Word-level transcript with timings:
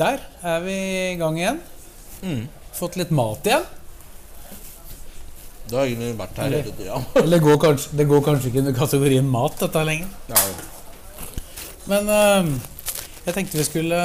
Der 0.00 0.22
er 0.48 0.62
vi 0.64 0.74
i 1.12 1.18
gang 1.20 1.36
igjen. 1.36 1.60
Fått 2.76 2.96
litt 2.96 3.10
mat 3.12 3.44
igjen. 3.48 3.66
Det 5.70 5.76
har 5.76 5.86
egentlig 5.86 6.14
vært 6.18 6.40
her 6.40 6.54
hele 6.56 6.72
tida. 6.74 6.98
Eller 7.22 7.42
går 7.44 7.60
kanskje, 7.62 7.92
det 8.00 8.06
går 8.10 8.24
kanskje 8.26 8.50
ikke 8.50 8.62
under 8.64 8.76
kategorien 8.78 9.28
mat, 9.30 9.58
dette 9.60 9.84
lenger. 9.86 10.08
Ja. 10.32 10.40
Men 11.90 12.10
uh, 12.10 12.48
jeg 13.26 13.36
tenkte 13.36 13.58
vi 13.58 13.66
skulle 13.66 14.00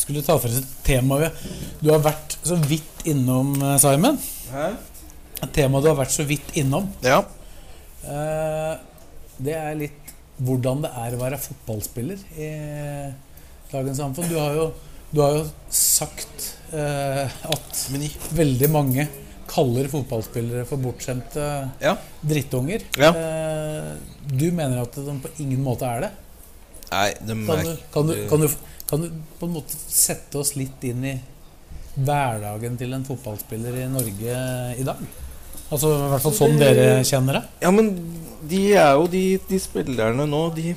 Skulle 0.00 0.22
ta 0.24 0.36
for 0.40 0.50
oss 0.50 0.58
et 0.58 0.70
tema 0.84 1.18
Du 1.80 1.90
har 1.90 2.00
vært 2.04 2.36
så 2.44 2.56
vidt 2.60 3.04
innom, 3.08 3.54
eh, 3.62 3.76
Simon. 3.80 4.18
Hæ? 4.50 4.66
Et 5.46 5.52
tema 5.56 5.80
du 5.80 5.88
har 5.88 5.96
vært 5.96 6.12
så 6.12 6.26
vidt 6.28 6.52
innom. 6.60 6.90
ja. 7.04 7.22
Uh, 8.04 8.74
det 9.40 9.54
er 9.56 9.78
litt 9.78 10.10
hvordan 10.44 10.82
det 10.84 10.90
er 11.00 11.14
å 11.14 11.20
være 11.22 11.38
fotballspiller 11.40 12.20
i 12.36 12.48
dagens 13.74 14.00
samfunn. 14.00 14.30
Du 14.30 14.38
har 14.38 14.56
jo, 14.58 14.66
du 15.14 15.20
har 15.24 15.36
jo 15.38 15.44
sagt 15.74 16.48
eh, 16.74 17.24
at 17.26 17.84
veldig 18.38 18.70
mange 18.72 19.06
kaller 19.50 19.88
fotballspillere 19.92 20.64
for 20.68 20.80
bortskjemte 20.82 21.44
Ja. 21.82 21.96
drittunger. 22.24 22.86
Ja. 22.98 23.10
Eh, 23.12 23.90
du 24.30 24.48
mener 24.52 24.82
at 24.82 24.96
de 24.96 25.18
på 25.22 25.30
ingen 25.44 25.62
måte 25.62 25.86
er 25.86 26.06
det? 26.06 26.12
Nei, 26.90 27.10
de 27.20 27.34
Kan 27.46 27.62
du, 27.66 27.74
kan, 27.92 28.06
du, 28.06 28.14
kan, 28.30 28.40
du, 28.40 28.48
kan 28.88 29.04
du 29.04 29.10
på 29.40 29.46
en 29.48 29.54
måte 29.58 29.76
sette 29.76 30.38
oss 30.40 30.54
litt 30.58 30.82
inn 30.86 31.04
i 31.04 31.14
hverdagen 31.94 32.76
til 32.78 32.94
en 32.96 33.04
fotballspiller 33.06 33.76
i 33.84 33.90
Norge 33.90 34.38
i 34.78 34.86
dag? 34.86 35.02
Altså 35.72 35.90
i 35.94 36.08
hvert 36.12 36.22
fall 36.24 36.36
sånn 36.36 36.58
dere 36.60 36.88
kjenner 37.06 37.38
det? 37.38 37.44
Ja, 37.64 37.70
men 37.74 37.94
de 38.48 38.60
er 38.76 38.92
jo 38.98 39.06
de, 39.08 39.22
de 39.48 39.58
spillerne 39.62 40.26
nå 40.28 40.40
De, 40.56 40.74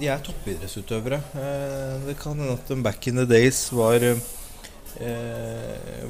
de 0.00 0.08
er 0.08 0.22
toppidrettsutøvere. 0.24 1.18
Eh, 1.36 1.96
Det 2.08 2.16
kan 2.20 2.38
hende 2.38 2.56
at 2.56 2.70
de 2.70 2.78
back 2.84 3.06
in 3.10 3.20
the 3.20 3.26
days 3.28 3.66
var 3.76 4.00
eh, 4.06 4.22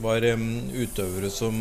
Var 0.03 0.29
utøvere 0.31 1.31
som 1.35 1.59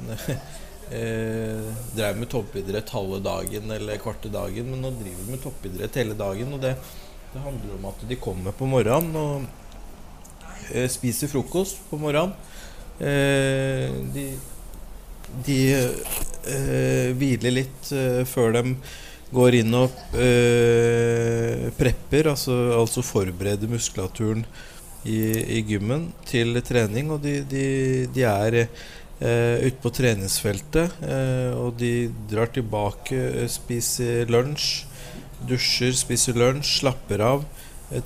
eh, 0.98 1.70
drev 1.94 2.18
med 2.18 2.30
toppidrett 2.32 2.90
halve 2.96 3.22
dagen 3.22 3.70
eller 3.70 4.02
kvarte 4.02 4.32
dagen, 4.32 4.72
men 4.72 4.82
nå 4.82 4.92
driver 4.98 5.24
de 5.24 5.36
med 5.36 5.44
toppidrett 5.44 6.02
hele 6.02 6.18
dagen. 6.18 6.52
Og 6.56 6.62
det, 6.62 6.74
det 7.30 7.46
handler 7.46 7.78
om 7.78 7.90
at 7.92 8.06
de 8.10 8.18
kommer 8.18 8.56
på 8.56 8.66
morgenen 8.70 9.14
og 9.14 9.46
spiser 10.90 11.30
frokost 11.30 11.80
på 11.90 11.98
morgenen. 11.98 12.34
De 13.00 14.24
de 15.46 15.60
eh, 15.74 17.10
hviler 17.16 17.56
litt 17.60 17.92
eh, 17.94 18.22
før 18.28 18.54
de 18.56 18.64
går 19.30 19.60
inn 19.60 19.76
og 19.78 19.94
eh, 20.18 21.68
prepper, 21.78 22.32
altså, 22.32 22.56
altså 22.74 23.04
forbereder 23.06 23.70
muskulaturen 23.70 24.42
i, 25.06 25.20
i 25.58 25.60
gymmen 25.66 26.08
til 26.28 26.58
trening. 26.66 27.12
Og 27.14 27.22
de, 27.24 27.38
de, 27.48 27.66
de 28.10 28.26
er 28.26 28.58
eh, 28.64 29.66
ute 29.66 29.78
på 29.82 29.92
treningsfeltet, 29.94 30.98
eh, 31.06 31.50
og 31.54 31.78
de 31.80 32.10
drar 32.30 32.50
tilbake, 32.54 33.20
eh, 33.44 33.50
spiser 33.50 34.30
lunsj, 34.32 34.86
dusjer, 35.46 35.94
spiser 35.96 36.38
lunsj, 36.38 36.80
slapper 36.80 37.22
av. 37.24 37.46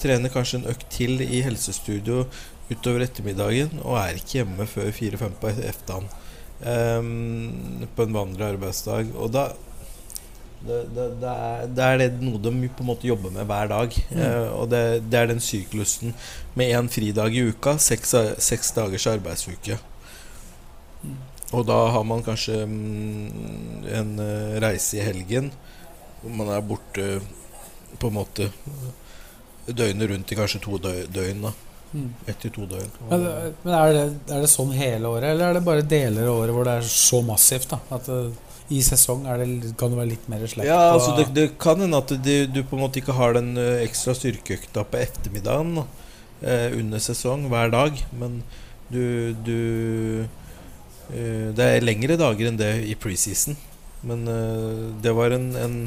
trener 0.00 0.32
kanskje 0.32 0.62
en 0.62 0.70
økt 0.70 0.86
til 0.92 1.20
i 1.20 1.42
helsestudio 1.44 2.22
utover 2.70 3.04
ettermiddagen, 3.04 3.80
og 3.82 3.98
er 4.00 4.20
ikke 4.20 4.38
hjemme 4.38 4.68
før 4.68 4.92
fire-fem 4.96 5.34
på 5.40 5.50
ettermiddagen. 5.52 6.12
Ehm, 6.64 7.86
på 7.96 8.02
en 8.02 8.14
vanlig 8.16 8.44
arbeidsdag. 8.46 9.12
Og 9.20 9.32
da 9.34 9.50
det, 10.64 10.78
det, 10.96 11.08
det, 11.20 11.28
er, 11.28 11.66
det 11.76 11.84
er 11.84 11.98
det 12.00 12.06
noe 12.24 12.40
de 12.40 12.68
på 12.72 12.80
en 12.80 12.88
måte 12.88 13.08
jobber 13.08 13.34
med 13.34 13.44
hver 13.50 13.68
dag. 13.68 13.96
Eh, 14.16 14.46
og 14.48 14.70
det, 14.72 14.84
det 15.12 15.18
er 15.20 15.28
den 15.28 15.42
syklusen 15.44 16.14
med 16.56 16.72
én 16.72 16.88
fridag 16.88 17.36
i 17.36 17.42
uka, 17.50 17.76
seks, 17.76 18.14
seks 18.40 18.72
dagers 18.76 19.04
arbeidsuke. 19.12 19.76
Og 21.54 21.66
da 21.68 21.76
har 21.92 22.06
man 22.08 22.24
kanskje 22.24 22.62
mm, 22.64 23.84
en 23.92 24.16
eh, 24.24 24.56
reise 24.64 24.98
i 24.98 25.04
helgen 25.04 25.52
hvor 26.22 26.32
man 26.32 26.48
er 26.54 26.64
borte 26.64 27.10
på 28.00 28.08
en 28.08 28.16
måte 28.16 28.48
døgnet 29.68 30.08
rundt 30.08 30.32
i 30.32 30.38
kanskje 30.38 30.64
to 30.64 30.80
døgn. 30.80 31.44
da 31.44 31.52
Mm. 31.52 31.73
Ett 32.26 32.40
til 32.42 32.50
to 32.54 32.64
døgn. 32.66 32.90
Men, 33.10 33.26
men 33.62 33.74
er, 33.76 33.92
det, 33.94 34.06
er 34.34 34.42
det 34.42 34.50
sånn 34.50 34.72
hele 34.74 35.12
året, 35.12 35.28
eller 35.30 35.52
er 35.52 35.58
det 35.58 35.66
bare 35.66 35.84
deler 35.86 36.26
av 36.26 36.40
året 36.42 36.56
hvor 36.56 36.66
det 36.66 36.78
er 36.80 36.88
så 36.90 37.20
massivt? 37.26 37.70
da 37.70 37.78
At 37.94 38.08
eh, 38.10 38.32
i 38.74 38.80
sesong 38.82 39.26
det, 39.28 39.74
kan 39.78 39.92
det 39.92 40.00
være 40.00 40.10
litt 40.14 40.28
mer 40.32 40.42
slekt 40.48 40.66
Ja, 40.66 40.94
altså 40.94 41.12
det, 41.18 41.28
det 41.36 41.44
kan 41.60 41.82
hende 41.84 42.00
at 42.00 42.10
du, 42.16 42.32
du 42.48 42.62
på 42.64 42.78
en 42.78 42.82
måte 42.86 43.02
ikke 43.02 43.16
har 43.18 43.36
den 43.36 43.52
ekstra 43.60 44.14
styrkeøkta 44.16 44.86
på 44.88 45.02
ettermiddagen 45.04 45.82
eh, 45.82 46.72
under 46.78 47.02
sesong 47.02 47.48
hver 47.52 47.70
dag, 47.74 48.00
men 48.18 48.40
du, 48.88 49.34
du 49.44 50.24
eh, 51.12 51.52
Det 51.54 51.68
er 51.68 51.84
lengre 51.86 52.18
dager 52.20 52.50
enn 52.50 52.60
det 52.60 52.72
i 52.88 52.96
preseason. 52.98 53.56
Men 54.04 54.28
eh, 54.28 54.82
det 55.02 55.14
var 55.16 55.34
en, 55.34 55.48
en, 55.56 55.78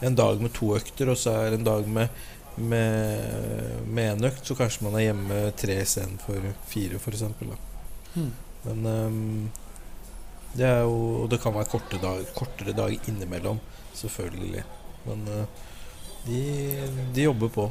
en 0.00 0.16
dag 0.16 0.40
med 0.42 0.54
to 0.56 0.72
økter, 0.76 1.12
og 1.12 1.20
så 1.20 1.36
er 1.40 1.52
det 1.52 1.60
en 1.60 1.68
dag 1.68 1.88
med 1.98 2.24
med, 2.56 3.86
med 3.86 4.12
en 4.12 4.24
økt, 4.30 4.44
så 4.46 4.56
kanskje 4.58 4.86
man 4.86 4.96
er 4.98 5.08
hjemme 5.10 5.40
tre 5.60 5.76
istedenfor 5.82 6.50
fire, 6.70 7.00
f.eks. 7.00 7.24
Mm. 8.16 8.30
Men 8.66 8.86
um, 8.86 9.50
det 10.56 10.64
er 10.64 10.80
jo 10.88 10.94
Og 11.22 11.26
det 11.30 11.38
kan 11.42 11.52
være 11.54 11.68
korte 11.68 11.98
dag, 12.00 12.22
kortere 12.34 12.72
dager 12.76 13.10
innimellom, 13.10 13.60
selvfølgelig. 13.94 14.64
Men 15.06 15.26
uh, 15.28 15.66
de, 16.26 16.40
de 17.14 17.26
jobber 17.28 17.52
på. 17.52 17.68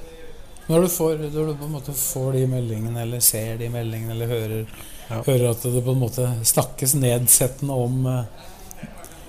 Når 0.67 0.81
du, 0.81 0.87
får, 0.89 1.19
når 1.29 1.49
du 1.51 1.55
på 1.59 1.67
en 1.67 1.75
måte 1.75 1.93
får 1.93 2.31
de 2.39 2.45
meldingene, 2.49 3.01
eller 3.03 3.21
ser 3.21 3.57
de 3.61 3.69
meldingene, 3.69 4.15
eller 4.17 4.31
hører, 4.31 4.75
Ja. 5.05 5.19
hører 5.21 5.51
at 5.51 5.61
det 5.61 5.83
på 5.85 5.93
en 5.93 5.99
måte 6.01 6.23
snakkes 6.49 6.95
nedsettende 6.97 7.73
om 7.77 8.05
uh, 8.09 8.23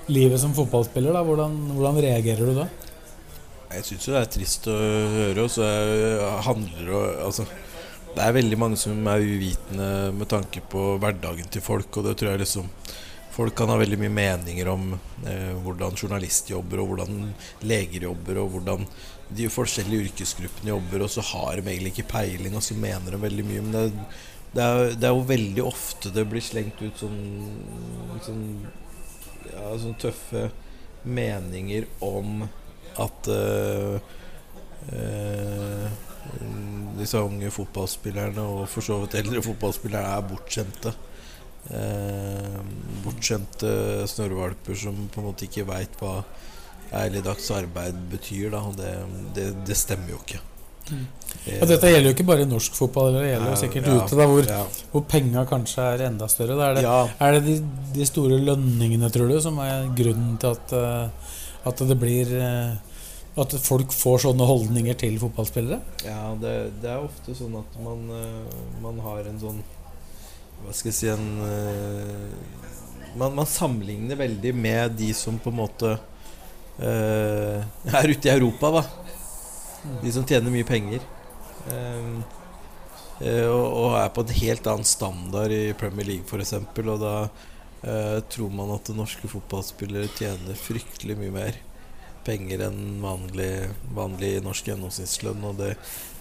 livet 0.09 0.41
som 0.41 0.55
fotballspiller, 0.57 1.13
da, 1.13 1.21
hvordan, 1.27 1.57
hvordan 1.77 1.99
reagerer 2.01 2.49
du 2.49 2.55
da? 2.57 2.65
Jeg 3.73 3.85
syns 3.87 4.07
jo 4.07 4.15
det 4.15 4.21
er 4.23 4.31
trist 4.31 4.67
å 4.71 4.77
høre, 4.77 5.43
og 5.43 5.51
så 5.51 5.65
er- 5.67 6.43
handler 6.47 6.85
det 6.87 7.25
Altså, 7.25 7.47
det 8.15 8.23
er 8.25 8.33
veldig 8.33 8.59
mange 8.59 8.77
som 8.79 9.07
er 9.09 9.19
uvitende 9.21 10.13
med 10.15 10.29
tanke 10.29 10.63
på 10.71 10.99
hverdagen 11.03 11.51
til 11.51 11.61
folk, 11.61 11.91
og 11.97 12.05
det 12.05 12.17
tror 12.17 12.31
jeg 12.33 12.45
liksom 12.47 12.71
Folk 13.37 13.55
kan 13.55 13.69
ha 13.69 13.77
veldig 13.77 13.99
mye 14.01 14.09
meninger 14.17 14.69
om 14.73 14.95
eh, 15.29 15.53
hvordan 15.61 15.93
journalist 15.93 16.49
jobber, 16.49 16.81
og 16.81 16.87
hvordan 16.89 17.35
leger 17.69 18.07
jobber, 18.07 18.39
og 18.41 18.55
hvordan 18.55 18.87
de 19.29 19.49
forskjellige 19.53 20.07
yrkesgruppene 20.07 20.71
jobber, 20.73 21.03
og 21.05 21.11
så 21.13 21.21
har 21.35 21.61
de 21.61 21.69
egentlig 21.69 21.93
ikke 21.93 22.09
peiling, 22.15 22.57
og 22.57 22.63
så 22.65 22.73
mener 22.81 23.13
de 23.13 23.21
veldig 23.21 23.45
mye. 23.45 23.61
Men 23.67 23.73
det, 23.77 23.85
det, 24.55 24.63
er, 24.65 24.95
det 24.97 25.05
er 25.05 25.13
jo 25.13 25.27
veldig 25.29 25.67
ofte 25.69 26.15
det 26.17 26.25
blir 26.31 26.41
slengt 26.41 26.81
ut 26.81 26.97
sånn, 26.97 27.21
sånn, 28.25 28.47
ja, 29.53 29.69
sånn 29.85 29.99
tøffe 30.01 30.47
meninger 31.05 31.91
om 32.01 32.47
at 33.03 33.29
eh, 33.33 33.97
eh, 34.93 35.87
disse 36.97 37.21
unge 37.21 37.51
fotballspillerne, 37.53 38.43
og 38.43 38.67
for 38.73 38.85
så 38.85 39.01
vidt 39.03 39.19
eldre 39.21 39.43
fotballspillere, 39.45 40.17
er 40.17 40.27
bortskjemte. 40.31 40.95
Eh, 41.67 42.59
bortskjemte 43.05 43.71
snørrvalper 44.11 44.79
som 44.79 45.07
på 45.13 45.23
en 45.23 45.29
måte 45.31 45.49
ikke 45.49 45.67
veit 45.69 45.97
hva 46.01 46.21
ærlig 46.95 47.25
dags 47.27 47.49
arbeid 47.55 47.97
betyr. 48.13 48.51
Da, 48.55 48.63
det, 48.79 48.93
det, 49.37 49.47
det 49.67 49.79
stemmer 49.79 50.15
jo 50.15 50.21
ikke. 50.25 50.43
Mm. 50.87 51.07
Ja, 51.51 51.67
dette 51.67 51.89
gjelder 51.91 52.13
jo 52.13 52.15
ikke 52.15 52.27
bare 52.29 52.45
norsk 52.47 52.77
fotball, 52.79 53.17
det 53.19 53.25
gjelder 53.33 53.51
jo 53.51 53.57
sikkert 53.59 53.89
Ja, 53.91 53.95
ute, 53.99 54.19
da, 54.19 54.27
hvor, 54.31 54.47
ja. 54.47 54.61
hvor 54.93 55.03
penga 55.11 55.43
kanskje 55.51 55.83
er 55.97 56.05
enda 56.07 56.29
større. 56.31 56.55
Da 56.59 56.69
er 56.71 56.77
det, 56.79 56.85
Ja. 56.87 56.99
er 57.27 57.33
det 57.37 57.43
de, 57.49 57.57
de 57.97 58.07
store 58.07 58.39
lønningene, 58.39 59.11
tror 59.11 59.33
du, 59.35 59.41
som 59.43 59.59
er 59.65 59.89
grunnen 59.99 60.37
til 60.43 60.55
at, 60.55 60.77
at 61.67 61.83
det 61.91 61.99
blir 61.99 62.31
eh, 62.39 62.86
At 63.37 63.53
folk 63.61 63.93
får 63.93 64.23
sånne 64.25 64.47
holdninger 64.49 64.97
til 64.97 65.19
fotballspillere? 65.21 65.81
Ja, 66.07 66.33
det, 66.41 66.55
det 66.81 66.93
er 66.93 67.05
ofte 67.05 67.35
sånn 67.37 67.59
at 67.59 67.75
man, 67.85 68.07
eh, 68.17 68.63
man 68.81 69.01
har 69.05 69.29
en 69.29 69.41
sånn 69.43 69.59
Hva 70.63 70.73
skal 70.73 70.89
jeg 70.89 70.97
si 70.97 71.11
en 71.13 71.27
eh, 71.45 72.71
man, 73.17 73.35
man 73.37 73.49
sammenligner 73.49 74.17
veldig 74.17 74.55
med 74.57 74.97
de 75.01 75.11
som 75.17 75.39
på 75.41 75.53
en 75.53 75.61
måte 75.61 75.93
uh, 75.97 77.61
er 77.97 78.11
ute 78.13 78.29
i 78.29 78.33
Europa, 78.33 78.71
da. 78.75 78.83
De 80.03 80.13
som 80.13 80.27
tjener 80.29 80.53
mye 80.53 80.67
penger. 80.69 81.05
Eh, 81.73 83.47
og, 83.49 83.65
og 83.65 83.95
er 83.97 84.11
på 84.13 84.27
en 84.27 84.35
helt 84.37 84.67
annen 84.69 84.89
standard 84.89 85.55
i 85.55 85.73
Premier 85.79 86.11
League 86.11 86.29
f.eks. 86.29 86.53
Og 86.61 86.99
da 87.01 87.15
uh, 87.25 88.19
tror 88.29 88.53
man 88.53 88.75
at 88.77 88.93
norske 88.93 89.31
fotballspillere 89.33 90.13
tjener 90.19 90.61
fryktelig 90.61 91.17
mye 91.23 91.33
mer 91.33 91.63
penger 92.27 92.67
enn 92.67 92.99
vanlig, 93.03 93.53
vanlig 93.97 94.33
norsk 94.45 94.69
gjennomsnittslønn. 94.71 95.47
Og 95.49 95.57
det, 95.61 95.73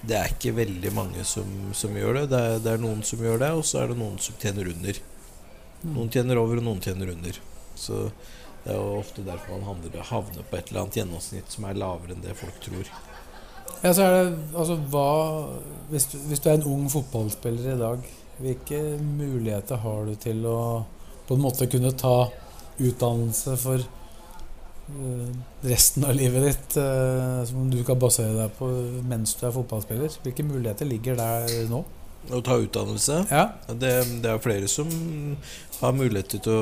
det, 0.03 0.19
er 0.19 0.31
ikke 0.31 0.55
veldig 0.59 0.93
mange 0.95 1.25
som, 1.27 1.49
som 1.77 1.97
gjør 1.97 2.21
det. 2.21 2.25
Det 2.33 2.41
er, 2.41 2.63
det 2.63 2.73
er, 2.75 2.85
noen 2.85 3.03
som 3.07 3.25
gjør 3.25 3.41
det, 3.43 3.51
og 3.57 3.65
så 3.67 3.81
er 3.81 3.91
det 3.91 3.99
noen 3.99 4.17
som 4.23 4.37
tjener 4.41 4.71
under. 4.71 5.01
Noen 5.85 6.13
tjener 6.13 6.41
over, 6.41 6.61
og 6.61 6.67
noen 6.69 6.81
tjener 6.85 7.11
under. 7.13 7.41
Så 7.75 8.05
det 8.65 8.73
er 8.73 8.79
jo 8.79 9.01
ofte 9.01 9.25
derfor 9.25 9.57
man 9.57 9.67
handler, 9.73 10.05
havner 10.09 10.47
på 10.49 10.57
et 10.57 10.71
eller 10.71 10.85
annet 10.85 11.01
gjennomsnitt 11.01 11.51
som 11.53 11.67
er 11.69 11.77
lavere 11.77 12.15
enn 12.15 12.23
det 12.23 12.37
folk 12.39 12.61
tror. 12.63 12.93
Ja, 13.83 13.91
så 13.91 14.05
er 14.05 14.15
det, 14.15 14.37
altså, 14.55 14.77
hva, 14.89 15.09
hvis, 15.91 16.07
du, 16.09 16.15
hvis 16.29 16.41
du 16.41 16.49
er 16.49 16.57
en 16.57 16.69
ung 16.71 16.87
fotballspiller 16.89 17.75
i 17.75 17.81
dag, 17.81 18.07
hvilke 18.41 18.79
muligheter 18.99 19.79
har 19.83 20.09
du 20.09 20.15
til 20.19 20.41
å 20.49 20.59
på 21.25 21.37
en 21.37 21.41
måte 21.41 21.67
kunne 21.69 21.93
ta 21.97 22.27
utdannelse 22.77 23.55
for 23.57 23.85
resten 25.65 26.05
av 26.05 26.13
livet 26.13 26.43
ditt 26.45 26.75
uh, 26.77 27.41
som 27.49 27.69
du 27.73 27.79
kan 27.87 27.97
basere 27.99 28.35
deg 28.37 28.51
på 28.59 28.69
mens 29.09 29.33
du 29.39 29.47
er 29.47 29.55
fotballspiller? 29.55 30.19
Hvilke 30.23 30.45
muligheter 30.45 30.89
ligger 30.89 31.17
der 31.19 31.55
nå? 31.71 31.81
Å 32.29 32.41
ta 32.45 32.57
utdannelse? 32.61 33.23
Ja. 33.29 33.47
Det, 33.69 33.95
det 34.21 34.29
er 34.31 34.41
flere 34.41 34.69
som 34.69 34.89
har 35.81 35.97
mulighet 35.97 36.37
til 36.37 36.53
å 36.53 36.61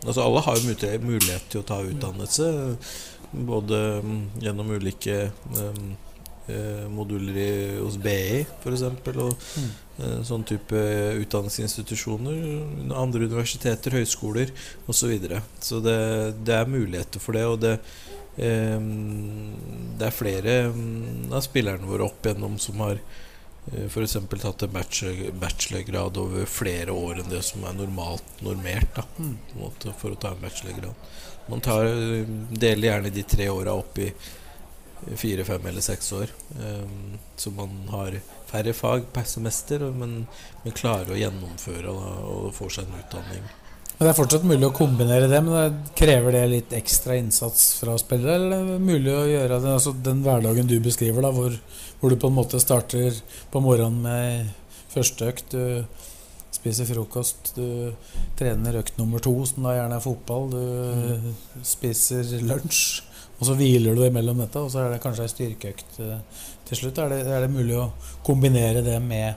Altså 0.00 0.22
Alle 0.24 0.40
har 0.40 0.56
jo 0.56 0.94
mulighet 1.04 1.50
til 1.52 1.60
å 1.60 1.64
ta 1.68 1.76
utdannelse, 1.84 2.46
både 3.36 3.80
mm, 4.00 4.22
gjennom 4.40 4.70
ulike 4.72 5.26
um, 5.58 5.90
Eh, 6.50 6.86
moduler 6.90 7.36
i, 7.36 7.50
hos 7.78 7.98
BI 8.00 8.42
f.eks. 8.42 8.82
Og 8.82 9.34
mm. 9.36 9.68
Eh, 10.00 10.20
sånn 10.24 10.44
type 10.48 10.80
utdanningsinstitusjoner. 11.20 12.92
Andre 12.96 13.26
universiteter, 13.26 13.98
høyskoler 14.00 14.52
osv. 14.86 15.00
Så, 15.00 15.10
videre. 15.10 15.42
så 15.60 15.80
det, 15.84 15.96
det, 16.46 16.54
er 16.56 16.70
muligheter 16.70 17.22
for 17.22 17.36
det. 17.36 17.46
Og 17.48 17.58
det, 17.60 17.74
eh, 18.40 18.78
det 20.00 20.08
er 20.08 20.16
flere 20.16 20.56
mm, 20.72 21.32
av 21.34 21.44
spillerne 21.44 21.88
våre 21.88 22.08
opp 22.08 22.26
igjennom 22.26 22.56
som 22.62 22.80
har 22.84 23.00
eh, 23.00 23.86
f.eks. 23.88 24.16
tatt 24.40 24.66
en 24.66 24.74
bachelor, 24.76 25.32
bachelorgrad 25.42 26.20
over 26.22 26.48
flere 26.48 26.96
år 26.96 27.20
enn 27.20 27.32
det 27.32 27.44
som 27.46 27.66
er 27.68 27.76
normalt 27.80 28.44
normert 28.46 28.94
da, 28.96 29.06
måte, 29.58 29.96
for 30.00 30.14
å 30.14 30.20
ta 30.20 30.34
en 30.34 30.44
bachelorgrad. 30.44 31.08
Man 31.50 31.64
tar, 31.64 31.88
deler 32.52 32.92
gjerne 32.92 33.10
de 33.10 33.26
tre 33.26 33.48
åra 33.50 33.74
opp 33.74 33.98
i 33.98 34.12
fire, 35.16 35.44
fem 35.44 35.66
eller 35.66 35.82
seks 35.82 36.12
år. 36.12 36.30
eh, 36.60 37.18
så 37.36 37.50
man 37.50 37.74
har 37.90 38.20
færre 38.50 38.74
fag 38.76 39.08
per 39.14 39.26
semester, 39.28 39.86
men, 39.94 40.24
men 40.64 40.76
klarer 40.76 41.14
å 41.14 41.18
gjennomføre 41.18 41.92
og, 41.94 42.28
og 42.34 42.52
får 42.56 42.76
seg 42.76 42.88
en 42.88 43.02
utdanning. 43.02 43.48
Men 44.00 44.06
Det 44.06 44.12
er 44.14 44.16
fortsatt 44.16 44.46
mulig 44.48 44.64
å 44.64 44.72
kombinere 44.72 45.28
det, 45.28 45.40
men 45.44 45.56
det 45.58 45.94
krever 45.98 46.32
det 46.32 46.44
litt 46.48 46.70
ekstra 46.72 47.18
innsats 47.20 47.74
fra 47.82 47.98
spillere? 48.00 48.38
Eller 48.38 48.54
er 48.56 48.70
det 48.70 48.78
mulig 48.80 49.12
å 49.12 49.26
gjøre 49.28 49.58
det, 49.60 49.74
altså 49.76 49.92
den 50.08 50.22
hverdagen 50.24 50.70
du 50.70 50.78
beskriver, 50.80 51.26
da, 51.26 51.32
hvor, 51.36 51.58
hvor, 52.00 52.12
du 52.12 52.20
på 52.20 52.30
en 52.30 52.38
måte 52.38 52.62
starter 52.62 53.18
på 53.52 53.60
morgenen 53.60 54.00
med 54.06 54.80
første 54.94 55.28
økt, 55.28 55.52
du 55.52 56.56
spiser 56.56 56.88
frokost, 56.88 57.52
du 57.56 57.92
trener 58.40 58.80
økt 58.80 58.96
nummer 58.98 59.20
to, 59.22 59.34
som 59.48 59.68
da 59.68 59.76
gjerne 59.76 60.00
er 60.00 60.04
fotball, 60.04 60.48
du 60.56 60.64
mm. 60.64 61.30
spiser 61.76 62.34
lunsj 62.40 63.10
og 63.40 63.48
så 63.48 63.56
hviler 63.56 63.96
du 63.96 64.02
imellom 64.04 64.42
dette, 64.42 64.60
og 64.60 64.68
så 64.72 64.82
er 64.82 64.90
det 64.92 65.00
kanskje 65.00 65.24
ei 65.24 65.32
styrkeøkt 65.32 66.00
eh, 66.04 66.40
til 66.70 66.80
slutt. 66.80 67.00
Er 67.02 67.12
det, 67.12 67.20
er 67.26 67.44
det, 67.44 67.52
mulig 67.52 67.76
å 67.78 67.90
kombinere 68.26 68.84
det 68.86 68.96
med, 69.02 69.34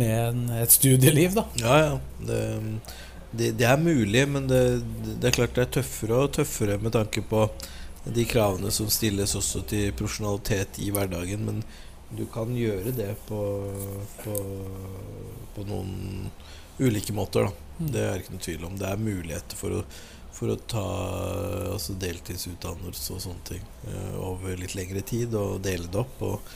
med 0.00 0.14
en, 0.16 0.44
et 0.62 0.72
studieliv, 0.72 1.36
da? 1.38 1.46
Ja, 1.60 1.78
ja. 1.84 1.94
Det, 2.22 2.40
det, 3.32 3.52
det 3.60 3.68
er 3.68 3.80
mulig, 3.80 4.26
men 4.28 4.48
det, 4.50 4.62
det, 5.12 5.30
er 5.30 5.38
klart 5.38 5.56
det 5.56 5.66
er 5.66 5.72
tøffere 5.78 6.24
og 6.24 6.34
tøffere 6.36 6.78
med 6.82 6.96
tanke 6.96 7.24
på 7.24 7.46
de 8.02 8.24
kravene 8.28 8.72
som 8.74 8.90
stilles 8.90 9.36
også 9.38 9.62
til 9.70 9.92
profesjonalitet 9.96 10.80
i 10.82 10.90
hverdagen. 10.92 11.44
Men 11.48 11.62
du 12.12 12.26
kan 12.32 12.50
gjøre 12.56 12.92
det 12.96 13.12
på, 13.28 13.42
på, 14.24 14.38
på 15.54 15.68
noen 15.68 16.32
ulike 16.82 17.14
måter, 17.16 17.48
da. 17.48 17.68
Mm. 17.78 17.92
Det 17.92 18.02
er 18.04 18.20
ikke 18.20 18.34
noe 18.34 18.44
tvil 18.46 18.66
om. 18.68 18.74
Det 18.80 18.88
er 18.88 19.06
muligheter 19.06 19.58
for 19.58 19.78
å 19.78 19.84
for 20.42 20.56
å 20.56 20.58
ta 20.66 20.88
altså 21.70 21.94
deltidsutdannelse 22.02 23.14
og 23.14 23.22
sånne 23.22 23.48
ting 23.52 23.64
uh, 23.86 24.18
over 24.32 24.58
litt 24.58 24.74
lengre 24.74 25.04
tid, 25.06 25.36
og 25.38 25.60
dele 25.62 25.86
det 25.86 26.02
opp. 26.02 26.22
Og, 26.26 26.54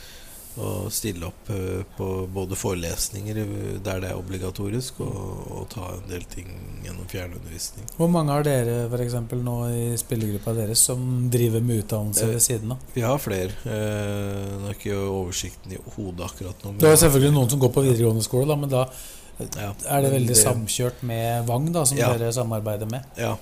og 0.57 0.87
stille 0.91 1.27
opp 1.27 1.51
uh, 1.53 1.85
på 1.95 2.07
både 2.33 2.57
forelesninger 2.59 3.39
der 3.85 4.01
det 4.03 4.09
er 4.09 4.19
obligatorisk, 4.19 4.99
og, 5.05 5.45
og, 5.53 5.65
ta 5.71 5.93
en 5.93 6.03
del 6.09 6.25
ting 6.27 6.49
gjennom 6.83 7.07
fjernundervisning. 7.07 7.87
Hvor 7.95 8.11
mange 8.11 8.35
har 8.35 8.43
dere 8.47 8.77
for 8.91 9.05
eksempel, 9.05 9.43
nå 9.45 9.57
i 9.71 9.89
spillergruppa 10.01 10.57
deres 10.57 10.83
som 10.89 11.07
driver 11.31 11.63
med 11.63 11.85
utdannelse 11.85 12.27
ved 12.33 12.43
siden 12.43 12.75
av? 12.75 12.87
Vi 12.97 13.07
har 13.07 13.21
flere. 13.23 13.55
Nå 13.63 14.67
har 14.67 14.75
ikke 14.75 14.97
oversikten 14.99 15.77
i 15.77 15.83
hodet 15.95 16.27
akkurat 16.27 16.65
nå. 16.65 16.75
Det 16.81 16.91
er 16.91 17.05
selvfølgelig 17.05 17.37
noen 17.39 17.55
som 17.55 17.63
går 17.63 17.77
på 17.77 17.87
videregående 17.87 18.27
skole, 18.27 18.49
da, 18.51 18.59
men 18.59 18.73
da 18.73 18.89
ja, 19.37 19.69
er 19.69 20.01
det 20.01 20.09
veldig 20.15 20.33
det, 20.33 20.39
samkjørt 20.41 21.03
med 21.05 21.45
Vang, 21.47 21.69
da, 21.71 21.85
som 21.85 21.99
ja, 21.99 22.09
dere 22.17 22.33
samarbeider 22.33 22.89
med? 22.89 23.05
Ja, 23.21 23.35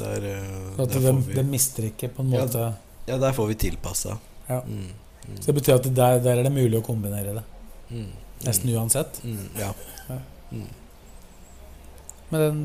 der, 0.00 0.28
eh, 0.32 0.82
at 0.82 0.94
der 0.94 1.08
de, 1.08 1.34
de, 1.34 1.44
mister 1.48 1.88
ikke 1.90 2.10
på 2.14 2.24
en 2.24 2.32
måte 2.34 2.62
Ja, 2.62 2.72
ja 3.12 3.18
der 3.22 3.36
får 3.36 3.50
vi 3.52 3.58
tilpassa. 3.66 4.16
Ja. 4.48 4.60
Mm, 4.62 4.88
mm. 5.28 5.36
Så 5.40 5.50
det 5.50 5.58
betyr 5.60 5.74
at 5.80 5.90
der, 5.90 6.18
der, 6.22 6.40
er 6.40 6.48
det 6.48 6.54
mulig 6.54 6.80
å 6.80 6.86
kombinere 6.86 7.36
det? 7.40 7.44
Mm, 7.90 8.10
Nesten 8.46 8.70
mm. 8.70 8.76
uansett? 8.78 9.20
Mm, 9.24 9.44
ja. 9.58 9.72
ja. 10.08 10.18
Mm. 10.52 10.70
Men 12.30 12.40
den 12.42 12.64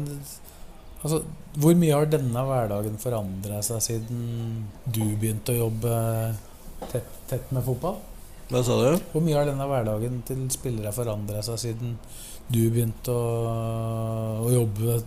Altså, 1.01 1.23
hvor 1.57 1.73
mye 1.77 1.95
har 1.95 2.09
denne 2.09 2.41
hverdagen 2.45 2.97
forandra 3.01 3.61
seg 3.65 3.81
siden 3.81 4.19
du 4.85 5.01
begynte 5.17 5.55
å 5.55 5.63
jobbe 5.63 5.93
tett, 6.91 7.07
tett, 7.29 7.47
med 7.49 7.65
fotball? 7.65 7.97
Hva 8.51 8.61
sa 8.67 8.75
du? 8.77 8.99
Hvor 9.13 9.23
mye 9.25 9.37
har 9.39 9.49
denne 9.49 9.65
hverdagen 9.65 10.19
til 10.27 10.43
spillere 10.53 10.93
forandra 10.93 11.41
seg 11.45 11.57
siden 11.63 11.95
du 12.51 12.61
begynte 12.67 13.15
å, 13.15 14.45
å 14.45 14.53
jobbe? 14.53 14.99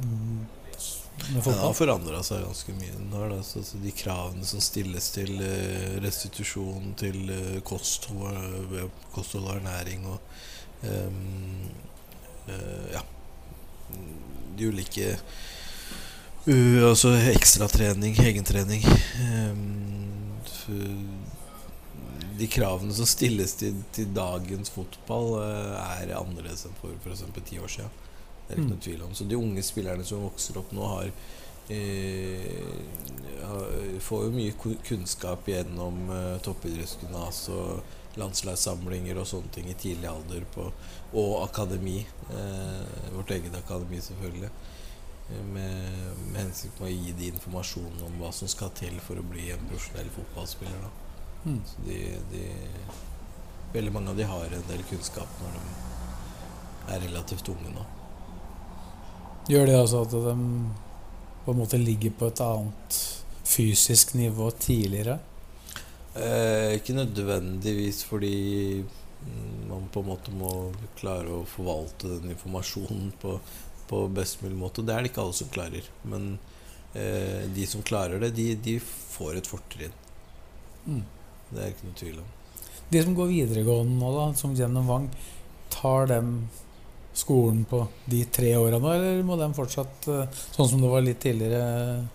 Det 1.16 1.52
har 1.56 1.74
forandra 1.76 2.20
seg 2.26 2.42
ganske 2.44 2.74
mye. 2.76 2.98
Har, 3.14 3.32
altså, 3.38 3.62
de 3.80 3.92
kravene 3.96 4.44
som 4.46 4.62
stilles 4.62 5.08
til 5.14 5.38
uh, 5.38 5.96
restitusjon, 6.04 6.92
til 7.00 7.30
uh, 7.30 7.58
kosthold, 7.66 8.74
uh, 8.74 8.88
kosthold 9.14 9.48
og 9.48 9.58
ernæring 9.60 10.06
og 10.10 10.18
um, 10.90 11.70
Ja 12.92 13.00
De 14.58 14.66
ulike 14.68 15.14
Altså 16.44 17.14
ekstratrening, 17.30 18.18
egentrening 18.20 18.84
um, 19.48 19.62
De 22.36 22.48
kravene 22.52 22.92
som 22.92 23.08
stilles 23.08 23.56
til, 23.56 23.78
til 23.96 24.12
dagens 24.12 24.74
fotball, 24.74 25.38
er 25.78 26.12
annerledes 26.18 26.66
enn 26.68 26.76
for 26.82 26.92
f.eks. 27.00 27.24
ti 27.48 27.62
år 27.62 27.72
siden. 27.78 28.03
Det 28.44 28.54
er 28.54 28.60
ikke 28.60 28.70
noe 28.74 28.84
tvil 28.86 29.02
om. 29.06 29.14
Så 29.16 29.24
de 29.28 29.40
unge 29.40 29.64
spillerne 29.64 30.04
som 30.06 30.24
vokser 30.26 30.58
opp 30.60 30.72
nå, 30.76 30.84
har 30.90 31.10
eh, 31.72 32.60
får 34.04 34.26
jo 34.26 34.32
mye 34.34 34.76
kunnskap 34.84 35.48
gjennom 35.48 36.10
eh, 36.12 36.36
toppidrettsgymnas 36.44 37.44
og 37.54 38.18
landslagssamlinger 38.20 39.18
og 39.18 39.26
sånne 39.26 39.50
ting 39.54 39.70
i 39.70 39.76
tidlig 39.78 40.08
alder 40.10 40.44
på, 40.54 40.68
og 41.18 41.32
akademi. 41.42 41.98
Eh, 42.30 43.10
vårt 43.16 43.32
eget 43.34 43.56
akademi, 43.58 44.00
selvfølgelig. 44.04 44.50
Eh, 45.30 45.44
med, 45.54 46.12
med 46.28 46.40
hensikt 46.42 46.80
med 46.80 46.90
å 46.90 46.94
gi 46.94 47.16
de 47.18 47.32
informasjon 47.32 48.04
om 48.06 48.20
hva 48.20 48.30
som 48.34 48.50
skal 48.50 48.72
til 48.76 49.00
for 49.04 49.20
å 49.20 49.26
bli 49.32 49.48
en 49.54 49.66
profesjonell 49.70 50.12
fotballspiller. 50.18 50.86
Mm. 51.44 51.60
Så 51.68 51.88
de, 51.88 51.98
de, 52.32 52.44
veldig 53.74 53.92
mange 53.92 54.12
av 54.12 54.20
de 54.20 54.28
har 54.28 54.56
en 54.56 54.70
del 54.70 54.84
kunnskap 54.88 55.42
når 55.42 55.58
de 55.58 55.66
er 56.94 57.06
relativt 57.08 57.48
unge 57.52 57.72
nå. 57.74 57.84
Gjør 59.44 59.68
det 59.68 59.76
altså 59.76 60.02
at 60.06 60.12
de 60.14 60.34
på 61.44 61.52
en 61.52 61.58
måte 61.60 61.76
ligger 61.76 62.14
på 62.16 62.30
et 62.30 62.40
annet 62.40 62.98
fysisk 63.44 64.14
nivå 64.16 64.48
tidligere? 64.56 65.18
Eh, 66.14 66.78
ikke 66.78 66.96
nødvendigvis 66.96 68.04
fordi 68.08 68.84
mm, 68.84 69.66
man 69.68 69.88
på 69.92 70.00
en 70.00 70.08
måte 70.08 70.32
må 70.32 70.52
klare 70.96 71.28
å 71.34 71.44
forvalte 71.48 72.08
den 72.14 72.32
informasjonen 72.32 73.10
på, 73.20 73.36
på 73.90 74.00
best 74.16 74.40
mulig 74.44 74.56
måte. 74.62 74.84
Det 74.86 74.94
er 74.94 75.04
det 75.04 75.12
ikke 75.12 75.26
alle 75.26 75.36
som 75.36 75.52
klarer. 75.52 75.92
Men 76.08 76.38
eh, 76.94 77.44
de 77.52 77.68
som 77.68 77.84
klarer 77.84 78.22
det, 78.22 78.32
de, 78.38 78.48
de 78.56 78.78
får 78.80 79.42
et 79.42 79.50
fortrinn. 79.50 80.00
Mm. 80.86 81.04
Det 81.50 81.60
er 81.60 81.74
ikke 81.74 81.90
noe 81.90 82.00
tvil 82.00 82.20
om. 82.22 82.32
De 82.94 83.02
som 83.02 83.16
går 83.16 83.32
videregående 83.32 83.98
nå, 83.98 84.12
da, 84.16 84.28
som 84.38 84.56
gjennom 84.56 84.88
Vang, 84.88 85.10
tar 85.72 86.08
dem 86.08 86.36
skolen 87.14 87.64
på 87.70 87.84
de 88.10 88.24
tre 88.24 88.56
åra 88.58 88.80
nå, 88.82 88.90
eller 88.92 89.22
må 89.26 89.38
de 89.38 89.50
fortsatt, 89.54 90.08
eh, 90.10 90.40
sånn 90.56 90.68
som 90.68 90.82
det 90.82 90.90
var 90.90 91.04
litt 91.04 91.20
tidligere, 91.22 92.06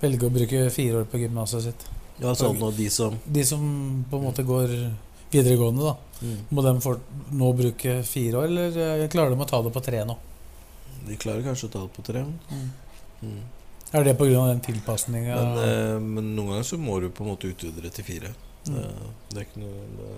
velge 0.00 0.28
å 0.28 0.32
bruke 0.32 0.62
fire 0.72 1.02
år 1.02 1.10
på 1.10 1.20
gymnaset 1.20 1.68
sitt? 1.68 1.88
Ja, 2.22 2.32
sånn 2.32 2.62
og 2.64 2.72
de 2.72 2.86
som 2.88 3.18
De 3.28 3.42
som 3.44 3.60
på 4.08 4.16
en 4.16 4.24
måte 4.24 4.44
går 4.46 4.72
videregående, 5.30 5.84
da. 5.84 5.96
Mm. 6.22 6.38
Må 6.48 6.64
de 6.64 6.72
for, 6.80 7.02
nå 7.36 7.52
bruke 7.58 7.98
fire 8.08 8.40
år, 8.40 8.48
eller 8.48 8.80
eh, 9.02 9.08
klarer 9.12 9.34
de 9.34 9.44
å 9.44 9.48
ta 9.48 9.60
det 9.62 9.74
på 9.74 9.84
tre 9.84 10.02
nå? 10.08 10.16
De 11.06 11.18
klarer 11.20 11.44
kanskje 11.44 11.68
å 11.68 11.74
ta 11.74 11.84
det 11.84 11.92
på 11.94 12.04
tre. 12.06 12.24
Mm. 13.22 13.40
Er 13.92 14.04
det 14.04 14.16
pga. 14.18 14.46
den 14.48 14.60
tilpasninga? 14.64 15.36
Men, 15.36 15.58
eh, 15.62 16.00
men 16.00 16.34
noen 16.36 16.54
ganger 16.54 16.70
så 16.72 16.78
må 16.80 16.98
du 17.00 17.10
på 17.10 17.24
en 17.24 17.34
måte 17.34 17.52
utvide 17.52 17.84
det 17.84 17.92
til 17.98 18.06
fire. 18.08 18.32
Mm. 18.66 18.74
Det, 18.74 18.86
det 19.30 19.42
er 19.42 19.46
ikke 19.46 19.62
noe 19.62 19.84
det, 19.98 20.14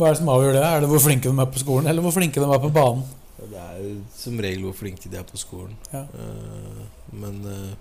Hva 0.00 0.08
er 0.08 0.14
det 0.14 0.22
som 0.22 0.30
avgjør 0.32 0.54
det? 0.56 0.64
Er 0.64 0.80
det 0.80 0.88
hvor 0.88 1.02
flinke 1.04 1.28
de 1.28 1.42
er 1.44 1.48
på 1.52 1.60
skolen, 1.60 1.88
eller 1.90 2.04
hvor 2.04 2.14
flinke 2.16 2.40
de 2.40 2.46
er 2.48 2.62
på 2.62 2.72
banen? 2.72 3.02
det 3.50 3.60
er 3.60 3.86
som 4.14 4.40
regel 4.42 4.66
hvor 4.66 4.76
flinke 4.76 5.10
de 5.10 5.18
er 5.18 5.26
på 5.28 5.38
skolen. 5.40 5.76
Ja. 5.92 6.04
Eh, 6.08 6.82
men 7.20 7.40
eh, 7.48 7.78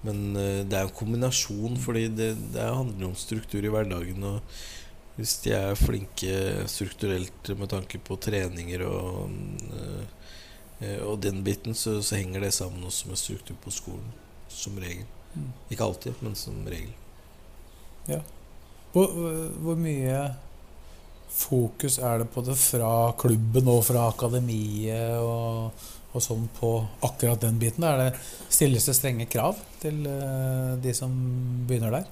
men 0.00 0.20
eh, 0.40 0.62
det 0.64 0.78
er 0.78 0.86
en 0.86 0.96
kombinasjon, 0.96 1.74
fordi 1.76 2.06
det, 2.16 2.30
det 2.54 2.64
handler 2.64 3.10
om 3.10 3.16
struktur 3.18 3.60
i 3.60 3.72
hverdagen. 3.72 4.24
Og 4.24 5.18
hvis 5.18 5.34
de 5.44 5.52
er 5.52 5.76
flinke 5.76 6.64
strukturelt 6.72 7.50
med 7.60 7.68
tanke 7.68 8.00
på 8.00 8.16
treninger 8.16 8.86
og, 8.88 9.34
og 11.04 11.18
den 11.20 11.42
biten, 11.44 11.76
så, 11.76 11.98
så 12.00 12.16
henger 12.16 12.46
det 12.46 12.54
sammen 12.56 12.86
også 12.88 13.10
med 13.10 13.20
struktur 13.20 13.58
på 13.60 13.74
skolen. 13.76 14.08
Som 14.48 14.80
regel. 14.80 15.04
Mm. 15.34 15.52
Ikke 15.68 15.84
alltid, 15.84 16.16
men 16.24 16.32
som 16.38 16.56
regel. 16.64 16.94
Hvor, 18.94 19.12
hvor 19.60 19.76
mye 19.78 20.16
fokus 21.30 21.98
er 22.02 22.18
det 22.24 22.28
på 22.34 22.42
det 22.46 22.56
fra 22.60 23.12
klubben 23.18 23.68
og 23.72 23.84
fra 23.86 24.08
akademiet 24.10 25.16
og, 25.22 25.70
og 26.12 26.24
sånn 26.24 26.48
på 26.58 26.72
akkurat 27.06 27.40
den 27.44 27.58
biten? 27.62 27.86
Er 27.86 27.98
det, 28.04 28.08
stilles 28.52 28.86
det 28.90 28.96
strenge 28.98 29.28
krav 29.30 29.58
til 29.82 30.02
eh, 30.10 30.74
de 30.82 30.94
som 30.96 31.14
begynner 31.68 31.94
der? 32.00 32.08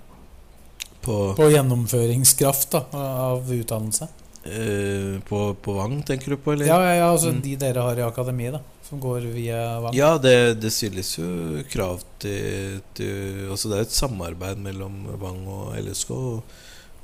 På, 1.03 1.35
På 1.39 1.47
gjennomføringskraft 1.51 2.73
da, 2.75 2.85
av 2.93 3.53
utdannelse? 3.55 4.09
eh, 4.49 5.19
på, 5.29 5.39
på 5.63 5.73
Vang, 5.77 5.99
tenker 6.07 6.31
du 6.35 6.37
på? 6.41 6.53
Eller? 6.55 6.67
Ja, 6.71 6.79
ja, 6.85 6.95
ja 7.03 7.07
altså 7.13 7.31
Mm. 7.35 7.41
de 7.45 7.57
dere 7.61 7.83
har 7.85 7.99
i 8.01 8.05
akademiet, 8.07 8.55
da, 8.57 8.61
som 8.89 9.01
går 9.01 9.27
via 9.35 9.81
Vang. 9.85 9.95
Ja, 9.97 10.15
det, 10.19 10.61
det 10.63 10.71
stilles 10.73 11.11
jo 11.19 11.63
krav 11.71 12.01
til, 12.23 12.79
til 12.97 13.49
Altså 13.51 13.69
det 13.71 13.79
er 13.79 13.87
et 13.87 13.93
samarbeid 13.99 14.59
mellom 14.65 15.03
Vang 15.21 15.43
og 15.53 15.75
LSK, 15.83 16.11
og, 16.17 16.57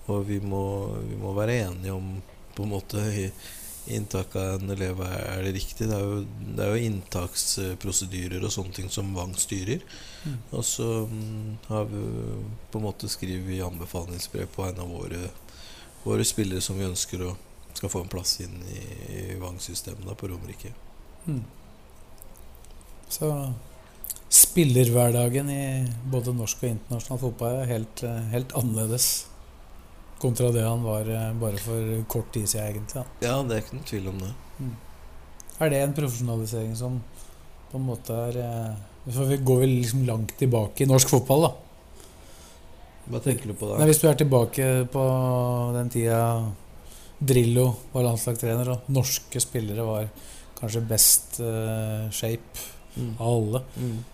og 0.06 0.24
vi, 0.28 0.40
må, 0.40 0.64
vi 1.08 1.18
må 1.20 1.34
være 1.36 1.60
enige 1.68 1.94
om 1.96 2.16
på 2.54 2.64
en 2.64 2.74
måte 2.76 3.04
inntaket 3.04 3.60
inntak 3.86 4.36
av 4.36 4.62
en 4.62 4.70
elev 4.72 5.00
er 5.04 5.42
det 5.44 5.54
riktig. 5.58 5.88
Det 5.90 5.96
er 5.96 6.04
jo, 6.04 6.20
det 6.56 6.64
er 6.64 6.70
jo 6.72 6.84
inntaksprosedyrer 6.88 8.44
og 8.44 8.52
sånne 8.52 8.72
ting 8.78 8.88
som 8.92 9.10
Vang 9.16 9.34
styrer. 9.36 9.82
Mm. 10.24 10.38
Og 10.56 10.64
så 10.64 10.86
mm, 11.10 11.50
har 11.68 11.84
vi 11.90 12.04
på 12.72 12.80
en 12.80 12.86
måte 12.86 13.10
skriver 13.12 13.44
vi 13.48 13.60
anbefalingsbrev 13.64 14.48
på 14.54 14.64
en 14.64 14.80
av 14.80 14.88
våre, 14.88 15.28
våre 16.04 16.24
spillere 16.24 16.64
som 16.64 16.80
vi 16.80 16.88
ønsker 16.88 17.26
å 17.26 17.34
skal 17.74 17.90
få 17.90 18.04
en 18.04 18.08
plass 18.08 18.38
inn 18.40 18.56
i, 18.70 18.80
i 19.18 19.22
Vang-systemet 19.42 20.16
på 20.16 20.30
Romerike. 20.30 20.70
Mm. 21.26 21.42
Så 23.10 23.28
spillerhverdagen 24.34 25.50
i 25.50 25.64
både 26.10 26.32
norsk 26.34 26.62
og 26.62 26.70
internasjonal 26.70 27.20
fotball 27.20 27.60
er 27.60 27.72
helt, 27.74 28.04
helt 28.32 28.54
annerledes 28.56 29.08
kontra 30.24 30.48
det 30.54 30.64
han 30.66 30.82
var 30.84 31.08
eh, 31.12 31.28
bare 31.40 31.60
for 31.60 31.92
kort 32.10 32.32
tid 32.34 32.48
siden, 32.50 32.72
egentlig. 32.72 33.04
Da. 33.04 33.28
Ja, 33.28 33.36
det 33.44 33.58
er 33.58 33.62
ikke 33.64 33.76
noen 33.78 33.88
tvil 33.92 34.08
om 34.10 34.18
det. 34.24 34.32
Er 35.62 35.70
det 35.70 35.82
en 35.84 35.94
profesjonalisering 35.94 36.72
som 36.78 36.96
på 37.70 37.78
en 37.78 37.86
måte 37.86 38.16
er 38.30 38.40
eh, 38.42 38.74
For 39.12 39.28
vi 39.28 39.36
går 39.44 39.60
vel 39.66 39.72
liksom 39.82 40.04
langt 40.08 40.32
tilbake 40.40 40.82
i 40.84 40.88
norsk 40.90 41.10
fotball, 41.12 41.44
da. 41.48 41.52
Hva 43.12 43.20
tenker 43.20 43.50
du 43.50 43.54
på 43.60 43.68
da? 43.68 43.78
Nei, 43.82 43.88
hvis 43.90 44.00
du 44.00 44.06
er 44.08 44.16
tilbake 44.16 44.68
på 44.92 45.02
den 45.76 45.90
tida 45.92 46.20
Drillo 47.24 47.66
var 47.92 48.06
landslagstrener, 48.08 48.70
og 48.72 48.86
norske 48.92 49.40
spillere 49.44 49.84
var 49.86 50.08
kanskje 50.58 50.82
best 50.88 51.40
uh, 51.44 52.08
shape 52.12 52.70
Mm. 52.94 53.16
av 53.18 53.26
alle, 53.26 53.60
Mm. 53.76 54.04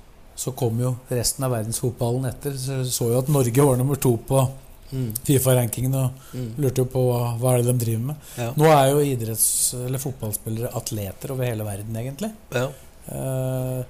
så 0.40 0.55
kom 0.57 0.79
jo 0.81 0.95
resten 1.11 1.45
av 1.45 1.50
verdensfotballen 1.52 2.25
etter. 2.31 2.55
Så 2.57 2.79
så 2.88 3.11
jo 3.12 3.19
at 3.19 3.29
Norge 3.29 3.61
var 3.67 3.76
nummer 3.76 3.99
to 4.00 4.14
på 4.17 4.38
Mm. 4.92 5.12
Fifa-rankingen 5.25 5.94
og 5.94 6.11
Mm. 6.35 6.49
lurte 6.59 6.82
jo 6.82 6.85
på 6.90 7.02
hva, 7.06 7.38
hva 7.38 7.52
er 7.54 7.62
det 7.62 7.66
de 7.78 7.85
driver 7.85 8.04
med. 8.09 8.16
Ja. 8.37 8.49
Nå 8.56 8.64
er 8.75 8.90
jo 8.90 8.99
idretts- 9.06 9.75
eller 9.87 9.99
fotballspillere 10.02 10.73
atleter 10.75 11.30
over 11.32 11.44
hele 11.47 11.64
verden, 11.64 11.94
egentlig. 11.97 12.32
ja. 12.52 12.68
Eh, 13.11 13.85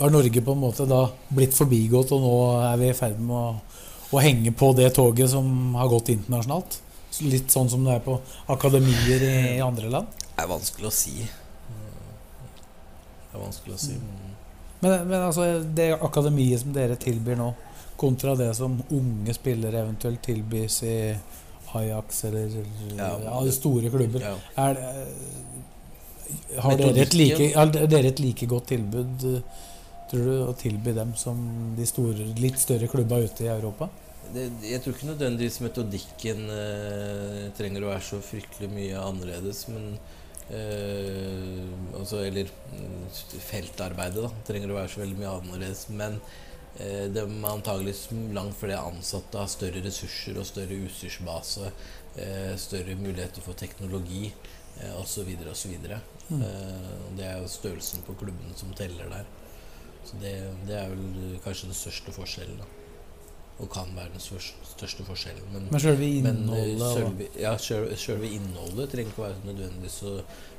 har 0.00 0.10
Norge 0.10 0.40
på 0.40 0.52
en 0.52 0.60
måte 0.60 0.86
da 0.88 1.10
blitt 1.32 1.52
forbigått, 1.54 2.12
og 2.12 2.20
nå 2.22 2.72
er 2.72 2.76
vi 2.80 2.88
i 2.88 2.92
ferd 2.96 3.18
med 3.20 3.36
å, 3.36 3.60
å 4.16 4.20
henge 4.22 4.50
på 4.56 4.74
det 4.74 4.94
toget 4.94 5.28
som 5.30 5.74
har 5.74 5.88
gått 5.88 6.08
internasjonalt? 6.08 6.78
Litt 7.20 7.48
sånn 7.52 7.68
som 7.70 7.84
det 7.84 7.92
er 7.98 8.00
på 8.00 8.18
akademier 8.48 9.20
i, 9.22 9.56
i 9.58 9.60
andre 9.60 9.90
land. 9.92 10.06
Det 10.36 10.42
er 10.44 10.48
vanskelig 10.48 10.88
å 10.88 10.92
si. 10.96 11.28
Det 13.30 13.36
er 13.36 13.42
vanskelig 13.44 13.74
å 13.76 13.80
si. 13.80 13.98
Men, 14.82 15.06
men 15.08 15.20
altså, 15.28 15.44
det 15.76 15.90
akademiet 16.02 16.60
som 16.64 16.72
dere 16.74 16.96
tilbyr 17.00 17.36
nå, 17.38 17.52
kontra 18.02 18.34
det 18.38 18.50
som 18.58 18.76
unge 18.90 19.34
spillere 19.36 19.84
eventuelt 19.86 20.22
tilbys 20.26 20.82
i 20.88 20.96
Ajax 21.78 22.24
eller 22.28 22.58
Ja. 22.98 23.12
ja, 23.24 23.52
store 23.54 23.90
klubber, 23.90 24.20
Ja. 24.26 24.36
er 24.66 24.80
har 26.62 26.76
dere 26.78 27.04
et, 27.06 27.14
like, 27.16 27.50
har 27.56 27.70
dere 27.72 28.12
et 28.12 28.20
like 28.22 28.46
godt 28.48 28.70
tilbud 28.72 29.26
eh, 29.28 29.60
tror 30.10 30.24
du, 30.28 30.32
å 30.44 30.54
tilby 30.58 30.94
dem 30.96 31.14
som 31.16 31.38
de 31.76 31.86
store, 31.88 32.26
litt 32.38 32.60
større 32.60 32.88
klubba 32.92 33.20
ute 33.24 33.46
i 33.46 33.52
Europa? 33.52 33.88
Det, 34.32 34.46
jeg 34.64 34.80
tror 34.82 34.94
ikke 34.94 35.10
nødvendigvis 35.10 35.60
metodikken 35.64 36.44
eh, 36.52 37.46
trenger 37.56 37.84
å 37.84 37.92
være 37.92 38.04
så 38.06 38.20
fryktelig 38.24 38.70
mye 38.72 39.00
annerledes, 39.00 39.64
men 39.72 39.90
eh, 40.52 41.98
altså, 41.98 42.22
Eller 42.24 42.48
mm, 42.48 43.10
feltarbeidet 43.50 44.24
da, 44.24 44.32
trenger 44.48 44.72
å 44.72 44.78
være 44.80 44.92
så 44.94 45.02
veldig 45.02 45.20
mye 45.20 45.34
annerledes. 45.40 45.86
Men 45.92 46.20
eh, 46.78 47.06
det 47.12 47.22
er 47.22 47.46
antageligvis 47.48 48.06
langt 48.34 48.56
flere 48.60 48.80
ansatte 48.88 49.38
har 49.38 49.50
større 49.50 49.82
ressurser 49.84 50.38
og 50.40 50.48
større 50.48 50.78
utstyrsbase, 50.86 51.72
eh, 52.16 52.52
større 52.56 52.96
muligheter 52.96 53.44
for 53.44 53.58
teknologi 53.58 54.32
eh, 54.80 55.00
osv. 55.00 55.34
osv. 55.52 55.78
Mm. 56.28 56.44
Det 57.16 57.24
er 57.26 57.40
jo 57.40 57.48
størrelsen 57.48 58.04
på 58.06 58.14
klubben 58.20 58.54
som 58.56 58.72
teller 58.74 59.10
der. 59.10 59.26
Så 60.04 60.18
det, 60.22 60.36
det 60.66 60.78
er 60.78 60.88
vel 60.90 61.36
kanskje 61.44 61.68
den 61.70 61.78
største 61.78 62.14
forskjellen. 62.14 62.62
da 62.62 62.70
og 63.62 63.68
kan 63.70 63.92
være 63.94 64.10
den 64.10 64.20
største, 64.20 65.04
forskjellen. 65.06 65.44
Men, 65.52 65.68
Men 65.70 65.80
selve 65.80 66.06
innholdet 66.08 66.78
men 66.78 66.80
selve, 66.80 67.26
ja, 67.38 67.52
selve, 67.58 67.96
selve 67.96 68.26
innholdet 68.26 68.90
trenger 68.90 69.12
ikke 69.12 69.22
å 69.22 69.26
være 69.28 69.44
nødvendigvis 69.44 69.98
så 70.02 70.14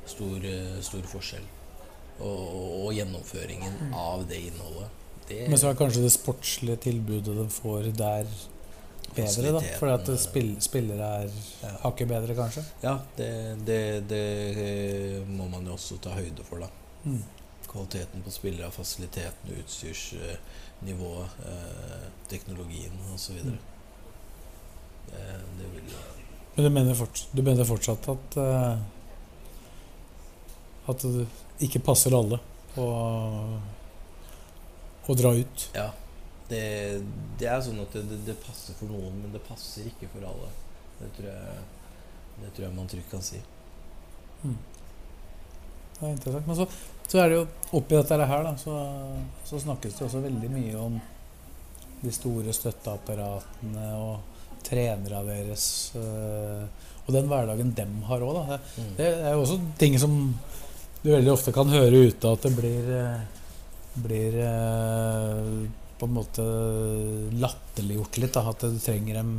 stor, 0.08 0.46
stor 0.80 1.08
forskjell. 1.10 1.44
Og, 2.20 2.30
og, 2.30 2.68
og 2.86 2.94
gjennomføringen 2.96 3.92
av 3.98 4.24
det 4.30 4.38
innholdet. 4.46 5.03
Det, 5.28 5.46
Men 5.48 5.58
så 5.58 5.70
er 5.70 5.78
kanskje 5.78 6.02
det 6.04 6.12
sportslige 6.12 6.76
tilbudet 6.84 7.36
de 7.36 7.46
får 7.50 7.88
der 7.96 8.28
bedre, 9.14 9.52
da? 9.54 9.60
Fordi 9.78 9.92
at 9.94 10.20
spill, 10.20 10.50
spillere 10.62 11.10
er 11.20 11.78
hakket 11.84 12.08
bedre, 12.10 12.34
kanskje? 12.36 12.64
ja, 12.82 12.98
det, 13.16 13.30
det, 13.66 13.78
det 14.10 14.24
eh, 14.64 15.28
må 15.28 15.48
man 15.48 15.66
jo 15.66 15.76
også 15.78 15.98
ta 16.02 16.14
høyde 16.16 16.44
for, 16.46 16.64
da. 16.64 16.68
Mm. 17.04 17.22
Kvaliteten 17.68 18.24
på 18.24 18.32
spillere, 18.34 18.70
fasiliteten, 18.74 19.54
utstyrsnivået, 19.60 21.38
eh, 21.50 22.08
teknologien 22.30 22.98
osv. 23.14 23.38
Mm. 23.44 23.56
Det, 25.10 25.22
det 25.60 25.70
vil 25.74 25.94
Men 26.56 26.64
du 26.64 26.70
mener, 26.70 26.94
forts 26.94 27.28
du 27.32 27.42
mener 27.42 27.66
fortsatt 27.68 28.06
at 28.08 28.36
eh, 28.40 28.76
At 30.88 31.02
det 31.02 31.26
ikke 31.64 31.80
passer 31.84 32.14
alle 32.16 32.38
å, 32.76 32.84
å 35.12 35.16
dra 35.18 35.34
ut? 35.36 35.68
Ja. 35.76 35.90
Det, 36.48 36.62
det 37.40 37.46
er 37.48 37.60
sånn 37.64 37.80
at 37.82 37.92
det, 37.96 38.02
det, 38.10 38.18
det 38.26 38.34
passer 38.44 38.76
for 38.78 38.86
noen, 38.92 39.14
men 39.22 39.32
det 39.32 39.40
passer 39.46 39.86
ikke 39.88 40.08
for 40.12 40.26
alle. 40.28 40.50
Det 41.00 41.08
tror 41.16 41.28
jeg, 41.30 41.62
det 42.42 42.50
tror 42.54 42.66
jeg 42.66 42.76
man 42.76 42.88
trygt 42.90 43.10
kan 43.10 43.22
si. 43.24 43.40
Det 44.44 46.04
er 46.08 46.12
interessant. 46.12 46.46
Men 46.48 46.58
så, 46.58 46.66
så 47.08 47.20
er 47.22 47.30
det 47.32 47.38
jo 47.38 47.46
oppi 47.78 47.96
dette 47.96 48.18
her, 48.28 48.44
da, 48.46 48.54
så, 48.60 48.76
så 49.48 49.60
snakkes 49.62 49.96
det 49.98 50.06
også 50.08 50.22
veldig 50.24 50.50
mye 50.52 50.76
om 50.80 50.98
de 52.04 52.12
store 52.12 52.52
støtteapparatene 52.52 53.86
og 53.96 54.60
trenere 54.66 55.22
deres. 55.28 55.66
øh, 55.96 56.64
og 57.04 57.12
den 57.12 57.26
hverdagen 57.28 57.72
dem 57.76 57.98
har 58.08 58.22
òg, 58.24 58.36
da. 58.38 58.56
Det, 58.56 58.60
Mm. 58.84 58.92
det 58.96 59.08
er 59.12 59.32
jo 59.36 59.40
også 59.44 59.58
ting 59.80 59.96
som 60.00 60.14
du 61.02 61.10
veldig 61.12 61.32
ofte 61.34 61.52
kan 61.52 61.68
høre 61.68 62.06
ute, 62.08 62.30
at 62.32 62.42
det 62.46 62.52
blir 62.56 62.86
eh, 62.96 63.24
blir 63.94 64.36
eh, 64.42 65.48
på 65.98 66.08
en 66.08 66.14
måte 66.16 66.44
latterliggjort 67.38 68.18
litt. 68.18 68.34
Da, 68.34 68.44
at 68.50 68.66
du 68.66 68.78
trenger 68.82 69.20
dem, 69.20 69.32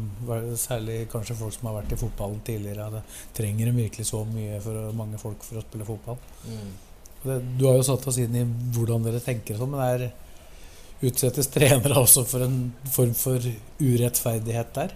særlig 0.60 1.06
kanskje 1.12 1.38
folk 1.40 1.56
som 1.56 1.70
har 1.70 1.82
vært 1.82 1.96
i 1.96 2.00
fotballen 2.00 2.42
tidligere. 2.48 2.88
At 2.90 3.22
trenger 3.38 3.70
dem 3.70 3.82
virkelig 3.84 4.08
så 4.10 4.24
mye 4.30 4.60
for 4.64 4.92
mange 4.98 5.20
folk 5.22 5.44
for 5.46 5.60
å 5.60 5.66
spille 5.66 5.88
fotball. 5.88 6.20
Mm. 6.48 6.70
Det, 7.26 7.40
du 7.60 7.66
har 7.68 7.80
jo 7.80 7.88
satt 7.88 8.08
oss 8.08 8.22
inn 8.22 8.38
i 8.38 8.46
hvordan 8.76 9.06
dere 9.08 9.24
tenker 9.24 9.58
sånn, 9.60 9.74
men 9.74 9.84
er, 9.86 10.08
utsettes 11.06 11.50
trenere 11.52 12.00
også 12.00 12.24
for 12.30 12.46
en 12.46 12.60
form 12.88 13.14
for 13.18 13.50
urettferdighet 13.82 14.72
der? 14.78 14.96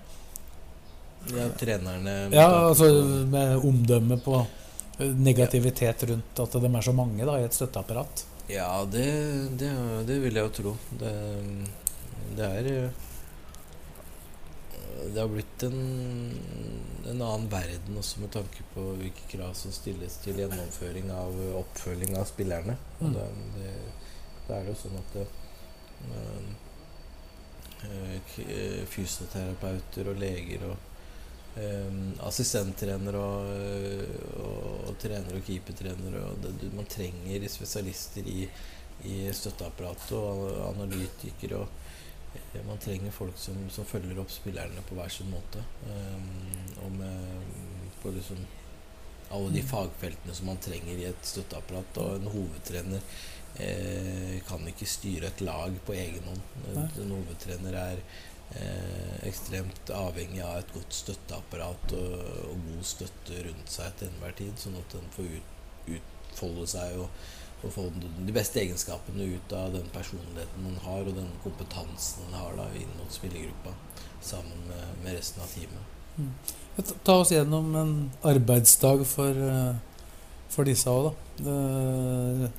Ja, 1.29 1.49
trenerne 1.59 2.13
Ja, 2.31 2.47
altså 2.69 2.87
med 3.27 3.65
omdømme 3.67 4.17
på 4.23 4.37
eh, 4.39 5.11
negativitet 5.19 6.05
rundt 6.09 6.39
at 6.39 6.55
de 6.55 6.71
er 6.71 6.85
så 6.85 6.95
mange 6.95 7.27
da, 7.27 7.35
i 7.37 7.47
et 7.49 7.57
støtteapparat. 7.57 8.23
Ja, 8.49 8.87
det, 8.91 9.05
det, 9.61 9.69
det 10.07 10.15
vil 10.23 10.39
jeg 10.39 10.47
jo 10.47 10.53
tro. 10.57 10.71
Det, 10.99 11.11
det 12.37 12.47
er 12.47 12.69
eh, 12.71 13.05
Det 15.13 15.19
har 15.21 15.29
blitt 15.29 15.65
en, 15.67 15.77
en 17.05 17.21
annen 17.21 17.45
verden 17.51 17.99
også 18.01 18.23
med 18.23 18.33
tanke 18.33 18.65
på 18.73 18.87
hvilke 18.97 19.27
krav 19.29 19.53
som 19.57 19.73
stilles 19.73 20.17
til 20.23 20.41
gjennomføring 20.41 21.11
av 21.13 21.37
oppfølging 21.61 22.17
av 22.17 22.25
spillerne. 22.29 22.77
Mm. 22.99 23.13
da 24.47 24.57
er 24.57 24.65
det 24.65 24.73
jo 24.73 24.79
sånn 24.81 24.97
at 24.97 25.17
eh, 25.21 25.33
eh, 27.85 28.35
eh, 28.49 28.83
fysioterapeuter 28.89 30.09
og 30.09 30.21
leger 30.25 30.71
og 30.71 30.89
eh, 31.57 31.95
assistenttrenere 32.27 33.21
og, 33.21 33.53
og, 34.43 34.67
og 34.89 34.99
trenere 35.01 35.39
og 35.39 35.47
keepertrener. 35.47 36.19
og 36.23 36.43
det, 36.43 36.73
Man 36.75 36.89
trenger 36.89 37.47
spesialister 37.49 38.27
i, 38.27 38.43
i 39.09 39.17
støtteapparatet 39.33 40.15
og 40.17 40.45
analytikere. 40.69 41.63
og 41.63 42.37
eh, 42.53 42.61
Man 42.67 42.77
trenger 42.77 43.15
folk 43.15 43.37
som, 43.37 43.57
som 43.69 43.87
følger 43.89 44.21
opp 44.21 44.31
spillerne 44.33 44.85
på 44.89 44.99
hver 44.99 45.09
sin 45.13 45.31
måte. 45.33 45.65
Um, 45.89 46.31
og 46.85 46.95
med 47.01 47.97
på 47.99 48.13
liksom 48.15 48.39
alle 49.29 49.49
de 49.53 49.61
fagfeltene 49.61 50.33
som 50.33 50.47
man 50.49 50.61
trenger 50.63 50.97
i 50.97 51.09
et 51.09 51.27
støtteapparat. 51.27 51.99
Og 52.01 52.15
en 52.17 52.31
hovedtrener 52.33 53.03
eh, 53.61 54.39
kan 54.47 54.65
ikke 54.71 54.89
styre 54.89 55.29
et 55.29 55.43
lag 55.45 55.75
på 55.85 55.95
egen 55.97 56.25
hånd. 56.25 56.41
En, 56.71 56.81
En 57.03 57.15
hovedtrener 57.17 57.77
er 57.77 58.03
eh, 58.55 59.27
ekstremt 59.29 59.89
avhengig 59.93 60.41
av 60.45 60.57
et 60.61 60.71
godt 60.73 60.93
støtteapparat 60.93 61.93
og, 61.97 62.13
og 62.49 62.63
god 62.69 62.83
støtte 62.87 63.43
rundt 63.47 63.69
seg 63.75 63.93
til 63.99 64.07
enhver 64.09 64.33
tid, 64.39 64.55
sånn 64.57 64.79
at 64.79 64.95
den 64.95 65.09
får 65.15 65.29
ut, 65.35 65.51
utfolde 65.97 66.65
seg 66.71 66.97
og, 67.03 67.09
og 67.63 67.73
få 67.75 67.85
den- 67.91 68.25
de 68.25 68.33
beste 68.33 68.61
egenskapene 68.61 69.27
ut 69.35 69.53
av 69.53 69.73
den 69.73 69.87
personligheten 69.93 70.63
man 70.63 70.77
har, 70.85 71.01
og 71.05 71.15
den 71.17 71.29
kompetansen 71.43 72.23
man 72.31 72.39
har 72.41 72.55
da, 72.57 72.67
inn 72.79 72.91
mot 72.97 73.11
spillergruppa, 73.11 73.73
sammen 74.21 74.65
med, 74.69 74.85
med 75.03 75.17
resten 75.19 75.41
av 75.43 75.47
teamet. 75.53 75.95
Ta- 76.79 76.95
Ta 77.03 77.13
oss 77.21 77.31
gjennom 77.31 77.75
en 77.75 77.93
arbeidsdag 78.23 79.05
for, 79.07 79.29
eh, 79.29 79.75
for 80.49 80.63
disse 80.67 80.87
òg, 80.89 81.11
da. 81.39 82.49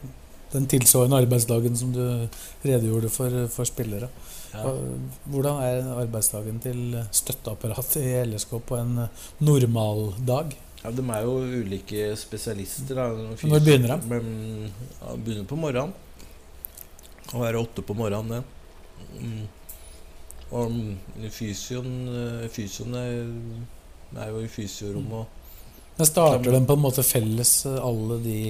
Den 0.52 0.66
tilsvarende 0.66 1.18
arbeidsdagen 1.23 1.76
som 1.78 1.92
du 1.94 2.00
redegjorde 2.64 3.09
for, 3.12 3.35
for 3.54 3.64
spillere. 3.68 4.09
Hvordan 4.52 5.61
er 5.62 5.92
arbeidsdagen 5.95 6.59
til 6.62 6.99
støtteapparatet 7.14 8.02
i 8.02 8.16
LSK 8.26 8.57
på 8.66 8.80
en 8.80 9.07
normaldag? 9.38 10.57
Ja, 10.83 10.90
De 10.90 11.04
er 11.12 11.25
jo 11.26 11.37
ulike 11.61 12.16
spesialister. 12.16 12.95
Da. 12.97 13.09
Når 13.45 13.64
begynner 13.64 13.97
de? 13.97 14.09
Men, 14.09 14.73
ja, 15.00 15.12
de 15.12 15.25
begynner 15.25 15.49
på 15.49 15.59
morgenen. 15.61 15.92
Å 17.30 17.42
være 17.42 17.61
åtte 17.61 17.85
på 17.87 17.95
morgenen, 17.95 18.40
det. 18.40 19.21
Mm. 19.21 19.42
Og 20.50 20.73
mm, 20.73 21.28
fysioen, 21.30 21.92
eh, 22.11 22.49
fysioen 22.50 22.97
er, 22.99 23.21
er 24.16 24.33
jo 24.33 24.40
i 24.42 24.50
fysiorommet. 24.50 25.12
og 25.21 25.99
Men 26.00 26.09
starter 26.09 26.57
de 26.57 26.62
på 26.66 26.76
en 26.78 26.83
måte 26.83 27.04
felles, 27.07 27.52
eh, 27.71 27.78
alle 27.78 28.19
de 28.25 28.40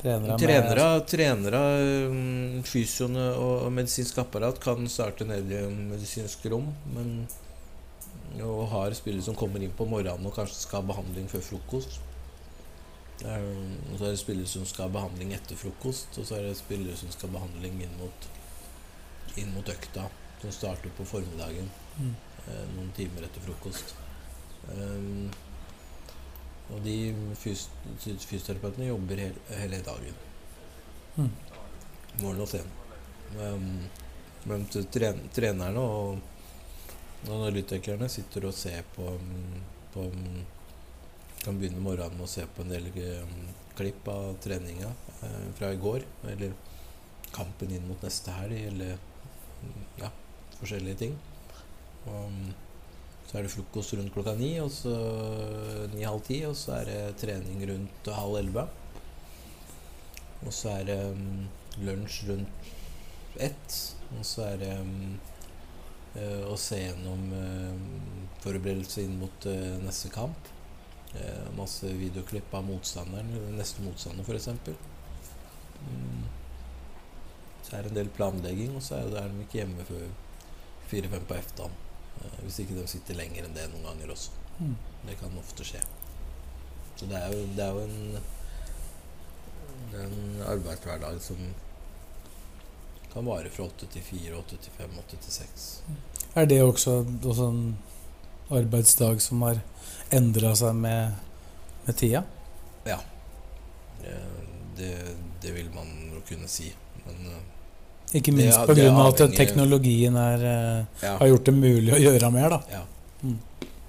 trenerne? 0.00 0.32
med- 0.32 0.40
Trenere, 0.42 0.86
trenere 1.06 1.62
mm, 2.10 2.62
fysioene 2.66 3.26
og 3.40 3.70
medisinsk 3.76 4.18
apparat 4.24 4.60
kan 4.62 4.88
starte 4.88 5.26
nede 5.28 5.60
i 5.60 5.70
medisinsk 5.92 6.44
rom, 6.52 6.72
men 6.94 7.26
og 8.40 8.68
har 8.70 8.94
spillere 8.94 9.24
som 9.26 9.34
kommer 9.34 9.60
inn 9.62 9.72
på 9.74 9.84
morgenen 9.90 10.26
og 10.28 10.34
kanskje 10.36 10.60
skal 10.62 10.80
ha 10.82 10.88
behandling 10.92 11.26
før 11.28 11.42
frokost. 11.42 11.98
Og 13.20 13.96
så 13.98 14.04
er 14.06 14.12
det 14.14 14.20
spillere 14.22 14.46
som 14.48 14.64
skal 14.70 14.86
ha 14.86 14.92
behandling 14.94 15.34
etter 15.36 15.58
frokost, 15.58 16.14
og 16.16 16.24
så 16.28 16.38
er 16.38 16.46
det 16.46 16.54
spillere 16.56 16.96
som 16.96 17.10
skal 17.12 17.28
ha 17.28 17.34
behandling 17.40 17.82
inn 17.84 17.96
mot, 18.00 18.28
inn 19.36 19.50
mot 19.52 19.68
økta, 19.68 20.06
som 20.40 20.54
starter 20.56 20.94
på 20.96 21.04
formiddagen 21.04 21.68
Mm. 22.00 22.14
eh, 22.48 22.64
noen 22.76 22.92
timer 22.96 23.26
etter 23.26 23.42
frokost. 23.44 23.90
Um, 24.70 25.28
og 26.70 26.82
de 26.84 26.96
fys 27.38 27.66
fysioterapeutene 28.00 28.90
jobber 28.90 29.22
hele, 29.24 29.46
hele 29.58 29.80
dagen. 29.86 30.20
Mm. 31.16 31.30
Morgen 32.20 32.44
og 32.44 32.50
sen. 32.50 32.70
Men, 33.34 33.66
men 34.50 34.66
tren 34.94 35.20
trenerne 35.34 35.82
og 35.82 37.30
analytikerne 37.30 38.08
sitter 38.10 38.48
og 38.48 38.56
ser 38.56 38.86
på, 38.96 39.12
på 39.94 40.08
Kan 41.40 41.56
begynne 41.56 41.80
morgenen 41.80 42.18
med 42.18 42.26
å 42.26 42.28
se 42.28 42.42
på 42.52 42.60
en 42.60 42.68
del 42.68 42.90
um, 42.92 43.36
klipp 43.72 44.08
av 44.12 44.34
treninga 44.44 44.90
eh, 45.24 45.46
fra 45.56 45.70
i 45.72 45.78
går. 45.80 46.02
Eller 46.28 46.52
kampen 47.32 47.70
inn 47.72 47.86
mot 47.88 48.02
neste 48.04 48.34
helg, 48.36 48.58
eller 48.68 48.98
ja, 49.96 50.10
forskjellige 50.58 50.98
ting. 51.00 51.14
Og, 52.04 52.26
um, 52.26 52.52
så 53.30 53.38
er 53.38 53.46
det 53.46 53.52
frokost 53.52 53.94
rundt 53.94 54.10
klokka 54.10 54.34
ni, 54.34 54.56
og 54.58 54.72
så 54.74 54.90
ni-halv 55.92 56.24
ti, 56.26 56.40
og 56.48 56.56
så 56.58 56.80
er 56.80 56.88
det 56.88 57.16
trening 57.22 57.62
rundt 57.70 58.08
halv 58.10 58.40
elleve. 58.40 58.64
Og 60.40 60.54
så 60.56 60.72
er 60.80 60.88
det 60.88 60.96
um, 61.12 61.44
lunsj 61.86 62.24
rundt 62.26 62.70
ett, 63.38 63.76
og 64.18 64.24
så 64.26 64.48
er 64.48 64.56
det 64.64 64.72
um, 64.80 65.20
uh, 66.16 66.48
å 66.50 66.56
se 66.58 66.80
gjennom 66.80 67.22
uh, 67.30 68.32
forberedelse 68.42 69.04
inn 69.06 69.20
mot 69.20 69.46
uh, 69.46 69.76
neste 69.84 70.10
kamp. 70.10 70.50
Eh, 71.14 71.46
masse 71.56 71.86
videoklipp 71.86 72.52
av 72.54 72.66
motstanderen, 72.68 73.30
neste 73.56 73.82
motstander 73.82 74.26
f.eks. 74.26 74.48
Um, 75.80 76.26
Så 77.66 77.76
er 77.76 77.82
det 77.82 77.90
en 77.90 77.96
del 77.98 78.10
planlegging, 78.14 78.76
og 78.78 78.82
så 78.82 78.98
er 78.98 79.16
er 79.18 79.28
de 79.30 79.42
ikke 79.42 79.58
hjemme 79.58 79.86
før 79.86 80.06
fire-fem 80.90 81.26
på 81.26 81.34
eftan. 81.34 81.74
Eh, 82.18 82.36
hvis 82.44 82.58
ikke 82.64 82.76
de 82.78 82.86
sitter 82.90 83.18
lenger 83.18 83.46
enn 83.46 83.56
det 83.56 83.66
noen 83.72 83.86
ganger 83.90 84.12
også. 84.14 84.30
Mm. 84.60 84.76
Det 85.08 85.16
kan 85.20 85.38
ofte 85.40 85.64
skje. 85.64 85.80
Så 87.00 87.08
det 87.08 87.16
er 87.16 87.32
jo, 87.32 87.44
det 87.56 87.64
er 87.64 87.72
jo 87.72 87.80
en, 87.86 88.20
en 90.04 90.42
arbeidshverdag 90.52 91.20
som 91.24 91.40
kan 93.12 93.26
vare 93.26 93.50
fra 93.50 93.64
åtte 93.66 93.88
til 93.90 94.04
fire, 94.06 94.36
åtte 94.38 94.58
til 94.62 94.74
fem, 94.76 94.92
åtte 95.00 95.16
til 95.24 95.32
seks. 95.34 95.68
Er 96.38 96.46
det 96.46 96.60
også, 96.62 97.00
også 97.24 97.48
en 97.50 97.64
arbeidsdag 98.54 99.22
som 99.24 99.42
har 99.42 99.62
endra 100.14 100.52
seg 100.58 100.76
med, 100.78 101.16
med 101.86 101.98
tida? 101.98 102.24
Ja. 102.86 103.00
Eh, 104.04 104.36
Det, 104.80 104.94
det 105.42 105.50
vil 105.52 105.66
man 105.74 105.88
jo 106.14 106.20
kunne 106.28 106.46
si. 106.48 106.70
Men 107.04 107.26
eh, 107.28 107.40
Ikke 108.14 108.32
minst 108.34 108.58
pga. 108.66 108.72
er 108.74 108.88
at 108.90 109.20
avhengig- 109.20 109.36
teknologien 109.36 110.16
er, 110.16 110.44
eh, 110.44 110.84
ja. 111.02 111.16
har 111.18 111.26
gjort 111.28 111.44
det 111.44 111.54
mulig 111.54 111.92
å 111.94 112.00
gjøre 112.00 112.32
mer. 112.32 112.48
da 112.50 112.60
ja. 112.70 112.82
Mm. 113.22 113.38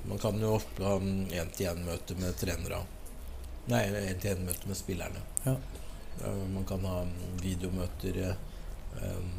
Man 0.06 0.18
kan 0.18 0.40
jo 0.42 0.56
ofte 0.56 0.84
ha 0.84 0.98
én-til-én-møte 1.00 2.16
med 2.20 2.36
trenere. 2.38 2.82
Nei, 3.68 3.84
én-til-én-møte 3.88 4.68
med 4.68 4.76
spillerne. 4.78 5.22
Ja. 5.46 5.56
Eh, 6.26 6.48
Man 6.54 6.66
kan 6.66 6.84
ha 6.86 7.04
videomøter 7.42 8.36
um, 9.02 9.32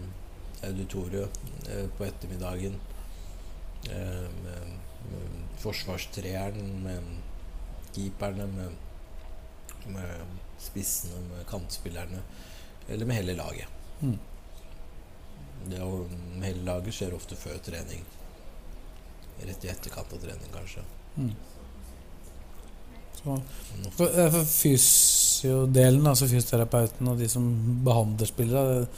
auditoriet 0.63 1.29
eh, 1.69 1.87
på 1.99 2.05
ettermiddagen. 2.07 2.81
eh, 3.91 4.29
med 4.45 4.79
forsvarstreeren, 5.59 6.83
med 6.83 7.03
keeperne, 7.95 8.47
med, 8.47 8.71
med 9.95 10.21
spissene, 10.59 11.21
med 11.31 11.47
kantspillerne. 11.51 12.23
Eller 12.89 13.07
med 13.07 13.17
hele 13.17 13.35
laget. 13.35 13.67
Mm. 14.01 14.19
Det 15.71 15.81
å, 15.85 16.03
hele 16.43 16.65
laget 16.67 16.95
skjer 16.97 17.15
ofte 17.15 17.37
før 17.39 17.59
trening. 17.63 18.03
Rett 19.43 19.65
i 19.65 19.71
etterkant 19.73 20.13
av 20.15 20.21
trening, 20.23 20.51
kanskje. 20.55 20.83
Mm. 21.17 21.33
Så, 23.23 23.37
for, 23.97 24.07
for 24.35 24.45
fysiodelen, 24.51 26.07
altså 26.11 26.27
fysioterapeuten 26.31 27.11
og 27.13 27.19
de 27.21 27.29
som 27.31 27.45
behandler 27.87 28.27
spillere, 28.31 28.81
det- 28.81 28.89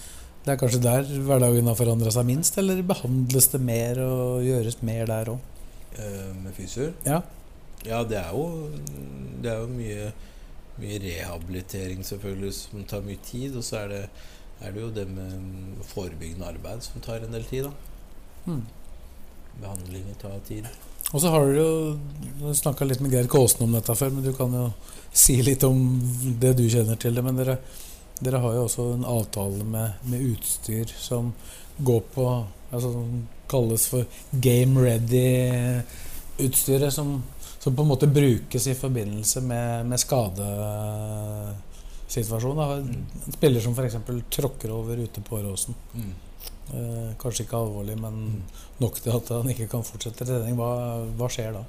det 0.44 0.52
er 0.52 0.58
kanskje 0.60 0.80
der 0.84 1.02
hverdagen 1.24 1.66
har 1.66 1.74
forandra 1.78 2.10
seg 2.12 2.26
minst? 2.28 2.58
Eller 2.60 2.82
behandles 2.82 3.48
det 3.52 3.60
mer 3.64 3.98
og 4.04 4.42
gjøres 4.44 4.82
mer 4.82 5.06
der 5.06 5.24
òg? 5.32 5.38
eh, 5.96 6.32
med 6.42 6.52
fysioer. 6.56 6.92
Ja. 7.06 7.22
Ja, 7.86 8.02
det 8.04 8.16
er 8.18 8.30
jo, 8.32 8.68
det 9.42 9.50
er 9.52 9.60
jo 9.60 9.66
mye, 9.68 10.12
mye 10.80 10.98
rehabilitering 10.98 12.02
selvfølgelig 12.04 12.52
som 12.54 12.84
tar 12.84 13.00
mye 13.06 13.18
tid. 13.22 13.54
Og 13.56 13.62
så 13.62 13.76
er 13.84 13.88
det, 13.88 14.00
er 14.60 14.72
det 14.72 14.80
jo 14.80 14.90
det 14.94 15.04
med 15.10 15.82
forebyggende 15.88 16.46
arbeid 16.48 16.82
som 16.82 17.02
tar 17.04 17.24
en 17.24 17.34
del 17.34 17.44
tid. 17.48 17.64
da 17.64 17.72
Mm. 18.46 18.66
Behandlinger 19.60 20.14
tar 20.20 20.38
tid. 20.48 20.66
Og 21.12 21.20
så 21.20 21.30
har 21.30 21.46
du 21.46 21.58
jo 21.58 22.54
snakka 22.54 22.84
litt 22.84 23.00
med 23.00 23.12
Geir 23.12 23.28
Kaasen 23.30 23.64
om 23.64 23.72
dette 23.72 23.94
før, 23.96 24.10
men 24.10 24.24
du 24.24 24.32
kan 24.36 24.52
jo 24.52 24.64
si 25.12 25.38
litt 25.42 25.64
om 25.64 25.78
det 26.40 26.56
du 26.58 26.64
kjenner 26.68 26.98
til 27.00 27.14
det. 27.14 27.24
Men 27.24 27.38
dere, 27.38 27.58
dere 28.20 28.40
har 28.42 28.56
jo 28.56 28.64
også 28.66 28.88
en 28.96 29.06
avtale 29.08 29.64
med, 29.64 30.00
med 30.10 30.26
utstyr 30.32 30.90
som 30.98 31.32
går 31.78 32.02
på 32.14 32.26
altså, 32.70 32.90
som 32.92 33.22
kalles 33.50 33.86
for 33.90 34.04
game 34.42 34.80
ready 34.80 35.82
utstyret 36.38 36.92
som, 36.92 37.22
som 37.58 37.76
på 37.76 37.82
en 37.82 37.88
måte 37.88 38.06
brukes 38.06 38.66
i 38.66 38.74
forbindelse 38.74 39.40
med, 39.40 39.86
med 39.86 40.00
skadesituasjonen. 42.14 42.56
da. 42.56 42.76
En 43.26 43.36
spiller 43.36 43.60
som 43.64 43.74
f.eks. 43.74 43.98
tråkker 44.30 44.72
over 44.74 45.02
ute 45.04 45.20
på 45.20 45.36
Åråsen. 45.40 45.74
Mm. 45.94 46.12
Eh, 46.74 47.10
kanskje 47.20 47.44
ikke 47.44 47.60
alvorlig, 47.60 47.96
men 48.00 48.44
nok 48.80 49.00
til 49.00 49.12
at 49.14 49.28
han 49.34 49.50
ikke 49.52 49.68
kan 49.68 49.84
fortsette 49.84 50.26
trening. 50.26 50.56
Hva, 50.58 51.04
hva 51.18 51.28
skjer 51.32 51.52
da? 51.58 51.64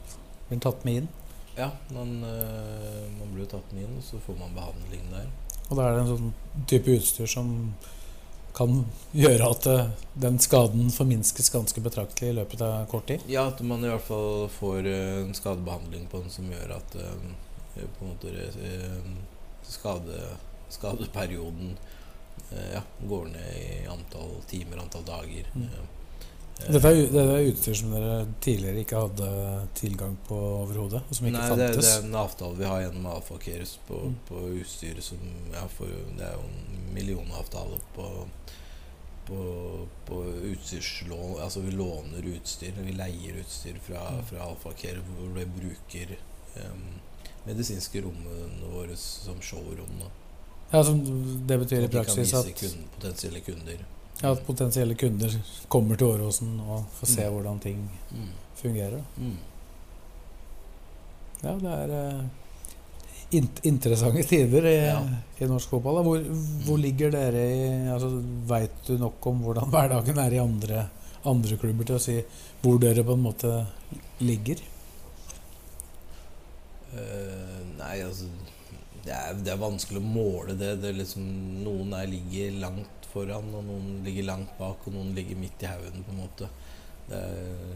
Blir 0.45 0.55
han 0.55 0.63
tatt 0.63 0.86
med 0.88 1.01
inn? 1.01 1.10
Ja, 1.55 1.69
man, 1.95 2.17
øh, 2.23 3.03
man 3.19 3.34
blir 3.34 3.47
tatt 3.51 3.67
med 3.73 3.86
inn, 3.86 3.97
og 3.99 4.03
så 4.03 4.19
får 4.23 4.39
man 4.39 4.55
behandling 4.55 5.05
der. 5.12 5.27
Og 5.69 5.77
da 5.77 5.86
er 5.86 5.95
det 5.95 6.01
en 6.03 6.12
sånn 6.13 6.65
type 6.69 6.97
utstyr 6.99 7.29
som 7.29 7.51
kan 8.55 8.84
gjøre 9.15 9.47
at 9.51 9.67
eh, 9.67 9.88
den 10.23 10.38
skaden 10.39 10.91
forminskes 10.95 11.51
ganske 11.51 11.81
betraktelig 11.84 12.31
i 12.31 12.36
løpet 12.38 12.63
av 12.63 12.86
kort 12.91 13.08
tid. 13.10 13.23
Ja, 13.31 13.49
at 13.51 13.63
man 13.67 13.84
i 13.84 13.91
hvert 13.91 14.05
fall 14.08 14.45
får 14.55 14.91
øh, 14.91 15.23
en 15.25 15.36
skadebehandling 15.36 16.08
på 16.12 16.23
den 16.23 16.31
som 16.31 16.51
gjør 16.51 16.77
at 16.77 16.99
øh, 17.01 17.17
på 17.75 18.05
en 18.05 18.13
måte 18.13 18.31
øh, 18.31 19.10
skade, 19.69 20.21
skadeperioden 20.69 21.78
øh, 22.51 22.71
ja, 22.73 22.82
går 23.10 23.25
ned 23.34 23.60
i 23.60 23.86
antall 23.91 24.36
timer, 24.49 24.82
antall 24.82 25.06
dager. 25.08 25.45
Mm. 25.56 25.63
Øh, 25.63 25.91
Dette 26.71 26.88
er, 26.88 26.95
dette 27.12 27.23
er 27.36 27.49
utstyr 27.49 27.73
som 27.75 27.89
dere 27.91 28.28
tidligere 28.41 28.80
ikke 28.80 28.95
hadde 29.01 29.30
tilgang 29.75 30.13
på 30.28 30.38
overhodet? 30.39 31.01
Og 31.10 31.15
som 31.17 31.25
ikke 31.28 31.36
Nei, 31.41 31.49
det, 31.49 31.65
fantes? 31.67 31.86
det 31.86 31.95
er 31.97 32.06
en 32.08 32.15
avtale 32.21 32.56
vi 32.62 32.69
har 32.69 32.80
gjennom 32.86 33.10
Alfakeres 33.12 33.73
på, 33.88 33.97
Mm. 34.06 34.13
på 34.30 34.36
utstyret 34.62 35.04
som 35.04 35.17
ja, 35.51 35.65
for, 35.67 35.86
Det 36.17 36.23
er 36.23 36.32
jo 36.38 36.45
en 36.47 36.93
millionavtale 36.95 37.82
på, 37.95 38.08
på, 39.28 39.41
på 40.08 40.21
utstyrslån 40.54 41.41
Altså 41.43 41.60
vi 41.65 41.71
låner 41.75 42.23
utstyr, 42.38 42.71
vi 42.88 42.91
leier 42.95 43.41
utstyr 43.43 43.75
fra, 43.84 44.06
Mm. 44.15 44.23
fra 44.32 44.47
Alfaker 44.47 45.01
hvor 45.10 45.36
vi 45.36 45.45
bruker 45.60 46.15
em, 46.56 46.86
medisinske 47.47 48.01
rommene 48.03 48.69
våre 48.73 48.95
som 48.97 49.36
showrom. 49.41 49.99
Da. 49.99 50.08
Ja, 50.73 50.84
som 50.84 51.01
det 51.47 51.60
betyr 51.62 51.81
i 51.81 51.84
At 51.86 51.89
vi 51.89 51.97
kan 51.97 52.05
praksis 52.05 52.17
vise 52.17 52.38
at, 52.38 52.55
kun- 52.62 52.88
potensielle 52.95 53.39
kunder. 53.45 53.77
ja, 54.21 54.31
at 54.31 54.45
potensielle 54.47 54.95
kunder 54.95 55.36
kommer 55.69 55.95
til 55.97 56.08
Åråsen 56.08 56.60
og 56.60 56.86
får 56.99 57.08
se 57.08 57.21
Mm. 57.27 57.34
hvordan 57.34 57.60
ting 57.62 57.89
Mm. 58.12 58.29
fungerer. 58.55 59.03
Mm. 59.17 59.38
Ja, 61.43 61.53
det 61.62 61.71
er 61.71 61.93
eh, 61.93 62.25
int 63.38 63.60
interessante 63.67 64.23
tider 64.23 64.65
i, 64.69 64.75
Ja. 64.88 64.99
i 65.39 65.45
norsk 65.49 65.69
fotball. 65.69 66.01
Hvor, 66.03 66.21
hvor 66.65 66.77
ligger 66.81 67.12
dere 67.12 67.43
i 67.55 67.88
altså, 67.93 68.21
Veit 68.47 68.71
du 68.88 68.97
nok 68.97 69.25
om 69.27 69.41
hvordan 69.43 69.69
hverdagen 69.73 70.17
er 70.17 70.34
i 70.34 70.38
andre, 70.41 70.88
andre 71.25 71.58
klubber 71.58 71.86
til 71.86 71.95
å 71.95 71.99
si 72.01 72.19
hvor 72.63 72.79
dere 72.81 73.03
på 73.03 73.13
en 73.13 73.21
måte 73.25 73.51
ligger? 74.21 74.62
Eh, 76.95 77.63
nei, 77.75 77.95
altså 78.05 78.29
det 79.05 79.13
er, 79.13 79.34
det 79.38 79.51
er 79.53 79.62
vanskelig 79.62 80.01
å 80.01 80.05
måle 80.05 80.55
det. 80.58 80.75
det 80.81 80.91
er 80.91 81.01
liksom, 81.01 81.25
noen 81.65 81.93
er, 81.97 82.08
ligger 82.10 82.62
langt 82.63 83.10
foran, 83.12 83.51
og 83.53 83.67
noen 83.67 83.99
ligger 84.05 84.29
langt 84.31 84.55
bak, 84.60 84.88
og 84.88 84.95
noen 84.95 85.13
ligger 85.17 85.38
midt 85.39 85.65
i 85.65 85.69
haugen, 85.69 86.05
på 86.05 86.13
en 86.13 86.23
måte. 86.23 86.49
Det 87.10 87.19
er, 87.19 87.75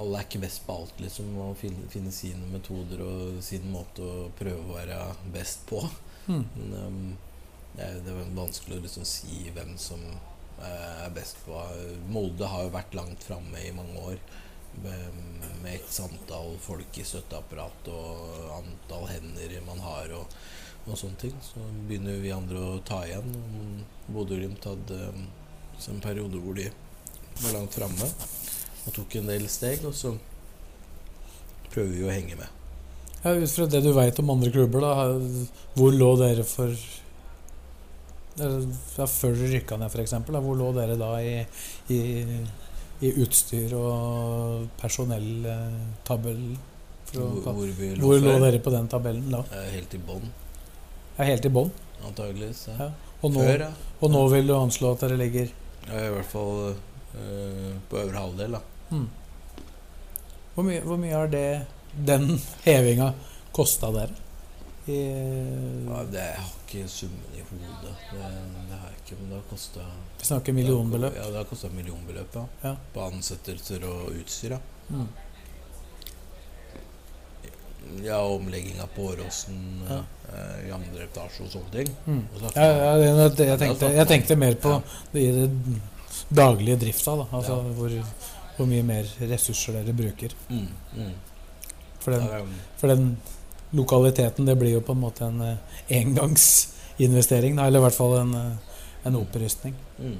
alle 0.00 0.20
er 0.20 0.26
ikke 0.28 0.42
best 0.44 0.62
på 0.64 0.76
alt, 0.78 1.00
liksom. 1.02 1.32
Man 1.34 1.50
må 1.50 1.58
finne, 1.58 1.88
finne 1.92 2.12
sine 2.14 2.46
metoder 2.52 3.02
og 3.04 3.40
sin 3.44 3.66
måte 3.72 4.06
å 4.06 4.28
prøve 4.38 4.62
å 4.62 4.76
være 4.76 5.00
best 5.34 5.66
på. 5.68 5.82
Mm. 6.30 6.44
Men 6.54 6.76
um, 6.78 7.00
det, 7.74 7.88
er, 7.88 7.96
det 8.06 8.14
er 8.14 8.36
vanskelig 8.36 8.78
å 8.78 8.84
liksom 8.84 9.08
si 9.08 9.50
hvem 9.50 9.74
som 9.82 10.04
eh, 10.06 11.00
er 11.04 11.10
best 11.16 11.42
på. 11.42 11.58
Molde 12.14 12.48
har 12.52 12.68
jo 12.68 12.76
vært 12.76 12.94
langt 12.96 13.26
framme 13.26 13.66
i 13.66 13.74
mange 13.74 14.06
år 14.12 14.22
med, 14.84 15.20
med 15.62 15.74
x 15.80 16.00
antall 16.04 16.54
folk 16.62 16.98
i 16.98 17.06
støtteapparat 17.06 17.90
og 17.92 18.52
antall 18.58 19.08
hender 19.10 19.56
man 19.66 19.82
har 19.84 20.14
og, 20.18 20.38
og 20.86 20.96
sånne 20.98 21.20
ting. 21.24 21.34
Så 21.44 21.64
begynner 21.88 22.20
vi 22.22 22.32
andre 22.34 22.62
å 22.62 22.78
ta 22.86 23.02
igjen. 23.08 23.34
Bodø-Glimt 24.10 24.68
hadde 24.70 25.02
um, 25.10 25.26
en 25.90 26.04
periode 26.04 26.40
hvor 26.40 26.56
de 26.58 26.70
var 27.40 27.56
langt 27.56 27.76
framme 27.76 28.08
og 28.86 28.94
tok 28.96 29.18
en 29.20 29.28
del 29.28 29.44
steg, 29.52 29.84
og 29.84 29.94
så 29.96 30.14
prøver 31.70 31.92
vi 31.94 32.06
å 32.06 32.12
henge 32.12 32.38
med. 32.38 32.56
Ja, 33.20 33.34
ut 33.36 33.52
fra 33.52 33.66
det 33.68 33.82
du 33.84 33.90
veit 33.92 34.18
om 34.22 34.32
andre 34.32 34.50
klubber, 34.52 34.84
da, 34.84 35.10
hvor 35.76 35.92
lå 35.92 36.14
dere 36.20 36.44
for 36.48 36.72
ja, 38.40 38.46
Før 39.04 39.34
dere 39.36 39.50
rykka 39.52 39.76
ned, 39.76 39.92
f.eks. 39.92 40.14
Hvor 40.30 40.56
lå 40.56 40.70
dere 40.76 40.96
da 40.96 41.10
i, 41.20 41.34
i, 41.92 41.98
i 43.00 43.10
utstyr 43.22 43.72
og 43.78 44.66
personelltabell. 44.80 46.42
Hvor, 47.10 47.40
hvor 47.42 47.54
Hvor 47.98 48.20
lå 48.22 48.34
dere 48.44 48.60
på 48.62 48.70
den 48.70 48.86
tabellen 48.92 49.30
da? 49.34 49.40
Eh, 49.56 49.70
Helt 49.74 49.94
i 49.94 49.98
bånn, 49.98 50.28
Ja, 51.18 51.24
helt 51.24 51.44
i 51.44 51.48
bånn. 51.50 51.70
antageligvis. 52.06 52.66
Ja. 52.68 52.76
Ja. 52.78 52.90
Og, 53.22 53.32
nå- 53.34 53.40
Før, 53.44 53.60
ja. 53.66 53.70
og 54.00 54.10
nå 54.14 54.20
vil 54.32 54.46
du 54.46 54.54
anslå 54.56 54.92
at 54.94 55.00
dere 55.00 55.16
ligger 55.18 55.48
ja. 55.88 55.96
I 56.06 56.12
hvert 56.14 56.28
fall 56.30 56.70
eh, 56.70 57.72
på 57.90 57.98
øvre 58.04 58.16
halvdel, 58.22 58.52
da. 58.52 58.60
Mm. 58.90 59.08
hvor, 60.54 60.64
mye, 60.64 60.80
hvor 60.86 60.96
mye 61.02 61.12
har 61.16 61.26
det 61.32 61.66
den 62.06 62.38
hevinga 62.64 63.12
kosta 63.52 63.90
dere? 63.92 64.14
I, 64.86 65.00
Ja, 65.90 66.04
det 66.12 66.28
har 66.36 66.48
ikke 66.70 66.88
summen 66.88 67.34
i 67.34 67.42
hodet. 67.50 67.94
Det, 68.12 68.18
det 68.70 68.76
har 68.78 68.88
jeg 68.92 69.00
ikke, 69.02 69.16
men 69.20 69.30
det 69.32 69.36
har 69.40 69.46
kosta 69.50 69.86
vi 70.20 70.24
snakker 70.30 70.52
millionbeløp. 70.56 71.16
Ja, 71.18 71.26
det 71.34 71.36
har 71.42 71.48
kosta 71.50 71.68
millionbeløp, 71.74 72.36
ja. 72.38 72.44
Ja. 72.64 72.74
På 72.94 73.06
ansettelser 73.10 73.84
og 73.90 74.12
utstyr, 74.20 74.54
ja. 74.56 74.60
Mm. 74.90 75.08
Ja, 78.04 78.18
omlegginga 78.22 78.86
på 78.94 79.02
Åråsen 79.02 79.80
Ja. 79.88 79.96
eh, 80.32 80.68
i 80.68 80.70
andre 80.72 81.04
etasje 81.08 81.44
og 81.44 81.50
sånne 81.50 81.70
ting. 81.72 81.88
Mm. 82.06 82.20
Og 82.34 82.40
så- 82.40 82.52
Ja, 82.56 82.66
ja, 82.66 83.14
det, 83.18 83.36
det, 83.36 83.46
jeg, 83.48 83.58
tenkte, 83.58 83.88
jeg 83.96 84.06
tenkte 84.08 84.36
mer 84.36 84.54
på 84.54 84.82
det, 85.12 85.22
i 85.22 85.32
det 85.32 85.50
daglige 86.36 86.76
drifta. 86.76 87.16
Da. 87.16 87.26
Altså 87.32 87.56
hvor, 87.74 87.90
hvor 88.56 88.66
mye 88.66 88.82
mer 88.82 89.04
ressurser 89.20 89.72
dere 89.72 89.92
bruker. 89.96 90.30
Mm, 90.48 90.68
mm. 90.96 91.12
For 92.00 92.12
den, 92.12 92.54
for 92.76 92.86
den 92.88 93.18
lokaliteten, 93.76 94.46
det 94.46 94.56
blir 94.58 94.78
jo 94.78 94.82
på 94.84 94.96
en 94.96 95.02
måte 95.04 95.28
en 95.28 95.40
eh, 95.44 95.78
engangsinvestering. 96.00 97.58
Eller 97.58 97.80
i 97.80 97.84
hvert 97.86 97.96
fall 97.96 98.18
en, 98.22 98.34
eh, 98.34 98.82
en 99.08 99.22
opprustning. 99.22 99.78
mm. 99.98 100.18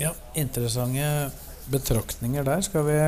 Ja, 0.00 0.14
interessante 0.34 1.30
betraktninger 1.68 2.44
der. 2.46 2.62
Skal 2.64 2.86
vi 2.86 2.98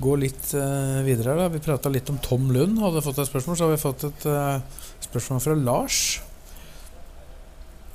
gå 0.00 0.16
litt 0.20 0.52
eh, 0.54 1.00
videre? 1.04 1.34
da? 1.36 1.48
Vi 1.52 1.62
prata 1.64 1.90
litt 1.92 2.10
om 2.12 2.20
Tom 2.22 2.50
Lund. 2.54 2.78
Hadde 2.80 3.02
fått 3.04 3.18
et 3.18 3.28
spørsmål. 3.28 3.58
Så 3.58 3.66
har 3.66 3.74
vi 3.74 3.80
fått 3.82 4.04
et 4.08 4.26
eh, 4.30 4.84
spørsmål 5.08 5.42
fra 5.44 5.56
Lars. 5.58 5.98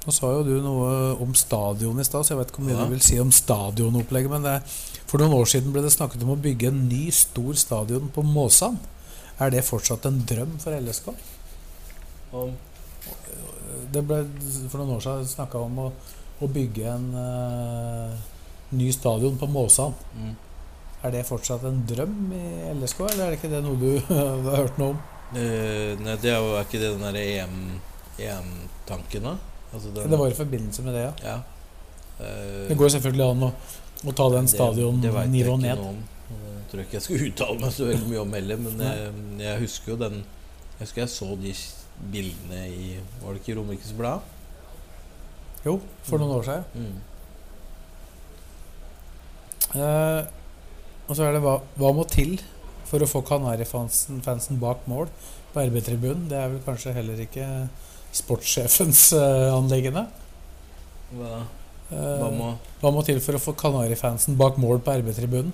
Nå 0.05 0.13
sa 0.13 0.29
jo 0.35 0.43
du 0.45 0.53
noe 0.61 0.89
om 1.23 1.31
stadion 1.37 1.97
i 1.99 2.05
stad, 2.05 2.25
så 2.27 2.35
jeg 2.35 2.39
vet 2.43 2.51
ikke 2.51 2.61
hvor 2.61 2.67
mye 2.69 2.75
Ja. 2.77 2.85
du 2.85 2.93
vil 2.93 3.01
si 3.01 3.19
om 3.19 3.31
stadionopplegget. 3.33 4.29
Men 4.29 4.43
det 4.45 4.61
for 5.09 5.17
noen 5.21 5.33
år 5.33 5.45
siden 5.49 5.73
ble 5.73 5.81
det 5.81 5.93
snakket 5.95 6.21
om 6.23 6.35
å 6.35 6.41
bygge 6.41 6.67
en 6.69 6.83
ny, 6.89 7.09
stor 7.11 7.53
stadion 7.57 8.11
på 8.13 8.21
Måsan. 8.25 8.77
Er 9.39 9.49
det 9.51 9.63
fortsatt 9.65 10.05
en 10.05 10.21
drøm 10.29 10.59
for 10.61 10.71
LSK? 10.77 11.09
Om? 12.33 12.53
Det 13.91 14.01
ble 14.07 14.21
for 14.69 14.77
noen 14.81 14.95
år 14.95 15.01
siden 15.03 15.27
snakka 15.27 15.59
om 15.65 15.79
å, 15.79 15.87
å 16.41 16.47
bygge 16.47 16.85
en 16.93 17.09
uh, 17.17 18.15
ny 18.77 18.91
stadion 18.93 19.37
på 19.41 19.49
Måsan. 19.49 19.93
mm. 20.15 20.35
Er 21.05 21.11
det 21.13 21.25
fortsatt 21.27 21.61
en 21.69 21.83
drøm 21.85 22.31
i 22.33 22.71
LSK, 22.73 22.99
eller 23.11 23.25
er 23.27 23.33
det 23.33 23.37
ikke 23.37 23.51
det 23.51 23.59
noe 23.61 23.77
du 23.77 23.99
har 24.09 24.55
hørt 24.61 24.79
noe 24.81 24.95
om? 24.95 25.01
Uh, 25.35 25.91
nei, 26.01 26.15
det 26.21 26.31
er 26.31 26.39
jo 26.39 26.55
ikke 26.61 26.79
det 26.81 26.93
den 26.95 27.03
derre 27.05 27.25
EM 27.25 27.59
EM-tanken, 28.17 29.27
da? 29.27 29.35
Altså 29.75 29.91
den, 29.93 30.11
Det 30.11 30.19
var 30.19 30.31
i 30.31 30.37
forbindelse 30.37 30.85
med 30.85 30.95
det, 30.97 31.05
ja. 31.05 31.13
Ja. 31.23 31.37
Uh, 32.19 32.67
Det 32.69 32.77
går 32.79 32.93
selvfølgelig 32.95 33.25
an 33.27 33.47
å, 33.49 33.53
å 34.07 34.13
ta 34.15 34.29
den 34.33 34.47
stadionnivået 34.49 35.31
ned. 35.63 35.81
Noen. 35.81 36.03
Jeg 36.31 36.69
tror 36.71 36.83
ikke 36.85 36.97
jeg 36.97 37.05
skal 37.05 37.25
uttale 37.29 37.57
meg 37.61 37.73
så 37.75 37.89
veldig 37.89 38.07
mye 38.11 38.21
om 38.23 38.37
heller, 38.39 38.61
men 38.67 38.85
jeg, 38.87 39.09
jeg 39.43 39.65
husker 39.65 39.93
jo 39.93 39.97
den 40.01 40.21
Jeg 40.21 40.87
husker 40.87 41.03
jeg 41.03 41.11
så 41.13 41.27
de 41.39 41.51
bildene 42.11 42.63
i 42.67 42.87
Var 43.21 43.35
det 43.35 43.43
ikke 43.43 43.57
Romerikes 43.59 43.93
Blad? 43.95 44.31
Jo, 45.65 45.79
for 46.05 46.21
noen 46.21 46.35
år 46.35 46.43
siden. 46.45 46.65
Mm. 46.77 46.97
Uh, 49.75 50.21
og 51.09 51.17
så 51.17 51.25
er 51.25 51.33
det 51.35 51.41
hva, 51.41 51.55
hva 51.79 51.89
må 51.95 52.05
til 52.09 52.37
for 52.85 53.01
å 53.01 53.09
få 53.09 53.23
Kanarifansen 53.25 54.21
fansen 54.25 54.59
bak 54.61 54.85
mål 54.89 55.09
på 55.53 55.63
RB-tribunen? 55.65 56.27
Det 56.29 56.37
er 56.37 56.51
vel 56.53 56.61
kanskje 56.65 56.93
heller 56.95 57.17
ikke 57.23 57.47
sportssjefens 58.15 59.09
uh, 59.17 59.53
anliggende? 59.57 60.07
Hva, 61.15 61.43
Eh, 61.93 62.17
hva 62.19 62.29
må 62.33 62.51
Hva 62.81 62.91
må 62.93 63.03
til 63.05 63.19
for 63.21 63.37
å 63.37 63.41
få 63.41 63.53
Kanarifansen 63.57 64.37
bak 64.39 64.57
mål 64.61 64.81
på 64.85 64.97
RB-tribunen? 65.01 65.53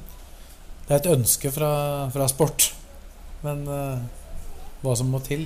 Det 0.88 0.96
er 0.96 1.02
et 1.02 1.12
ønske 1.14 1.52
fra, 1.54 1.72
fra 2.12 2.28
sport, 2.28 2.72
men 3.46 3.62
uh, 3.70 4.02
hva 4.82 4.96
som 4.98 5.12
må 5.14 5.22
til? 5.24 5.46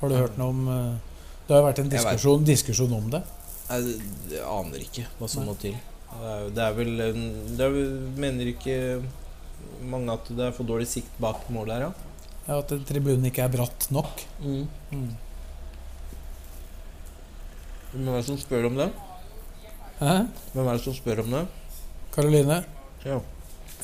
Har 0.00 0.08
du 0.08 0.16
hørt 0.16 0.38
noe 0.40 0.54
om 0.54 0.60
uh, 0.70 1.16
Det 1.44 1.52
har 1.52 1.60
jo 1.60 1.66
vært 1.66 1.82
en 1.82 1.90
diskusjon, 1.92 2.46
diskusjon 2.48 2.94
om 2.96 3.10
det. 3.12 3.20
Jeg, 3.68 3.96
jeg 4.32 4.44
aner 4.46 4.84
ikke 4.86 5.04
hva 5.18 5.28
som 5.28 5.44
Nei. 5.44 5.50
må 5.50 5.56
til. 5.60 5.74
Det 6.10 6.30
er, 6.30 6.46
det 6.56 6.62
er 6.64 6.78
vel 6.78 6.94
det 7.58 7.66
er, 7.66 7.76
Mener 8.24 8.52
ikke 8.54 8.78
mange 9.90 10.16
at 10.16 10.30
det 10.32 10.48
er 10.48 10.56
for 10.56 10.66
dårlig 10.66 10.88
sikt 10.90 11.12
bak 11.22 11.44
målet 11.52 11.76
her, 11.76 11.90
ja? 11.90 11.92
Ja, 12.46 12.62
At 12.62 12.72
tribunen 12.88 13.28
ikke 13.28 13.44
er 13.44 13.52
bratt 13.52 13.90
nok. 13.92 14.24
Mm. 14.40 14.64
Mm. 14.94 15.10
Hvem 17.90 18.08
er 18.08 18.20
det 18.20 18.26
som 18.28 18.38
spør 18.38 18.68
om 18.68 18.76
det? 18.78 18.90
Hæ? 19.98 20.12
Hvem 20.52 20.66
er 20.66 20.76
det 20.76 20.84
som 20.84 20.94
spør 20.94 21.24
om 21.24 21.32
det? 21.34 21.46
Karoline? 22.14 22.60
Ja. 23.04 23.18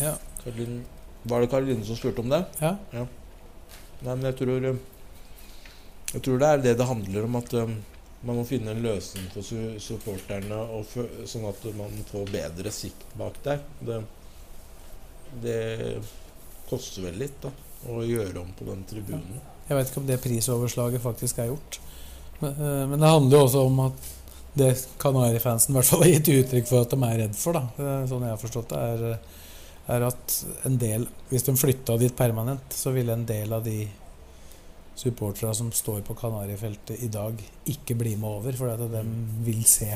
Ja. 0.00 0.12
Caroline. 0.42 0.84
var 1.24 1.40
det 1.40 1.50
Karoline 1.50 1.84
som 1.84 1.96
spurte 1.96 2.22
om 2.22 2.30
det? 2.30 2.44
Ja. 2.60 2.76
Nei, 2.92 3.06
men 4.14 4.24
jeg 4.28 4.36
tror 4.38 4.68
um, 4.70 4.78
Jeg 6.12 6.22
tror 6.22 6.38
det 6.38 6.48
er 6.48 6.62
det 6.62 6.74
det 6.78 6.86
handler 6.86 7.24
om, 7.26 7.36
at 7.36 7.54
um, 7.54 7.74
man 8.22 8.38
må 8.38 8.44
finne 8.46 8.70
en 8.70 8.82
løsning 8.82 9.26
for 9.34 9.42
su 9.44 9.56
supporterne, 9.82 10.60
sånn 11.26 11.48
at 11.50 11.66
man 11.76 11.98
får 12.10 12.30
bedre 12.30 12.72
sikt 12.74 13.02
bak 13.18 13.40
der. 13.44 13.64
Det, 13.82 13.98
det 15.42 15.58
koster 16.70 17.08
vel 17.08 17.18
litt, 17.24 17.36
da, 17.42 17.50
å 17.90 18.04
gjøre 18.06 18.38
om 18.42 18.54
på 18.56 18.68
den 18.70 18.86
tribunen. 18.88 19.42
Jeg 19.66 19.78
vet 19.78 19.90
ikke 19.90 20.02
om 20.04 20.08
det 20.08 20.22
prisoverslaget 20.22 21.02
faktisk 21.02 21.42
er 21.42 21.50
gjort. 21.50 21.80
Men, 22.40 22.52
eh, 22.52 22.96
det 22.98 23.08
handler 23.08 23.38
jo 23.38 23.44
også 23.46 23.64
om 23.66 23.80
at 23.86 24.12
det 24.56 24.70
Kanarifansen 25.00 25.74
i 25.74 25.76
hvert 25.76 25.90
fall 25.90 26.04
har 26.04 26.14
gitt 26.14 26.32
uttrykk 26.32 26.68
for 26.70 26.84
at 26.84 26.92
de 26.94 26.98
er 27.04 27.18
redd 27.22 27.36
for, 27.36 27.56
da, 27.56 27.64
eh, 27.76 28.06
sånn 28.08 28.24
jeg 28.24 28.32
har 28.32 28.40
forstått 28.40 28.72
det, 28.72 28.82
er, 28.94 29.42
er 29.96 30.06
at 30.08 30.36
en 30.66 30.78
del 30.80 31.06
Hvis 31.28 31.44
de 31.46 31.56
flytta 31.58 31.96
dit 32.00 32.14
permanent, 32.16 32.72
så 32.72 32.92
ville 32.94 33.12
en 33.12 33.26
del 33.28 33.52
av 33.52 33.64
de 33.66 33.80
supporterne 34.96 35.52
som 35.54 35.72
står 35.74 36.00
på 36.06 36.14
Kanarifeltet 36.16 37.02
i 37.04 37.10
dag, 37.12 37.40
ikke 37.68 37.98
bli 37.98 38.14
med 38.16 38.30
over, 38.30 38.56
fordi 38.56 38.76
at 38.86 38.94
de 38.94 39.02
vil 39.44 39.64
se 39.68 39.90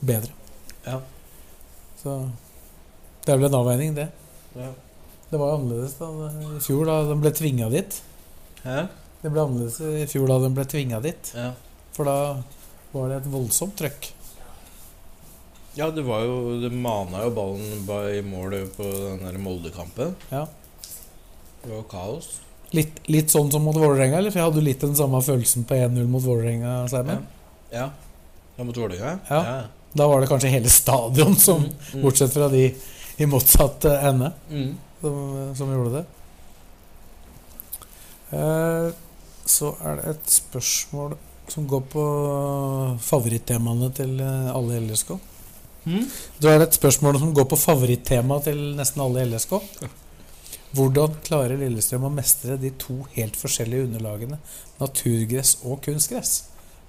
bedre. 0.00 0.32
Ja. 0.86 0.98
Så 2.00 2.16
det 3.26 3.34
er 3.34 3.38
vel 3.38 3.48
en 3.50 3.58
avveining, 3.60 3.94
det. 3.94 4.08
Ja. 4.56 4.72
Det 5.30 5.38
var 5.38 5.52
jo 5.52 5.58
annerledes 5.60 5.94
da, 5.98 6.08
i 6.56 6.60
fjor, 6.62 6.84
da 6.88 6.98
de 7.08 7.16
ble 7.20 7.32
tvinga 7.34 7.70
dit. 7.72 8.00
Hæ? 8.64 8.86
Det 9.22 9.30
ble 9.32 9.42
annerledes 9.42 9.80
i 9.80 10.06
fjor 10.10 10.28
da 10.30 10.38
den 10.44 10.54
ble 10.56 10.64
tvinga 10.68 11.00
dit. 11.04 11.32
Ja. 11.34 11.52
For 11.96 12.04
da 12.08 12.16
var 12.92 13.08
det 13.10 13.16
et 13.22 13.30
voldsomt 13.32 13.76
trøkk. 13.78 14.12
ja, 15.76 15.90
det 15.90 16.04
var 16.06 16.22
jo 16.24 16.60
Det 16.62 16.70
mana 16.72 17.24
jo 17.24 17.30
ballen 17.36 17.84
i 18.16 18.22
mål 18.24 18.54
på 18.76 18.82
den 18.84 19.24
der 19.26 19.38
Molde-kampen. 19.38 20.14
Ja. 20.30 20.46
Det 21.62 21.70
var 21.70 21.76
jo 21.82 21.86
kaos. 21.90 22.28
Litt, 22.72 23.00
litt 23.08 23.30
sånn 23.30 23.50
som 23.52 23.62
mot 23.62 23.76
Vålerenga, 23.76 24.18
eller? 24.18 24.30
For 24.30 24.40
jeg 24.40 24.48
hadde 24.50 24.62
litt 24.64 24.80
den 24.80 24.94
samme 24.98 25.20
følelsen 25.22 25.64
på 25.68 25.74
1-0 25.76 26.06
mot 26.10 26.22
Vålerenga. 26.24 26.88
Simon. 26.90 27.26
Ja. 27.72 27.90
Ja, 28.56 28.64
mot 28.64 28.76
Vålerenga? 28.76 29.18
Ja. 29.30 29.62
Da 29.96 30.06
var 30.08 30.20
det 30.20 30.28
kanskje 30.28 30.50
hele 30.52 30.68
stadion 30.68 31.36
som, 31.36 31.62
Mm. 31.94 32.02
bortsett 32.02 32.32
fra 32.34 32.48
de 32.48 32.74
i 33.18 33.26
motsatt 33.26 33.84
eh, 33.84 34.04
ende, 34.08 34.32
Mm. 34.50 34.74
som, 35.00 35.54
som 35.56 35.70
gjorde 35.72 35.92
det. 36.00 36.04
Eh, 38.36 38.90
så 39.46 39.72
er 39.86 40.00
det 40.00 40.12
et 40.14 40.34
spørsmål 40.36 41.16
som 41.50 41.66
går 41.70 41.84
på 41.92 42.04
favorittemaene 43.06 43.90
til 43.94 44.18
eh, 44.22 44.50
alle 44.50 44.78
i 44.78 44.82
LSK. 44.82 45.12
Mm. 45.86 46.02
Da 46.42 46.50
er 46.50 46.58
det 46.58 46.68
et 46.72 46.80
spørsmål 46.80 47.20
som 47.22 47.34
går 47.34 47.46
på 47.52 47.58
favorittemaet 47.60 48.48
til 48.50 48.62
nesten 48.78 49.04
alle 49.04 49.22
i 49.22 49.30
LSK. 49.30 49.54
Hvordan 50.76 51.14
klarer 51.24 51.56
Lillestrøm 51.60 52.08
å 52.08 52.12
mestre 52.12 52.58
de 52.60 52.72
to 52.80 52.98
helt 53.14 53.36
forskjellige 53.38 53.86
underlagene 53.86 54.40
naturgress 54.80 55.56
og 55.64 55.80
kunstgress? 55.86 56.40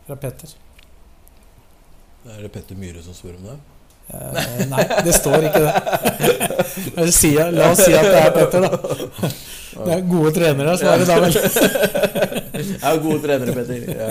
Fra 0.08 0.18
Petter. 0.20 0.56
Er 2.28 2.42
det 2.44 2.52
Petter 2.52 2.80
Myhre 2.80 3.04
som 3.06 3.16
spør 3.16 3.38
om 3.38 3.52
det? 3.52 3.58
Eh, 4.08 4.66
nei, 4.72 4.84
det 5.06 5.14
står 5.16 5.48
ikke 5.50 5.62
det. 5.68 5.74
La 6.98 7.06
oss 7.06 7.22
si 7.22 7.36
at 7.38 8.08
det 8.08 8.20
er 8.24 8.34
Petter, 8.36 8.66
da. 8.66 9.32
Det 9.78 9.94
er 9.94 10.00
gode 10.10 10.32
trenere, 10.34 10.74
svaret 10.80 11.06
da 11.06 11.20
vel. 11.22 11.36
Ja, 12.82 12.94
gode 13.02 13.22
trenere, 13.24 13.54
Petter. 13.56 13.88
Ja. 13.92 14.10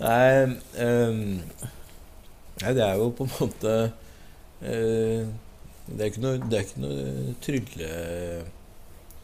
Nei, 0.00 0.56
um, 0.84 1.20
nei, 2.62 2.72
det 2.76 2.84
er 2.84 2.98
jo 3.00 3.10
på 3.16 3.26
en 3.26 3.32
måte 3.34 3.74
uh, 3.90 5.22
Det 5.90 5.98
er 5.98 6.08
ikke 6.08 6.24
noe, 6.24 6.40
det 6.44 6.58
er 6.58 6.66
ikke 6.66 6.84
noe 6.84 7.34
trylle, 7.44 7.90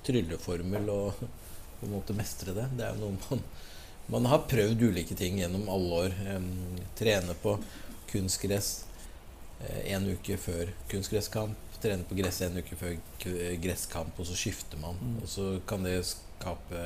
trylleformel 0.06 0.90
å 0.92 1.00
på 1.76 1.86
en 1.86 1.92
måte 1.92 2.16
mestre 2.16 2.54
det. 2.56 2.66
Det 2.76 2.86
er 2.86 2.96
jo 2.96 3.06
noe 3.06 3.18
man 3.28 3.46
Man 4.06 4.28
har 4.30 4.44
prøvd 4.46 4.84
ulike 4.86 5.16
ting 5.18 5.40
gjennom 5.40 5.66
alle 5.72 6.02
år. 6.06 6.12
Um, 6.36 6.76
trene 6.94 7.34
på 7.42 7.56
kunstgress 8.06 8.84
eh, 9.58 9.94
en 9.96 10.06
uke 10.14 10.36
før 10.38 10.70
kunstgresskamp. 10.92 11.58
Trene 11.82 12.06
på 12.06 12.14
gress 12.14 12.38
en 12.46 12.60
uke 12.60 12.78
før 12.78 12.94
gresskamp, 13.64 14.14
og 14.14 14.28
så 14.28 14.38
skifter 14.38 14.78
man. 14.78 14.94
Mm. 15.02 15.16
Og 15.24 15.28
så 15.28 15.48
kan 15.66 15.82
det 15.82 15.98
skape 16.06 16.84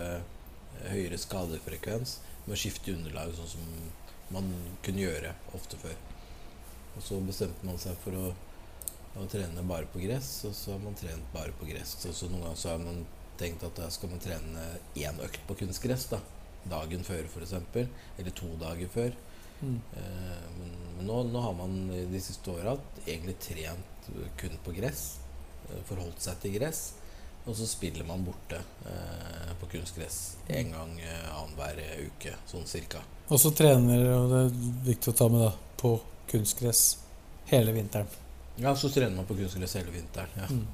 høyere 0.89 1.19
skadefrekvens 1.21 2.19
med 2.47 2.55
å 2.57 2.61
skifte 2.61 2.95
underlag, 2.95 3.35
sånn 3.37 3.53
som 3.55 3.73
man 4.35 4.51
kunne 4.85 5.05
gjøre 5.05 5.35
ofte 5.57 5.79
før. 5.81 5.97
Og 6.97 7.03
så 7.07 7.21
bestemte 7.25 7.67
man 7.67 7.79
seg 7.79 7.99
for 8.03 8.17
å, 8.19 8.27
å 9.21 9.27
trene 9.31 9.65
bare 9.69 9.89
på 9.93 10.03
gress, 10.03 10.33
og 10.49 10.55
så 10.57 10.75
har 10.75 10.85
man 10.85 10.99
trent 10.99 11.33
bare 11.35 11.55
på 11.59 11.69
gress. 11.69 11.97
Så, 12.03 12.13
så 12.17 12.31
noen 12.31 12.47
ganger 12.49 12.63
så 12.63 12.75
har 12.75 12.83
man 12.83 13.05
tenkt 13.41 13.65
at 13.67 13.79
da 13.79 13.89
skal 13.93 14.13
man 14.13 14.23
trene 14.23 14.67
én 14.99 15.21
økt 15.25 15.43
på 15.49 15.57
kunstgress, 15.63 16.09
da. 16.13 16.21
Dagen 16.71 17.05
før, 17.07 17.25
f.eks. 17.25 17.55
Eller 18.21 18.35
to 18.37 18.51
dager 18.61 18.91
før. 18.93 19.15
Mm. 19.61 19.79
Eh, 19.97 20.49
men 20.59 20.81
men 21.01 21.09
nå, 21.09 21.23
nå 21.33 21.41
har 21.41 21.55
man 21.57 21.77
de 21.89 22.19
siste 22.21 22.53
åra 22.53 22.75
egentlig 23.07 23.39
trent 23.41 24.09
kun 24.37 24.57
på 24.67 24.75
gress. 24.77 25.05
eh, 25.71 25.79
Forholdt 25.89 26.21
seg 26.21 26.43
til 26.43 26.59
gress. 26.59 26.83
Og 27.49 27.57
så 27.57 27.67
spiller 27.67 28.05
man 28.05 28.25
borte 28.25 28.61
eh, 28.87 29.53
på 29.61 29.67
kunstgress 29.73 30.37
en 30.47 30.73
gang 30.75 30.93
eh, 31.01 31.29
annenhver 31.35 31.81
uke, 32.07 32.35
sånn 32.51 32.67
cirka. 32.69 33.01
Og 33.31 33.41
så 33.41 33.53
trener, 33.57 34.05
og 34.17 34.33
det 34.33 34.41
er 34.43 34.59
viktig 34.91 35.13
å 35.13 35.17
ta 35.17 35.29
med, 35.33 35.47
da, 35.47 35.77
på 35.81 35.95
kunstgress 36.31 36.83
hele 37.51 37.73
vinteren. 37.75 38.11
Ja, 38.61 38.75
så 38.77 38.91
trener 38.93 39.17
man 39.17 39.27
på 39.27 39.39
kunstgress 39.39 39.77
hele 39.81 39.95
vinteren. 39.95 40.37
Ja. 40.37 40.51
Mm. 40.51 40.67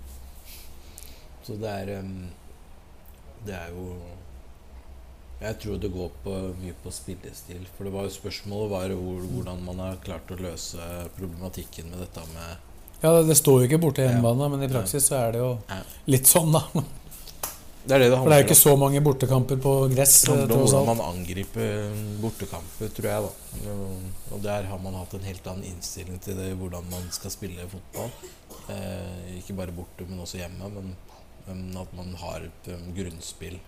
Så 1.46 1.55
det 1.62 1.70
er 1.70 2.00
um, 2.00 2.14
Det 3.46 3.55
er 3.55 3.68
jo 3.70 3.85
Jeg 5.38 5.59
tror 5.62 5.76
det 5.79 5.92
går 5.94 6.14
på, 6.24 6.33
mye 6.59 6.74
på 6.83 6.90
spillestil. 6.90 7.68
For 7.76 7.87
det 7.87 7.92
var 7.94 8.09
jo 8.09 8.14
spørsmålet 8.16 8.72
var 8.72 8.94
hvordan 8.96 9.62
man 9.68 9.83
har 9.85 10.00
klart 10.02 10.33
å 10.33 10.38
løse 10.40 10.81
problematikken 11.18 11.92
med 11.92 12.02
dette 12.02 12.24
med 12.33 12.65
Ja, 13.03 13.23
det, 13.23 13.37
står 13.37 13.63
jo 13.63 13.69
ikke 13.69 13.81
borte 13.81 14.03
i 14.03 14.07
hjemmebane, 14.09 14.49
men 14.55 14.65
i 14.65 14.71
praksis 14.73 15.11
så 15.11 15.19
er 15.27 15.37
det 15.37 15.43
jo 15.43 15.51
litt 16.09 16.31
sånn, 16.31 16.55
da. 16.55 16.85
Det 17.87 17.95
er 17.95 18.03
det 18.03 18.07
det 18.11 18.19
For 18.19 18.33
det 18.33 18.37
er 18.37 18.41
jo 18.41 18.47
ikke 18.49 18.59
så 18.59 18.73
mange 18.81 19.01
bortekamper 19.05 19.59
på 19.63 19.73
gress. 19.93 20.15
Det 20.27 20.33
handler 20.33 20.57
om 20.57 20.63
hvordan 20.65 20.89
man 20.89 21.03
angriper 21.07 21.93
bortekamper, 22.23 22.91
tror 22.97 23.07
jeg. 23.13 23.29
da 23.29 23.75
Og 24.35 24.41
der 24.43 24.67
har 24.73 24.81
man 24.83 24.97
hatt 24.99 25.15
en 25.15 25.29
helt 25.29 25.47
annen 25.53 25.69
innstilling 25.71 26.19
til 26.25 26.41
det, 26.41 26.49
hvordan 26.59 26.89
man 26.91 27.07
skal 27.15 27.31
spille 27.31 27.69
fotball. 27.71 28.11
Eh, 28.75 29.37
ikke 29.39 29.55
bare 29.61 29.77
borte, 29.77 30.09
men 30.09 30.25
også 30.25 30.41
hjemme. 30.41 30.73
Men, 30.75 30.97
men 31.47 31.79
at 31.79 31.95
man 31.95 32.11
har 32.25 32.49
et 32.49 32.73
um, 32.75 32.89
grunnspill. 32.97 33.61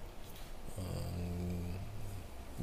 Um, 0.78 1.78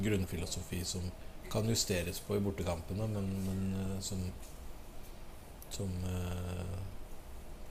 grunnfilosofi 0.03 0.83
som 0.83 1.07
kan 1.51 1.71
justeres 1.71 2.19
på 2.19 2.35
i 2.35 2.43
bortekampene, 2.43 3.07
men, 3.07 3.31
men 3.45 3.63
eh, 3.79 3.95
som 4.03 4.19
som, 5.75 5.91
eh, 6.07 6.81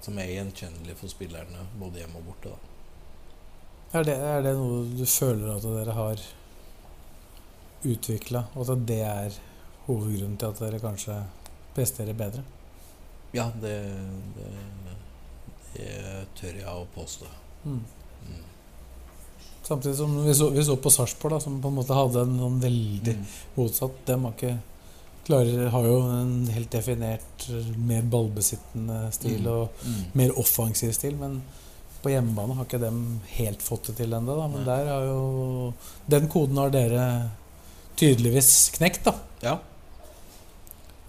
som 0.05 0.19
er 0.21 0.33
gjenkjennelig 0.35 0.97
for 1.01 1.12
spillerne 1.12 1.67
både 1.81 2.03
hjemme 2.03 2.21
og 2.21 2.29
borte. 2.31 2.53
da 2.55 3.99
Er 3.99 4.05
det, 4.09 4.17
er 4.19 4.43
det 4.43 4.55
noe 4.59 4.85
du 4.99 5.05
føler 5.07 5.55
at 5.57 5.62
dere 5.67 5.95
har 5.97 6.25
utvikla, 7.85 8.47
og 8.57 8.71
at 8.73 8.87
det 8.88 9.01
er 9.05 9.35
hovedgrunnen 9.87 10.38
til 10.40 10.49
at 10.53 10.61
dere 10.64 10.81
kanskje 10.83 11.19
presterer 11.77 12.17
bedre? 12.17 12.45
Ja, 13.35 13.49
det, 13.61 13.75
det, 14.37 14.51
det 15.75 15.95
tør 16.38 16.59
jeg 16.61 16.71
å 16.71 16.87
påstå. 16.95 17.29
Mm. 17.64 17.81
Mm. 18.29 18.45
Samtidig 19.64 19.97
som 19.99 20.14
vi 20.25 20.35
så, 20.38 20.49
vi 20.55 20.64
så 20.64 20.77
på 20.81 20.93
Sarpsborg, 20.93 21.40
som 21.43 21.57
på 21.62 21.73
en 21.73 21.79
måte 21.81 21.97
hadde 21.97 22.23
en 22.27 22.38
sånn 22.38 22.61
veldig 22.62 23.17
Mm. 23.19 23.27
motsatt. 23.57 23.99
Dem 24.07 24.25
har 24.29 24.33
ikke 24.37 24.55
klarer, 25.25 25.69
har 25.73 25.85
jo 25.89 25.99
en 26.13 26.47
helt 26.53 26.71
definert 26.71 27.47
eh, 27.51 27.71
mer 27.79 28.03
ballbesittende 28.03 29.13
stil 29.13 29.41
Mm. 29.41 29.47
og 29.53 29.69
Mm. 29.85 30.05
mer 30.15 30.31
offensiv 30.39 30.93
stil, 30.93 31.17
men 31.17 31.43
på 32.03 32.11
hjemmebane 32.13 32.55
har 32.55 32.65
ikke 32.67 32.81
dem 32.81 33.21
helt 33.39 33.63
fått 33.63 33.87
det 33.87 33.97
til 33.97 34.11
ennå. 34.13 34.37
Men 34.53 34.65
der 34.67 34.87
har 34.93 35.05
jo 35.09 35.73
Den 36.11 36.29
koden 36.29 36.57
har 36.57 36.71
dere 36.71 37.31
tydeligvis 37.97 38.71
knekt, 38.77 39.05
da. 39.05 39.15
Ja. 39.43 39.59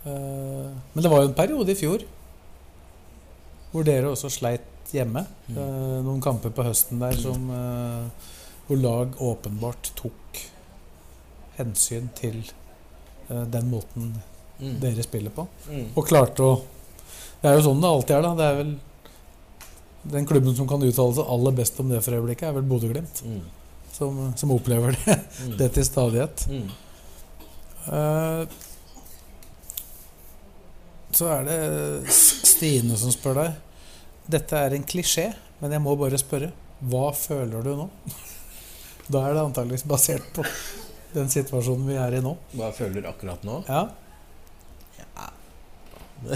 Eh, 0.05 0.71
Men 0.93 1.03
det 1.03 1.09
var 1.11 1.21
jo 1.23 1.27
en 1.29 1.33
periode 1.33 1.71
i 1.71 1.75
fjor 1.75 2.03
hvor 3.73 3.83
dere 3.83 4.07
også 4.13 4.29
sleit 4.31 4.61
hjemme. 4.93 5.25
Mm. 5.49 5.57
Eh, 5.57 6.03
Noen 6.05 6.21
kamper 6.21 6.49
på 6.55 6.63
høsten 6.63 6.99
der 7.01 7.11
som 7.19 7.49
hvor 8.67 8.77
lag 8.81 9.17
åpenbart 9.21 9.91
tok 9.95 10.39
hensyn 11.57 12.07
til 12.15 12.39
den 13.27 13.69
måten 13.71 14.13
Mm. 14.55 14.77
dere 14.79 15.03
spiller 15.03 15.29
på. 15.35 15.43
Mm. 15.67 15.89
Og 15.99 16.05
klarte 16.07 16.39
å 16.45 16.51
Det 17.41 17.49
er 17.49 17.57
jo 17.57 17.63
sånn 17.65 17.81
det 17.81 17.89
alltid 17.89 18.15
er, 18.15 18.21
da. 18.23 18.35
Det 18.35 18.45
er 18.45 18.55
vel 18.55 18.69
Den 20.15 20.25
klubben 20.29 20.55
som 20.55 20.67
kan 20.69 20.79
uttale 20.85 21.13
seg 21.17 21.25
aller 21.27 21.51
best 21.57 21.79
om 21.79 21.89
det 21.89 21.99
for 22.05 22.13
øyeblikket, 22.15 22.43
er 22.47 22.53
vel 22.53 22.63
Bodø-Glimt. 22.69 23.23
Mm. 23.25 23.41
Som, 23.91 24.33
som 24.37 24.51
opplever 24.55 24.95
det, 25.05 25.17
Mm. 25.43 25.57
det 25.59 25.71
til 25.73 25.83
stadighet. 25.85 26.45
Mm. 26.47 26.69
Eh, 27.91 28.45
så 31.15 31.27
er 31.31 31.43
det 31.47 32.11
Stine 32.13 32.95
som 32.99 33.11
spør 33.13 33.35
deg. 33.41 33.55
Dette 34.37 34.55
er 34.57 34.73
en 34.77 34.83
klisjé, 34.87 35.33
men 35.61 35.71
jeg 35.75 35.81
må 35.83 35.97
bare 35.99 36.17
spørre. 36.21 36.51
Hva 36.85 37.09
føler 37.15 37.63
du 37.63 37.75
nå? 37.75 37.89
Da 39.11 39.21
er 39.27 39.35
det 39.35 39.43
antakeligvis 39.45 39.83
basert 39.85 40.25
på 40.33 40.41
den 41.15 41.29
situasjonen 41.31 41.87
vi 41.89 41.95
er 41.99 42.17
i 42.17 42.21
nå. 42.23 42.35
Hva 42.53 42.69
jeg 42.71 42.77
føler 42.83 43.07
akkurat 43.09 43.43
nå? 43.47 43.61
Ja, 43.69 43.83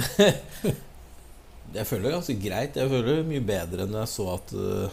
Jeg 1.70 1.86
føler 1.86 2.08
det 2.10 2.16
ganske 2.16 2.36
greit. 2.42 2.78
Jeg 2.80 2.90
føler 2.92 3.20
det 3.20 3.28
mye 3.30 3.44
bedre 3.46 3.86
enn 3.86 3.94
jeg 4.00 4.10
så 4.10 4.26
at 4.34 4.54
uh, 4.58 4.90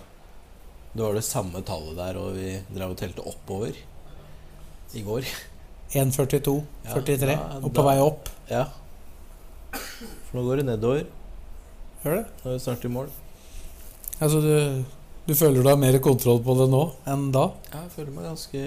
det 0.97 1.03
var 1.03 1.17
det 1.17 1.25
samme 1.25 1.63
tallet 1.67 1.97
der, 1.99 2.19
og 2.21 2.35
vi 2.37 2.51
drev 2.73 2.93
og 2.93 2.99
telte 3.01 3.25
oppover 3.29 3.77
i 4.97 5.03
går. 5.05 5.25
1,42, 5.97 6.57
Ja, 6.85 6.93
43, 6.97 7.27
da- 7.33 7.61
og 7.63 7.71
på 7.71 7.81
da- 7.81 7.87
vei 7.89 7.97
opp. 8.05 8.29
Ja. 8.51 8.65
For 9.77 10.37
nå 10.39 10.45
går 10.47 10.61
det 10.63 10.67
nedover. 10.69 11.03
Gjør 12.05 12.19
det? 12.21 12.27
Nå 12.43 12.51
er 12.53 12.57
vi 12.59 12.65
snart 12.67 12.85
i 12.85 12.93
mål. 12.93 13.09
Altså, 14.21 14.41
du, 14.41 14.85
du 15.29 15.35
føler 15.37 15.63
du 15.65 15.69
har 15.69 15.77
mer 15.81 15.97
kontroll 16.05 16.41
på 16.45 16.55
det 16.61 16.69
nå 16.73 16.83
enn 17.13 17.27
da? 17.35 17.47
Ja, 17.73 17.83
jeg 17.87 17.93
føler 17.97 18.13
meg 18.17 18.29
ganske 18.31 18.61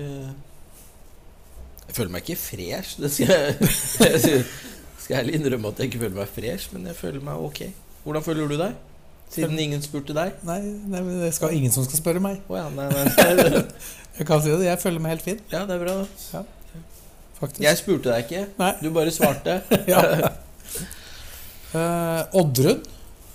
Jeg 1.89 1.95
føler 1.97 2.11
meg 2.13 2.27
ikke 2.27 2.37
fresh. 2.37 2.99
Det 3.01 3.09
skal 3.09 3.31
jeg, 3.33 3.55
jeg 4.05 4.43
skal 5.01 5.15
ærlig 5.23 5.39
innrømme 5.39 5.71
at 5.73 5.79
jeg 5.81 5.89
ikke 5.89 6.03
føler 6.03 6.19
meg 6.19 6.29
fresh, 6.29 6.69
men 6.75 6.85
jeg 6.85 6.95
føler 6.99 7.23
meg 7.25 7.41
ok. 7.49 7.63
Hvordan 8.03 8.25
føler 8.27 8.51
du 8.51 8.57
deg? 8.61 8.75
Siden 9.33 9.57
ingen 9.61 9.81
spurte 9.81 10.13
deg? 10.17 10.37
Nei, 10.45 10.59
nei 10.89 11.01
men 11.05 11.17
det 11.21 11.31
skal 11.37 11.53
ingen 11.57 11.73
som 11.73 11.85
skal 11.85 11.99
spørre 12.01 12.21
meg. 12.21 12.39
Oh, 12.49 12.57
ja, 12.57 12.67
nei, 12.73 12.85
nei, 12.93 13.33
nei. 13.41 13.63
Jeg 14.19 14.27
kan 14.27 14.41
si 14.43 14.51
det, 14.51 14.65
jeg 14.67 14.79
føler 14.81 14.99
meg 14.99 15.13
helt 15.13 15.23
fin, 15.23 15.37
Ja, 15.47 15.61
det 15.63 15.77
er 15.77 15.79
bra, 15.79 15.93
da. 16.01 16.41
faktisk. 17.37 17.61
Jeg 17.63 17.77
spurte 17.79 18.09
deg 18.11 18.25
ikke. 18.25 18.41
Nei. 18.59 18.71
Du 18.83 18.89
bare 18.91 19.13
svarte. 19.15 19.53
ja. 19.93 20.01
Uh, 21.71 22.41
Oddrun, 22.41 22.81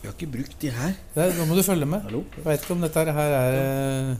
Vi 0.03 0.11
har 0.11 0.13
ikke 0.13 0.29
brukt 0.35 0.59
de 0.61 0.73
her. 0.75 0.93
det, 1.15 1.31
nå 1.39 1.47
må 1.49 1.57
du 1.57 1.63
følge 1.65 1.89
med. 1.89 2.05
Hallo? 2.05 2.21
Jeg 2.37 2.45
vet 2.51 2.67
ikke 2.67 2.77
om 2.77 2.85
dette 2.85 3.05
her 3.17 3.37
er 3.39 3.57
eh, 3.63 4.11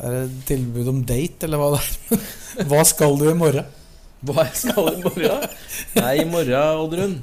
Er 0.00 0.14
det 0.16 0.24
tilbud 0.48 0.88
om 0.88 1.02
date, 1.04 1.44
eller 1.46 1.60
hva 1.60 1.70
det 1.74 1.82
er. 1.84 2.26
Hva 2.70 2.82
skal 2.88 3.18
du 3.20 3.26
i 3.28 3.36
morgen? 3.36 3.68
Hva 4.24 4.46
jeg 4.46 4.56
skal 4.62 4.88
i 4.92 5.02
morgen? 5.02 5.46
Nei, 5.98 6.12
i 6.22 6.26
morgen, 6.28 6.80
Oddrun. 6.86 7.16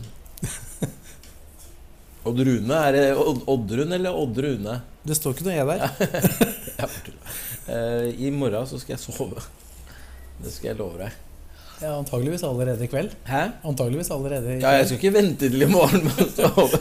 Oddrune? 2.29 2.75
Er 2.75 2.95
det 2.95 3.05
Oddrun 3.49 3.95
eller 3.95 4.17
Oddrune? 4.19 4.75
Det 5.07 5.15
står 5.17 5.37
ikke 5.37 5.47
noe 5.47 5.55
E 5.55 5.65
der. 5.71 5.81
Eh, 7.69 8.07
I 8.25 8.31
morgen 8.33 8.65
så 8.65 8.79
skal 8.81 8.95
jeg 8.95 9.01
sove. 9.03 9.43
Det 10.41 10.49
skal 10.49 10.71
jeg 10.71 10.77
love 10.79 10.97
deg. 10.97 11.17
Ja, 11.83 11.91
antageligvis 11.99 12.41
allerede 12.47 12.81
i 12.81 12.89
kveld. 12.89 13.11
Hæ? 13.29 13.43
Antageligvis 13.69 14.09
allerede 14.15 14.55
i 14.55 14.55
kveld. 14.55 14.63
Ja, 14.65 14.71
jeg 14.79 14.87
skal 14.89 14.97
ikke 14.97 15.11
vente 15.13 15.49
til 15.53 15.61
i 15.61 15.67
morgen 15.69 16.07
med 16.07 16.23
å 16.23 16.27
sove. 16.33 16.79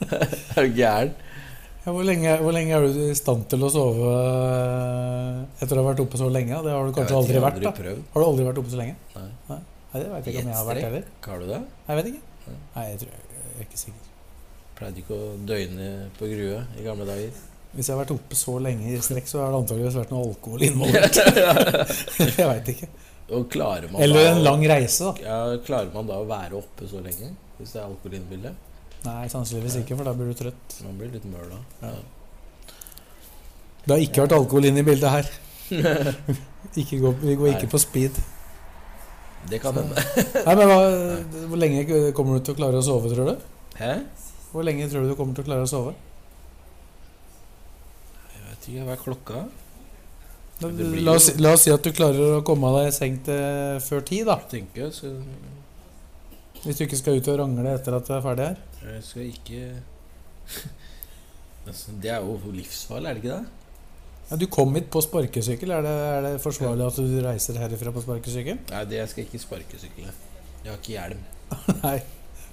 Er 0.56 0.64
du 0.64 0.72
gæren? 0.78 1.12
Ja, 1.80 1.94
hvor, 1.94 2.04
lenge, 2.04 2.32
hvor 2.44 2.52
lenge 2.52 2.74
er 2.76 2.84
du 2.84 2.96
i 3.06 3.14
stand 3.16 3.46
til 3.48 3.62
å 3.64 3.70
sove 3.72 4.08
eh, 4.12 5.62
etter 5.64 5.78
å 5.78 5.80
ha 5.80 5.86
vært 5.86 6.02
oppe 6.04 6.18
så 6.20 6.28
lenge? 6.28 6.58
Det 6.66 6.74
har 6.74 6.84
du 6.90 6.92
kanskje 6.98 7.16
aldri 7.16 7.40
vært? 7.40 7.62
da 7.64 7.72
prøvd. 7.76 8.02
Har 8.12 8.20
du 8.20 8.26
aldri 8.26 8.48
vært 8.50 8.60
oppe 8.60 8.72
så 8.74 8.80
lenge? 8.82 8.98
Nei. 9.16 9.28
Nei, 9.48 9.60
det 9.94 10.10
vet 10.10 10.28
jeg 10.28 10.34
ikke 10.34 10.42
om 10.44 10.50
jeg 10.52 10.58
har 10.58 10.68
vært 10.68 10.86
heller. 10.86 11.06
Har 11.26 11.40
du 11.40 11.46
det? 11.48 11.60
Nei, 11.64 11.88
Jeg 11.88 12.00
vet 12.00 12.10
ikke. 12.10 12.54
Nei, 12.74 12.84
jeg, 12.90 13.00
tror, 13.00 13.16
jeg 13.38 13.54
er 13.56 13.64
ikke 13.64 13.80
sikker. 13.80 14.12
Pleide 14.80 15.02
ikke 15.02 15.16
å 15.16 15.30
døgne 15.48 15.88
på 16.18 16.28
Grue 16.34 16.60
i 16.76 16.84
gamle 16.84 17.08
dager. 17.08 17.40
Hvis 17.70 17.88
jeg 17.88 17.94
har 17.94 18.02
vært 18.02 18.14
oppe 18.16 18.36
så 18.38 18.58
lenge 18.60 18.92
i 18.92 19.00
strekk, 19.00 19.28
så 19.30 19.40
har 19.40 19.52
det 19.54 19.60
antageligvis 19.62 19.98
vært 20.02 20.12
noe 20.12 20.28
alkohol 20.28 20.64
involvert. 20.68 21.20
jeg 22.40 22.48
veit 22.52 22.72
ikke. 22.74 22.90
Eller 24.02 24.32
en 24.34 24.42
lang 24.44 24.64
reise, 24.68 25.06
da. 25.06 25.12
Ja, 25.24 25.60
Klarer 25.64 25.92
man 25.94 26.08
da 26.10 26.18
å 26.20 26.26
være 26.28 26.58
oppe 26.60 26.88
så 26.90 27.00
lenge? 27.00 27.32
Hvis 27.60 27.72
det 27.72 27.80
er 27.80 27.86
alkohol 27.88 28.16
inne 28.18 28.26
i 28.26 28.32
bildet? 28.34 28.66
Nei, 29.06 29.28
sannsynligvis 29.32 29.78
ikke, 29.80 29.96
for 29.96 30.08
da 30.08 30.12
blir 30.16 30.32
du 30.32 30.36
trøtt. 30.36 30.74
Man 30.84 30.98
blir 31.00 31.12
litt 31.14 31.24
mør 31.28 31.46
da. 31.54 31.60
Ja. 31.86 31.92
Det 33.84 33.94
har 33.94 34.02
ikke 34.04 34.26
vært 34.26 34.36
alkohol 34.36 34.68
inne 34.68 34.82
i 34.82 34.86
bildet 34.86 35.14
her. 35.14 35.30
Ikke 36.80 36.98
gå, 37.00 37.10
vi 37.22 37.34
går 37.38 37.48
ikke 37.54 37.64
Nei. 37.64 37.70
på 37.72 37.78
speed. 37.80 38.18
Det 39.50 39.60
kan 39.62 39.76
hende. 39.78 40.02
Nei, 40.46 40.54
men 40.58 40.68
hva, 40.68 40.78
Hvor 41.48 41.60
lenge 41.62 42.00
kommer 42.16 42.36
du 42.36 42.44
til 42.44 42.54
å 42.54 42.58
klare 42.58 42.82
å 42.82 42.84
sove, 42.84 43.08
tror 43.14 43.30
du? 43.30 43.46
Hæ? 43.78 43.94
Hvor 44.50 44.66
lenge 44.66 44.88
tror 44.90 45.06
du 45.06 45.12
du 45.12 45.16
kommer 45.18 45.38
til 45.38 45.46
å 45.46 45.48
klare 45.48 45.64
å 45.64 45.70
sove? 45.70 45.94
Jeg 48.34 48.44
vet 48.50 48.68
ikke. 48.68 48.84
Hva 48.84 48.96
er 48.96 49.02
klokka? 49.06 49.44
Blir 50.60 51.00
la, 51.06 51.14
oss, 51.16 51.30
la 51.40 51.54
oss 51.56 51.64
si 51.64 51.72
at 51.72 51.86
du 51.86 51.94
klarer 51.96 52.36
å 52.36 52.42
komme 52.44 52.74
deg 52.76 52.90
i 52.90 52.94
seng 52.94 53.16
til 53.24 53.80
før 53.86 54.04
ti, 54.10 54.20
da. 54.28 54.36
Jeg 54.44 54.50
tenker 54.58 54.92
så... 54.92 55.14
Hvis 56.60 56.76
du 56.76 56.84
ikke 56.84 56.98
skal 57.00 57.16
ut 57.16 57.30
og 57.32 57.40
rangle 57.40 57.72
etter 57.72 57.96
at 57.96 58.04
du 58.04 58.12
er 58.12 58.26
ferdig 58.26 58.50
her. 58.50 58.58
Jeg 58.86 59.02
skal 59.04 59.22
ikke 59.28 59.62
Altså, 61.68 61.92
Det 62.02 62.10
er 62.10 62.16
jo 62.24 62.38
livsfarlig, 62.54 63.08
er 63.10 63.14
det 63.14 63.24
ikke 63.24 63.34
det? 63.36 63.46
Ja, 64.30 64.36
du 64.38 64.46
kom 64.46 64.74
hit 64.78 64.86
på 64.94 65.00
sparkesykkel. 65.02 65.70
Er 65.74 65.82
det, 65.82 65.90
er 65.90 66.20
det 66.24 66.30
forsvarlig 66.42 66.86
at 66.86 66.96
du 67.02 67.16
reiser 67.24 67.58
herifra 67.58 67.90
på 67.92 68.02
sparkesykkel? 68.04 68.60
Nei, 68.70 68.82
det 68.86 69.00
jeg 69.00 69.10
skal 69.10 69.24
ikke 69.26 69.40
sparkesykle. 69.42 70.12
Jeg 70.64 70.70
har 70.70 70.78
ikke 70.78 70.92
hjelm. 70.94 71.24
Nei. 71.84 71.96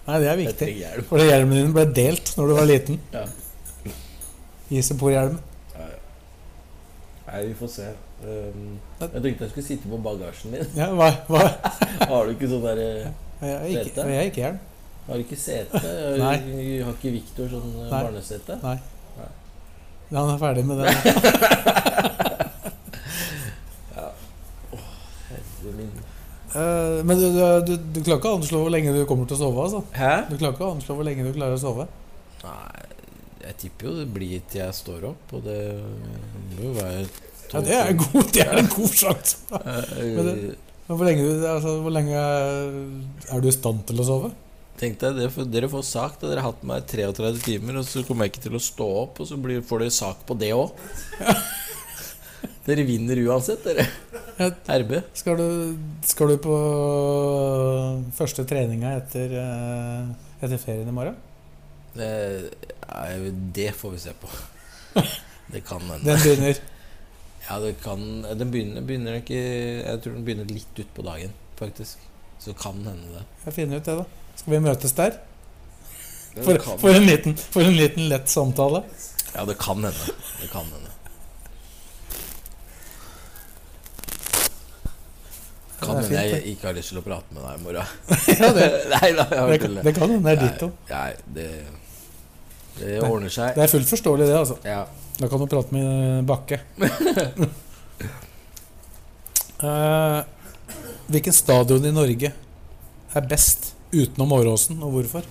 Nei, 0.07 0.17
det 0.23 0.27
er 0.27 0.31
Jeg 0.31 0.39
viktig. 0.41 0.69
hjelm. 0.81 1.05
For 1.09 1.21
hjelmen 1.21 1.59
din 1.61 1.75
ble 1.75 1.85
delt 1.93 2.33
når 2.37 2.49
du 2.49 2.55
var 2.57 2.67
liten. 2.69 2.99
Ja. 3.13 3.25
Isopor-hjelm. 4.73 5.37
Nei, 7.27 7.41
vi 7.49 7.53
får 7.59 7.71
se. 7.73 7.87
Um, 8.23 8.77
jeg 9.01 9.09
tenkte 9.21 9.45
jeg 9.45 9.51
skulle 9.51 9.67
sitte 9.67 9.89
på 9.91 9.99
bagasjen 10.01 10.55
din. 10.55 10.69
Ja, 10.79 10.87
hva, 10.97 11.09
hva? 11.29 11.43
Har 12.09 12.25
du 12.25 12.33
ikke 12.33 12.49
sånn 12.49 12.63
der 12.65 12.79
uh, 12.81 13.09
Jeg 13.43 13.53
har 13.59 13.65
ikke, 13.69 14.05
jeg 14.07 14.17
har 14.21 14.29
ikke 14.31 14.41
hjelm. 14.45 14.59
Har 15.07 15.23
ikke 15.23 15.39
sete? 15.39 15.81
Har 16.23 16.93
ikke 16.93 17.13
Victor 17.15 17.47
sånn 17.51 17.69
eh, 17.71 17.87
Nei. 17.87 18.03
barnesete? 18.03 18.59
Nei. 18.63 18.77
Nei. 19.17 19.31
Han 20.17 20.33
er 20.33 20.39
ferdig 20.41 20.65
med 20.67 20.83
det. 20.83 20.87
Herre 25.67 25.75
min. 25.75 25.91
Uh, 26.47 27.05
men 27.05 27.19
du, 27.19 27.25
du, 27.67 27.73
du, 27.75 27.99
klarer 28.01 28.21
ikke 28.21 28.29
å 28.31 28.37
anslå 28.39 28.61
hvor 28.63 28.71
lenge 28.71 28.93
du 28.95 29.01
kommer 29.09 29.27
til 29.27 29.35
å 29.35 29.41
sove? 29.41 29.65
altså 29.65 29.81
Hæ? 29.93 30.13
Du 30.29 30.37
klarer 30.39 30.55
ikke 30.55 30.63
å 30.65 30.75
anslå 30.77 30.95
hvor 30.95 31.05
lenge 31.05 31.25
du 31.27 31.33
klarer 31.35 31.57
å 31.57 31.61
sove? 31.61 31.87
Nei, 32.43 32.85
jeg 33.43 33.57
tipper 33.63 33.89
jo 33.89 33.95
det 33.97 34.05
blir 34.15 34.45
til 34.47 34.61
jeg 34.63 34.77
står 34.77 35.09
opp, 35.11 35.35
og 35.35 35.43
det 35.45 35.59
må 36.55 36.69
jo 36.69 36.71
være 36.77 37.03
Ja, 37.51 37.61
Det 37.67 37.75
er, 37.75 37.91
god, 37.99 38.31
det 38.35 38.45
er 38.45 38.61
en 38.61 38.71
god 38.71 38.95
sjanse. 39.01 39.37
Men 39.51 40.25
det- 40.29 40.55
Men 40.87 40.95
hvor 40.95 41.03
lenge, 41.03 41.23
altså, 41.51 41.71
hvor 41.83 41.91
lenge 41.91 42.15
er 42.15 43.41
du 43.43 43.47
i 43.49 43.51
stand 43.51 43.83
til 43.89 43.99
å 43.99 44.07
sove? 44.07 44.31
Tenk 44.77 44.99
deg, 45.01 45.17
dere 45.49 45.69
får, 45.71 45.85
sak. 45.85 46.19
da 46.21 46.29
Dere 46.29 46.43
har 46.43 46.51
hatt 46.51 46.65
meg 46.67 46.85
33 46.85 47.31
timer, 47.41 47.79
og 47.81 47.87
så 47.87 48.03
kommer 48.05 48.27
jeg 48.27 48.35
ikke 48.35 48.43
til 48.45 48.57
å 48.59 48.61
stå 48.61 48.89
opp, 49.03 49.21
og 49.23 49.29
så 49.29 49.37
blir, 49.41 49.63
får 49.65 49.83
dere 49.83 49.95
sak 49.95 50.21
på 50.29 50.37
det 50.37 50.51
òg. 50.53 50.75
Dere 52.67 52.83
vinner 52.83 53.15
uansett, 53.23 53.63
dere. 53.63 53.85
RB. 54.67 54.97
Skal 55.15 55.37
du, 55.39 55.45
skal 56.05 56.33
du 56.33 56.35
på 56.43 56.55
første 58.17 58.43
treninga 58.47 58.91
etter, 58.99 59.31
eh, 59.39 60.09
etter 60.43 60.59
ferien 60.59 60.89
i 60.91 60.95
morgen? 60.95 61.15
Det, 61.95 62.09
det 63.55 63.71
får 63.71 63.95
vi 63.95 64.01
se 64.03 64.13
på. 64.19 64.29
Det 65.47 65.61
kan 65.63 65.79
hende. 65.79 66.03
Den 66.03 66.19
begynner. 66.19 66.57
Ja, 67.47 67.59
det 67.63 67.77
kan 67.79 68.01
Den 68.35 68.49
begynner, 68.51 68.83
begynner 68.83 69.21
ikke 69.21 69.37
Jeg 69.37 70.01
tror 70.03 70.17
den 70.17 70.25
begynner 70.27 70.49
litt 70.51 70.81
utpå 70.83 71.05
dagen, 71.07 71.31
faktisk. 71.55 72.01
Så 72.43 72.51
kan 72.59 72.81
hende 72.83 73.13
det. 73.13 73.23
Jeg 73.45 73.55
finner 73.55 73.79
ut 73.79 73.87
det, 73.87 73.95
da. 74.01 74.26
Skal 74.47 74.61
vi 74.61 74.63
møtes 74.63 74.93
der? 74.95 75.15
For, 76.39 76.55
for, 76.79 76.93
en, 76.95 77.03
liten, 77.03 77.33
for 77.35 77.67
en 77.67 77.73
liten 77.75 78.05
lett 78.07 78.29
samtale. 78.31 78.79
ja, 79.33 79.43
det 79.43 79.57
kan 79.59 79.83
hende. 79.83 80.13
Det 80.39 80.47
kan 80.47 80.63
hende. 80.71 80.93
Kan 85.81 85.99
hende 85.99 86.23
jeg 86.23 86.39
ikke 86.53 86.69
har 86.69 86.79
lyst 86.79 86.95
til 86.95 87.01
å 87.01 87.05
prate 87.09 87.35
med 87.35 87.43
deg 87.43 87.59
i 87.59 87.63
morgen. 87.65 87.93
Ja, 88.39 88.53
det, 88.55 88.71
Nei 88.95 89.11
da, 89.19 89.27
det, 89.27 89.59
det 89.89 89.95
kan 89.99 90.15
hende 90.15 90.23
det 90.23 90.37
er 90.37 90.43
ditt 90.45 90.65
òg. 90.69 90.81
Nei, 90.95 91.11
det, 91.41 91.51
det 92.79 92.97
ordner 93.03 93.37
seg. 93.41 93.51
Det 93.59 93.67
er 93.67 93.75
fullt 93.75 93.95
forståelig, 93.97 94.31
det. 94.31 94.41
altså 94.45 94.61
Ja. 94.63 94.81
Da 95.19 95.27
kan 95.27 95.43
du 95.43 95.51
prate 95.51 95.75
med 95.75 96.23
Bakke. 96.31 96.63
uh, 99.59 100.21
hvilken 101.11 101.35
stadion 101.35 101.91
i 101.91 101.97
Norge 101.99 102.37
er 103.11 103.33
best 103.35 103.73
utenom 103.93 104.31
Åråsen, 104.37 104.81
og 104.83 104.91
hvorfor? 104.95 105.27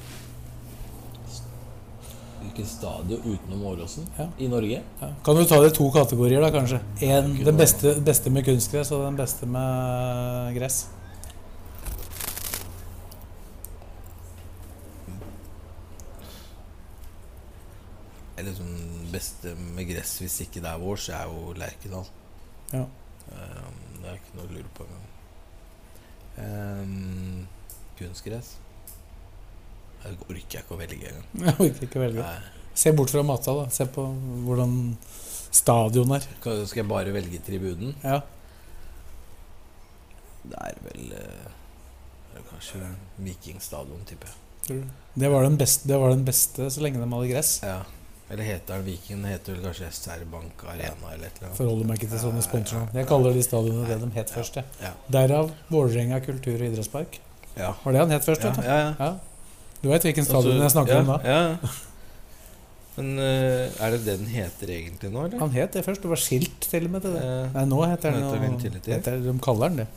Hvilket 2.40 2.68
stadion 2.70 3.24
utenom 3.24 3.64
Åråsen 3.72 4.06
Ja. 4.18 4.28
i 4.38 4.48
Norge? 4.48 4.82
Ja. 5.00 5.08
Kan 5.24 5.36
du 5.36 5.44
ta 5.44 5.60
det 5.62 5.72
i 5.72 5.76
to 5.76 5.90
kategorier, 5.90 6.40
da, 6.40 6.50
kanskje? 6.50 6.80
En, 7.02 7.34
den 7.44 7.56
beste, 7.56 7.96
beste 8.04 8.30
med 8.30 8.44
kunstgress 8.44 8.92
og 8.92 9.04
den 9.04 9.16
beste 9.16 9.46
med 9.46 10.54
gress. 10.58 10.86
beste 19.16 19.54
med 19.76 19.88
gress 19.88 20.18
hvis 20.20 20.40
ikke 20.44 20.62
det 20.64 20.70
er 20.70 20.80
vårs, 20.82 21.08
er 21.08 21.26
jo 21.30 21.52
Lerkendal. 21.56 22.08
Ja. 22.72 22.84
Um, 23.32 23.82
det 24.00 24.10
er 24.10 24.18
ikke 24.18 24.38
noe 24.38 24.48
å 24.48 24.54
lure 24.54 24.72
på 24.76 24.86
engang. 24.86 25.06
Um, 26.36 27.46
kunstgress 27.98 28.54
Jeg 30.04 30.18
orker 30.22 30.60
ikke 30.60 30.74
å 30.76 30.78
velge 30.78 31.10
engang. 31.10 31.26
Jeg 31.46 31.54
orker 31.56 31.88
ikke 31.88 32.02
velge. 32.02 32.22
Nei. 32.22 32.54
Se 32.76 32.92
bort 32.92 33.10
fra 33.10 33.22
mata, 33.26 33.54
da. 33.56 33.66
Se 33.72 33.86
på 33.88 34.04
hvordan 34.46 34.74
stadion 35.56 36.12
er. 36.14 36.24
Skal 36.44 36.82
jeg 36.82 36.88
bare 36.90 37.14
velge 37.14 37.40
tribunen? 37.42 37.94
Ja. 38.04 38.20
Det 40.46 40.58
er 40.60 40.76
vel 40.84 41.14
eh, 41.16 41.46
det 42.32 42.42
er 42.42 42.48
kanskje 42.50 42.82
Vikingstadion, 43.24 44.04
tipper 44.06 44.28
jeg. 44.28 44.82
Det 45.14 45.28
var, 45.30 45.46
den 45.46 45.56
beste, 45.58 45.88
det 45.88 45.96
var 46.02 46.12
den 46.12 46.24
beste 46.26 46.68
så 46.74 46.82
lenge 46.84 47.00
de 47.00 47.08
hadde 47.08 47.30
gress. 47.30 47.52
Ja. 47.64 47.80
Eller 48.28 48.42
heter 48.42 48.74
den 48.74 48.86
Viken? 48.88 49.22
Heter 49.30 49.54
vel 49.54 49.62
kanskje 49.68 49.88
SR 49.94 50.24
Bank 50.30 50.64
Arena 50.66 51.12
eller 51.14 51.28
et 51.28 51.36
eller 51.38 51.48
annet. 51.48 51.58
Forholder 51.60 51.86
meg 51.86 52.00
ikke 52.00 52.10
til 52.10 52.22
sånne 52.24 52.42
sponsorer. 52.42 52.88
Jeg 52.98 53.08
kaller 53.08 53.36
de 53.36 53.44
stadionene 53.46 53.86
det 53.86 53.98
de 54.02 54.08
het 54.18 54.32
først. 54.34 54.58
Ja. 54.82 54.90
Derav 55.14 55.52
Vålerenga 55.70 56.18
kultur- 56.26 56.58
og 56.58 56.66
idrettspark. 56.66 57.20
Ja. 57.56 57.72
Var 57.82 57.96
det 57.96 58.04
han 58.04 58.14
het 58.14 58.24
først? 58.26 58.44
Ja, 58.44 58.52
vet 58.52 58.62
du? 58.62 58.68
ja, 58.68 58.78
ja. 58.78 58.94
Ja. 59.00 59.10
Du 59.82 59.90
veit 59.92 60.06
hvilken 60.08 60.24
stadion 60.26 60.62
jeg 60.62 60.72
snakker 60.72 61.02
om 61.02 61.12
da? 61.12 61.18
Ja. 61.24 61.70
Men 62.96 63.12
uh, 63.20 63.82
er 63.84 63.92
det 63.92 64.00
det 64.06 64.14
den 64.22 64.30
heter 64.32 64.70
egentlig 64.72 65.10
nå, 65.12 65.26
eller? 65.26 65.40
Han 65.42 65.52
het 65.52 65.76
det 65.76 65.84
først. 65.84 66.02
Det 66.04 66.10
var 66.10 66.20
skilt 66.20 66.68
til 66.70 66.88
og 66.88 66.94
med 66.94 67.04
til 67.04 67.16
det. 67.16 67.24
Nei, 67.52 67.64
nå 67.68 67.80
heter 67.84 68.16
den 68.16 68.24
noe 68.24 68.38
heter, 68.96 69.18
De 69.20 69.34
kaller 69.44 69.72
den 69.72 69.82
det. 69.82 69.88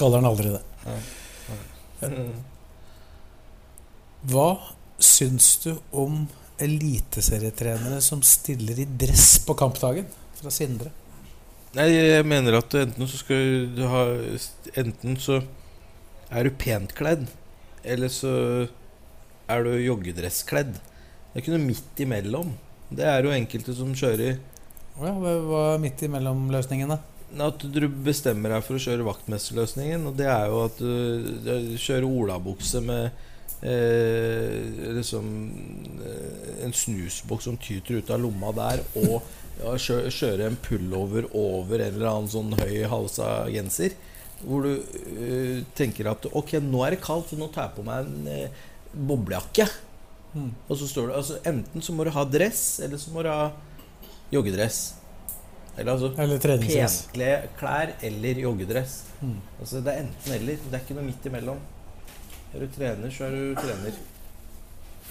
Kaller 0.00 0.22
den 0.22 0.28
aldri 0.30 0.54
det. 0.56 0.62
Hva 4.32 4.48
syns 4.96 5.50
du 5.64 5.74
om 5.92 6.24
eliteserietrenere 6.64 8.00
som 8.04 8.22
stiller 8.24 8.80
i 8.80 8.88
dress 8.88 9.36
på 9.44 9.56
kampdagen? 9.58 10.08
Fra 10.40 10.52
Sindre. 10.52 10.92
Nei, 11.76 11.90
jeg 11.92 12.24
mener 12.28 12.56
at 12.56 12.72
enten 12.80 13.08
så 13.08 13.20
skal 13.20 13.68
du 13.76 13.82
ha 13.90 14.06
Enten 14.80 15.18
så 15.20 15.42
er 16.30 16.46
du 16.46 16.52
pent 16.58 16.94
kledd, 16.96 17.26
eller 17.86 18.10
så 18.12 18.34
er 19.46 19.66
du 19.66 19.76
joggedresskledd. 19.78 20.74
Det 20.76 21.34
er 21.34 21.44
ikke 21.44 21.54
noe 21.54 21.66
midt 21.68 22.02
imellom. 22.02 22.52
Det 22.90 23.06
er 23.06 23.26
jo 23.26 23.34
enkelte 23.34 23.74
som 23.76 23.94
kjører 23.98 24.36
ja, 24.96 25.12
hva 25.12 25.62
er 25.74 25.82
midt 25.82 26.00
imellom 26.06 26.46
løsningen, 26.52 26.94
da? 26.94 27.00
At 27.46 27.60
du 27.60 27.84
bestemmer 28.06 28.54
deg 28.54 28.64
for 28.64 28.78
å 28.78 28.80
kjøre 28.80 29.04
vaktmesterløsningen, 29.04 30.06
og 30.08 30.14
det 30.16 30.28
er 30.30 30.46
jo 30.48 30.60
at 30.64 30.78
du, 30.80 31.74
kjører 31.76 32.06
olabukse 32.06 32.80
med 32.86 33.10
eh, 33.66 34.94
liksom 34.96 35.26
eh, 36.00 36.62
en 36.64 36.72
snusboks 36.72 37.48
som 37.50 37.58
tyter 37.60 38.00
ut 38.00 38.12
av 38.14 38.22
lomma 38.22 38.54
der, 38.56 38.84
og 39.02 39.18
ja, 39.58 39.74
kjø, 39.74 39.98
kjøre 40.12 40.48
en 40.48 40.58
pullover 40.64 41.28
over 41.36 41.82
en 41.82 41.98
eller 41.98 42.10
annen 42.14 42.32
sånn 42.32 42.56
høy 42.56 42.86
halsa 42.88 43.30
genser. 43.52 43.98
Hvor 44.42 44.66
du 44.66 44.72
uh, 44.76 45.60
tenker 45.78 46.10
at 46.10 46.28
ok, 46.28 46.58
nå 46.64 46.82
er 46.84 46.96
det 46.96 47.04
kaldt, 47.04 47.32
så 47.32 47.38
nå 47.40 47.48
tar 47.54 47.70
jeg 47.70 47.76
på 47.78 47.86
meg 47.86 48.08
en 48.08 48.28
uh, 48.28 48.66
boblejakke. 49.08 49.68
Mm. 50.36 50.50
Og 50.68 50.76
så 50.76 50.88
står 50.90 51.08
det 51.08 51.16
altså 51.16 51.38
Enten 51.48 51.84
så 51.84 51.94
må 51.96 52.04
du 52.04 52.12
ha 52.12 52.24
dress, 52.28 52.64
eller 52.84 53.00
så 53.00 53.12
må 53.14 53.24
du 53.24 53.30
ha 53.32 53.50
joggedress. 54.34 54.80
Eller 55.76 55.92
altså 55.92 56.12
Eller. 56.16 56.40
Penkle 56.40 57.30
klær 57.58 57.94
eller 58.04 58.42
joggedress. 58.44 58.98
Mm. 59.20 59.38
Altså 59.60 59.80
Det 59.80 59.92
er 59.92 60.04
enten 60.04 60.36
eller. 60.38 60.60
Det 60.64 60.74
er 60.78 60.84
ikke 60.84 60.98
noe 60.98 61.08
midt 61.08 61.30
imellom. 61.30 61.64
Er 62.54 62.62
du 62.64 62.68
trener, 62.72 63.12
så 63.12 63.26
er 63.26 63.36
du 63.36 63.58
trener. 63.60 63.98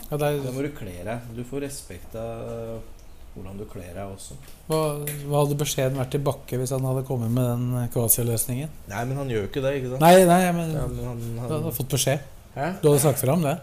Ja, 0.09 0.17
det 0.17 0.19
Da 0.19 0.31
er, 0.33 0.53
må 0.53 0.65
du 0.65 0.71
kle 0.77 0.95
deg. 1.05 1.29
Du 1.37 1.43
får 1.45 1.65
respekt 1.65 2.17
av 2.17 2.81
hvordan 3.35 3.59
du 3.59 3.65
kler 3.67 3.91
deg 3.91 4.03
også. 4.07 4.37
hva, 4.69 4.79
hva 5.27 5.41
hadde 5.43 5.57
beskjeden 5.59 5.99
vært 5.99 6.13
til 6.15 6.23
Bakke 6.23 6.59
hvis 6.61 6.71
han 6.71 6.85
hadde 6.87 7.03
kommet 7.07 7.33
med 7.35 7.49
den 7.51 7.89
Kroatia-løsningen? 7.93 8.71
Nei, 8.91 9.03
men 9.09 9.19
han 9.19 9.31
gjør 9.33 9.43
jo 9.43 9.49
ikke 9.51 9.63
det, 9.65 9.73
ikke 9.81 9.93
sant? 9.93 10.03
Nei, 10.05 10.25
nei, 10.29 10.41
men 10.55 10.75
Ja, 10.75 10.85
men 10.87 11.07
han, 11.11 11.23
du 11.23 11.39
han, 11.43 11.55
hadde 11.57 11.73
fått 11.75 11.95
beskjed. 11.97 12.27
Hæ? 12.55 12.69
Du 12.81 12.87
hadde 12.89 13.01
sagt 13.03 13.19
fra 13.19 13.35
om 13.35 13.43
det? 13.43 13.55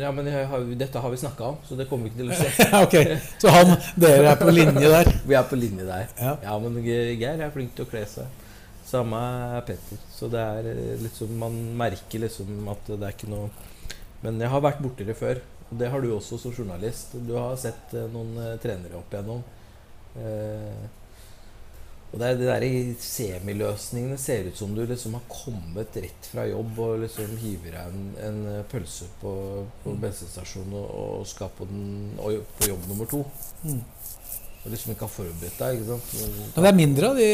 Ja, 0.00 0.10
men 0.10 0.26
har, 0.26 0.64
dette 0.74 0.98
har 0.98 1.10
vi 1.14 1.16
snakka 1.20 1.52
om, 1.52 1.58
så 1.68 1.76
det 1.78 1.86
kommer 1.86 2.08
vi 2.08 2.10
ikke 2.10 2.24
til 2.24 2.32
å 2.34 2.38
se. 2.40 2.66
Ja, 2.66 2.80
ok. 2.82 2.96
Så 3.38 3.52
han, 3.54 3.76
dere 3.94 4.32
er 4.32 4.40
på 4.40 4.50
linje 4.50 4.90
der? 4.90 5.10
Vi 5.30 5.36
er 5.38 5.46
på 5.46 5.58
linje 5.60 5.86
der. 5.86 6.08
Ja. 6.18 6.32
Ja, 6.42 6.56
men 6.58 6.80
Geir 6.82 7.38
er 7.46 7.52
flink 7.54 7.76
til 7.78 7.86
å 7.86 7.90
kle 7.92 8.02
seg. 8.10 8.26
Samme 8.88 9.20
er 9.54 9.62
Petter. 9.68 10.00
Så 10.16 10.26
det 10.32 10.40
er 10.40 10.66
eh, 10.72 10.96
liksom 11.02 11.34
Man 11.38 11.56
merker 11.76 12.22
liksom 12.24 12.70
at 12.72 12.86
det 12.88 13.02
er 13.04 13.12
ikke 13.12 13.28
noe 13.28 13.50
Men 14.24 14.40
jeg 14.40 14.48
har 14.48 14.62
vært 14.64 14.80
borti 14.80 15.04
det 15.06 15.14
før. 15.18 15.42
Og 15.68 15.80
det 15.80 15.90
har 15.92 16.00
du 16.00 16.12
også 16.14 16.38
som 16.40 16.54
journalist. 16.54 17.16
Du 17.26 17.34
har 17.36 17.56
sett 17.60 17.92
eh, 17.96 18.08
noen 18.12 18.36
eh, 18.40 18.54
trenere 18.62 18.96
opp 19.00 19.12
igjennom. 19.12 19.42
Eh, 20.16 20.86
og 22.08 22.22
det 22.22 22.28
er 22.28 22.38
de 22.40 22.46
der 22.48 22.64
i 22.64 22.76
semiløsningene 23.04 24.16
ser 24.20 24.46
ut 24.48 24.56
som 24.56 24.70
du 24.72 24.80
liksom 24.88 25.18
har 25.18 25.26
kommet 25.28 25.96
rett 26.00 26.28
fra 26.30 26.46
jobb 26.48 26.78
og 26.80 27.02
liksom 27.02 27.34
hiver 27.36 27.74
deg 27.76 27.90
en, 27.90 28.06
en 28.24 28.38
pølse 28.70 29.10
på, 29.20 29.32
på 29.82 29.92
bensinstasjonen 30.00 30.72
og, 30.78 30.86
og 30.88 31.26
skal 31.28 31.52
på, 31.58 31.68
den, 31.68 32.14
og, 32.16 32.38
på 32.56 32.70
jobb 32.70 32.88
nummer 32.88 33.10
to. 33.12 33.20
Mm. 33.60 33.82
Og 34.64 34.72
liksom 34.72 34.94
ikke 34.94 35.04
har 35.04 35.12
forberedt 35.12 35.60
deg. 35.60 35.82
ikke 35.82 35.90
sant? 35.90 36.54
Men 36.54 36.64
det 36.64 36.70
er 36.70 36.78
mindre 36.80 37.10
av 37.10 37.20
de 37.20 37.28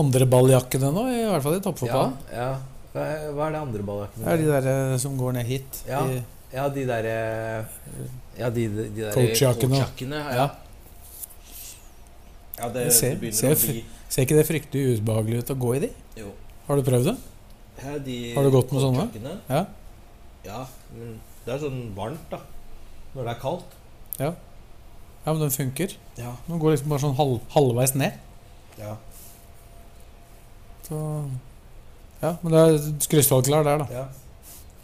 andre 0.00 0.30
balljakkene 0.32 0.94
nå, 0.96 1.04
i 1.12 1.26
hvert 1.28 1.44
fall 1.44 1.58
i 1.58 1.66
toppfotballen. 1.68 2.16
Ja, 2.32 2.48
ja. 2.48 2.54
Hva 2.94 3.04
er, 3.48 3.52
det 3.56 3.60
andre 3.60 3.84
balljakkene? 3.84 4.24
Det 4.24 4.32
er 4.32 4.40
de 4.40 4.50
der 4.54 4.98
som 5.02 5.16
går 5.18 5.36
ned 5.36 5.48
hit. 5.50 5.80
Ja. 5.90 6.00
De, 6.08 6.22
Ja, 6.54 6.68
de 6.70 6.84
derre 6.86 7.14
Ja, 8.38 8.48
de, 8.50 8.68
de 8.70 8.88
der 9.00 9.12
Coachjakkene. 9.14 9.74
coachjakkene, 9.74 10.20
Ja. 10.22 10.34
Ja. 10.38 10.46
ja, 12.58 12.68
det, 12.74 12.84
ser- 12.94 13.14
det 13.16 13.20
begynner 13.20 13.38
ser 13.40 13.54
å 13.56 13.60
bli 13.72 13.84
ser 14.14 14.22
ikke 14.26 14.36
det 14.38 14.46
fryktelig 14.46 14.98
ubehagelig 15.00 15.38
ut 15.42 15.50
å 15.50 15.56
gå 15.58 15.72
i 15.76 15.80
de? 15.84 15.90
Jo. 16.20 16.28
Har 16.68 16.76
du 16.78 16.82
prøvd 16.86 17.08
det? 17.10 17.16
Ja, 17.82 17.94
de 17.98 18.18
Har 18.36 18.46
du 18.46 18.50
gått 18.54 18.70
med 18.72 18.82
sånne? 18.84 19.06
Ja. 19.50 19.64
Ja, 20.44 20.60
men 20.94 21.16
det 21.46 21.54
er 21.54 21.58
sånn 21.64 21.80
varmt, 21.96 22.28
da. 22.30 22.38
Når 23.14 23.24
det 23.26 23.32
er 23.34 23.40
kaldt. 23.42 23.74
Ja, 24.20 24.30
ja 25.24 25.32
men 25.32 25.40
den 25.42 25.50
funker. 25.54 25.96
Ja. 26.20 26.34
Den 26.46 26.60
går 26.62 26.74
liksom 26.76 26.92
bare 26.94 27.02
sånn 27.02 27.16
halv, 27.18 27.40
halvveis 27.56 27.94
ned. 27.98 28.12
Ja. 28.78 28.94
Så 30.86 31.00
Ja, 32.22 32.36
men 32.42 32.52
det 32.54 32.60
er 32.60 33.08
krystallklar 33.10 33.64
der, 33.66 33.78
da. 33.82 33.86
ja. 33.92 34.04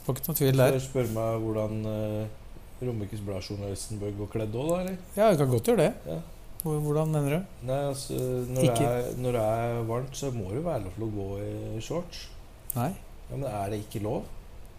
Får 0.05 0.17
ikke 0.17 0.31
noe 0.31 0.41
tvil 0.41 0.63
der. 0.63 0.77
Så 0.77 0.89
spør 0.89 1.09
meg 1.15 1.45
hvordan 1.45 1.81
uh, 1.87 2.83
Romerikes 2.83 3.23
Blad-journalisten 3.25 4.01
bør 4.01 4.15
gå 4.23 4.29
kledd 4.35 4.57
òg, 4.57 4.71
da? 4.71 4.79
eller? 4.85 5.01
Ja, 5.17 5.31
vi 5.31 5.41
kan 5.41 5.51
godt 5.53 5.71
gjøre 5.71 5.85
det. 5.85 5.91
Ja. 6.09 6.21
Hvordan 6.61 7.13
mener 7.15 7.37
du? 7.37 7.53
Nei, 7.69 7.79
altså, 7.89 8.17
når, 8.51 8.67
det 8.67 8.89
er, 8.89 9.07
når 9.17 9.37
det 9.37 9.45
er 9.55 9.79
varmt, 9.89 10.17
så 10.17 10.31
må 10.35 10.51
det 10.53 10.65
være 10.65 10.85
lov 10.85 10.97
til 10.97 11.07
å 11.07 11.11
gå 11.15 11.29
i 11.45 11.85
shorts. 11.85 12.27
Nei. 12.75 12.91
Ja, 13.31 13.37
Men 13.37 13.47
er 13.49 13.73
det 13.73 13.83
ikke 13.87 14.03
lov? 14.05 14.29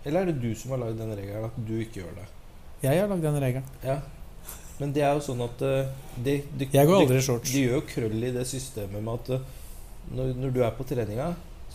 Eller 0.05 0.21
er 0.21 0.31
det 0.31 0.41
du 0.41 0.51
som 0.57 0.73
har 0.75 0.81
lagd 0.83 0.99
den 1.01 1.13
regelen 1.17 1.47
at 1.47 1.57
du 1.67 1.73
ikke 1.81 2.01
gjør 2.01 2.17
det? 2.17 2.27
Jeg 2.81 3.01
har 3.01 3.09
lagd 3.09 3.25
den 3.25 3.39
regelen. 3.41 3.71
Ja. 3.85 3.99
Men 4.81 4.93
det 4.95 5.03
er 5.05 5.13
jo 5.13 5.25
sånn 5.25 5.41
at 5.45 5.61
uh, 5.61 5.89
de, 6.17 6.39
de, 6.57 6.67
Jeg 6.73 6.89
går 6.89 7.03
aldri 7.03 7.19
i 7.21 7.25
shorts. 7.25 7.53
De 7.53 7.65
gjør 7.67 7.77
jo 7.77 7.81
krøll 7.89 8.29
i 8.29 8.31
det 8.33 8.45
systemet 8.49 8.97
med 8.97 9.13
at 9.19 9.33
uh, 9.37 9.49
når, 10.17 10.31
når 10.41 10.55
du 10.55 10.61
er 10.65 10.73
på 10.77 10.85
treninga, 10.89 11.27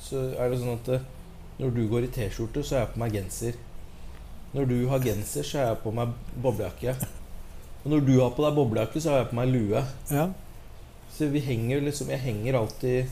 så 0.03 0.23
er 0.35 0.51
det 0.51 0.59
sånn 0.61 0.75
at 0.75 0.91
eh, 0.97 1.05
når 1.59 1.71
du 1.73 1.87
går 1.89 2.05
i 2.05 2.11
T-skjorte, 2.13 2.63
så 2.65 2.77
har 2.77 2.83
jeg 2.85 2.95
på 2.95 3.01
meg 3.01 3.15
genser. 3.17 3.55
Når 4.53 4.67
du 4.69 4.77
har 4.91 5.05
genser, 5.05 5.45
så 5.47 5.59
har 5.59 5.71
jeg 5.71 5.79
på 5.85 5.93
meg 5.97 6.13
boblejakke. 6.43 6.97
Og 7.85 7.93
når 7.93 8.03
du 8.05 8.13
har 8.19 8.35
på 8.37 8.45
deg 8.45 8.59
boblejakke, 8.59 9.01
så 9.01 9.13
har 9.13 9.23
jeg 9.23 9.31
på 9.31 9.39
meg 9.39 9.55
lue. 9.55 9.83
Ja. 10.11 10.27
Så 11.17 11.31
vi 11.33 11.41
henger 11.41 11.81
liksom 11.81 12.11
Jeg 12.13 12.21
henger 12.21 12.59
alltid 12.59 13.07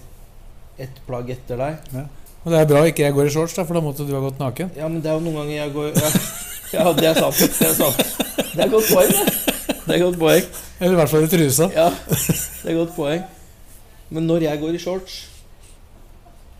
ett 0.76 0.98
plagg 1.06 1.30
etter 1.32 1.56
deg. 1.56 1.94
Og 2.44 2.52
det 2.52 2.58
er 2.60 2.68
bra 2.68 2.82
ikke 2.84 3.06
jeg 3.06 3.14
går 3.16 3.30
i 3.30 3.32
shorts, 3.32 3.54
da, 3.56 3.64
for 3.64 3.78
da 3.78 3.80
måtte 3.84 4.04
du 4.04 4.12
ha 4.12 4.20
gått 4.20 4.42
naken. 4.42 4.74
Ja, 4.76 4.90
men 4.90 5.00
det 5.00 5.08
er 5.08 5.16
jo 5.16 5.24
noen 5.24 5.40
ganger 5.40 5.54
jeg 5.54 5.72
går 5.72 5.92
Ja, 5.94 6.10
ja 6.74 6.86
det 6.98 7.06
er 7.08 7.20
sant. 7.22 7.40
Det 7.40 7.68
er 7.70 7.76
sant. 7.78 8.02
Det 8.54 8.66
er 8.66 8.72
godt 8.74 8.90
poeng, 8.90 9.14
det. 9.14 9.54
Det 9.84 9.94
er 9.94 10.02
godt 10.02 10.18
poeng. 10.20 10.50
Eller 10.80 10.92
i 10.92 10.98
hvert 10.98 11.12
fall 11.14 11.24
i 11.24 11.30
trusa. 11.32 11.70
Ja, 11.72 11.86
det 12.10 12.74
er 12.74 12.76
godt 12.76 12.92
poeng. 12.98 13.24
Men 14.12 14.28
når 14.28 14.44
jeg 14.50 14.60
går 14.60 14.76
i 14.76 14.82
shorts 14.82 15.22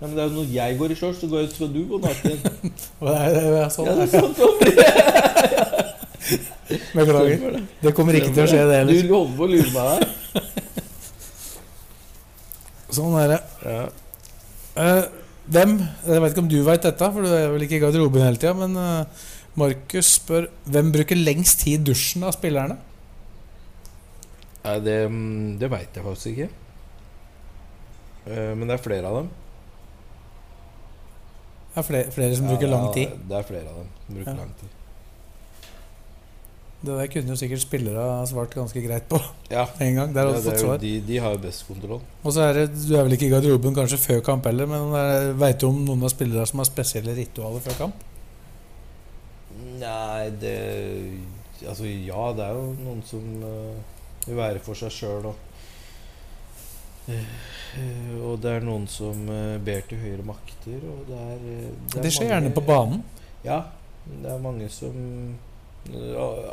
ja, 0.05 0.09
men 0.11 0.18
det 0.18 0.20
er 0.20 0.26
jo 0.28 0.34
Når 0.36 0.48
jeg 0.52 0.76
går 0.76 0.92
i 0.92 0.96
shorts, 0.98 1.16
så 1.22 1.26
går 1.32 1.38
jeg, 1.40 1.48
skal 1.55 1.70
du 1.72 1.78
gå 1.88 1.96
naken. 2.02 2.36
Det 3.00 3.14
er, 3.16 3.32
det 3.32 3.40
er 3.62 3.70
sånn. 3.72 3.86
Ja, 3.88 3.94
det 3.96 4.05
er 4.05 4.12
sånn 4.12 4.34
det 4.36 4.44
blir. 4.61 4.84
Beklager. 6.98 7.57
Det 7.80 7.92
kommer 7.96 8.12
ikke 8.18 8.28
til 8.36 8.44
å 8.44 8.46
skje, 8.48 8.61
det 8.68 8.76
heller. 8.82 9.00
Du 9.00 9.09
holder 9.14 9.36
på 9.38 9.44
å 9.44 9.46
lure 9.48 9.70
meg 9.72 9.84
her. 9.92 10.02
Sånn 12.94 13.14
er 13.18 13.28
det. 13.32 13.38
Ja. 13.66 13.84
Eh, 14.84 15.05
hvem 15.55 15.72
Jeg 15.80 16.20
vet 16.24 16.32
ikke 16.34 16.44
om 16.44 16.50
du 16.52 16.59
veit 16.66 16.84
dette, 16.84 17.07
for 17.16 17.20
du 17.24 17.30
er 17.32 17.52
vel 17.52 17.64
ikke 17.66 17.78
i 17.78 17.82
garderoben 17.82 18.24
hele 18.24 18.40
tida, 18.40 18.55
men 18.57 18.72
eh, 18.80 19.07
Markus 19.61 20.09
spør 20.18 20.44
hvem 20.68 20.92
bruker 20.94 21.16
lengst 21.20 21.57
tid 21.64 21.76
i 21.80 21.84
dusjen 21.92 22.22
av 22.28 22.32
spillerne? 22.36 22.76
Nei, 24.64 24.76
det, 24.84 24.98
mm, 25.12 25.48
det 25.61 25.68
veit 25.72 25.92
jeg 25.96 26.07
faktisk 26.07 26.28
ikke. 26.34 26.50
Eh, 28.28 28.52
Men 28.57 28.66
det 28.68 28.74
er 28.78 28.84
flere 28.84 29.07
av 29.11 29.14
dem. 29.22 29.28
Det 31.75 31.83
er 31.83 31.87
flere, 31.89 32.11
flere 32.14 32.37
som 32.39 32.47
Ja, 32.47 32.55
bruker 32.55 32.68
lang 32.70 32.85
ja, 32.87 32.93
tid. 32.95 33.14
Det 33.29 33.37
er 33.41 33.47
flere 33.49 33.68
av 33.68 33.77
dem 33.83 33.89
som 34.07 34.14
bruker 34.14 34.31
Ja. 34.31 34.37
lang 34.39 34.55
tid. 34.61 34.68
Det 36.85 36.93
der 36.99 37.07
kunne 37.09 37.33
jo 37.33 37.37
sikkert 37.41 37.62
spillere 37.64 38.03
ha 38.20 38.25
svart 38.29 38.53
ganske 38.55 38.81
greit 38.85 39.07
på 39.09 39.18
Ja, 39.51 39.64
en 39.81 39.95
gang. 39.97 40.14
Der 40.14 40.27
ja 40.29 40.33
hadde 40.35 40.43
fått 40.51 40.61
svar. 40.61 40.79
de, 40.79 41.01
de 41.01 41.16
har 41.18 41.33
jo 41.33 41.39
best 41.39 41.66
kontroll. 41.66 42.01
Og 42.22 42.33
så 42.37 42.41
er 42.45 42.53
det, 42.59 42.66
Du 42.89 42.95
er 42.95 43.03
vel 43.07 43.12
ikke 43.16 43.27
i 43.27 43.33
garderoben 43.33 43.75
kanskje 43.75 43.99
før 43.99 44.20
kamp 44.27 44.45
heller, 44.47 44.66
men 44.68 44.93
veit 45.41 45.59
du 45.61 45.66
om 45.70 45.81
noen 45.87 46.05
av 46.05 46.12
spillere 46.12 46.45
som 46.47 46.61
har 46.61 46.68
spesielle 46.68 47.14
ritualer 47.16 47.61
før 47.64 47.79
kamp? 47.87 48.05
Nei, 49.81 50.31
det 50.41 50.59
Altså, 51.64 51.87
ja, 51.87 52.33
det 52.37 52.45
er 52.45 52.53
jo 52.59 52.64
noen 52.85 52.99
som 53.09 53.22
uh, 53.41 53.77
vil 54.27 54.37
være 54.37 54.61
for 54.61 54.77
seg 54.77 54.91
sjøl 54.93 55.31
og 55.31 55.35
Og 57.09 58.38
det 58.40 58.52
er 58.57 58.62
noen 58.64 58.84
som 58.88 59.24
eh, 59.28 59.57
ber 59.66 59.82
til 59.90 59.98
høyere 60.00 60.24
makter, 60.26 60.78
og 60.88 61.09
det 61.09 61.18
er 61.20 61.40
eh, 61.52 61.72
Det, 61.94 62.05
er 62.05 62.11
skjer 62.14 62.28
mange- 62.28 62.30
gjerne 62.34 62.52
på 62.57 62.62
banen. 62.68 63.02
Ja, 63.44 63.59
det 64.07 64.30
er 64.30 64.38
mange 64.44 64.68
som 64.72 64.94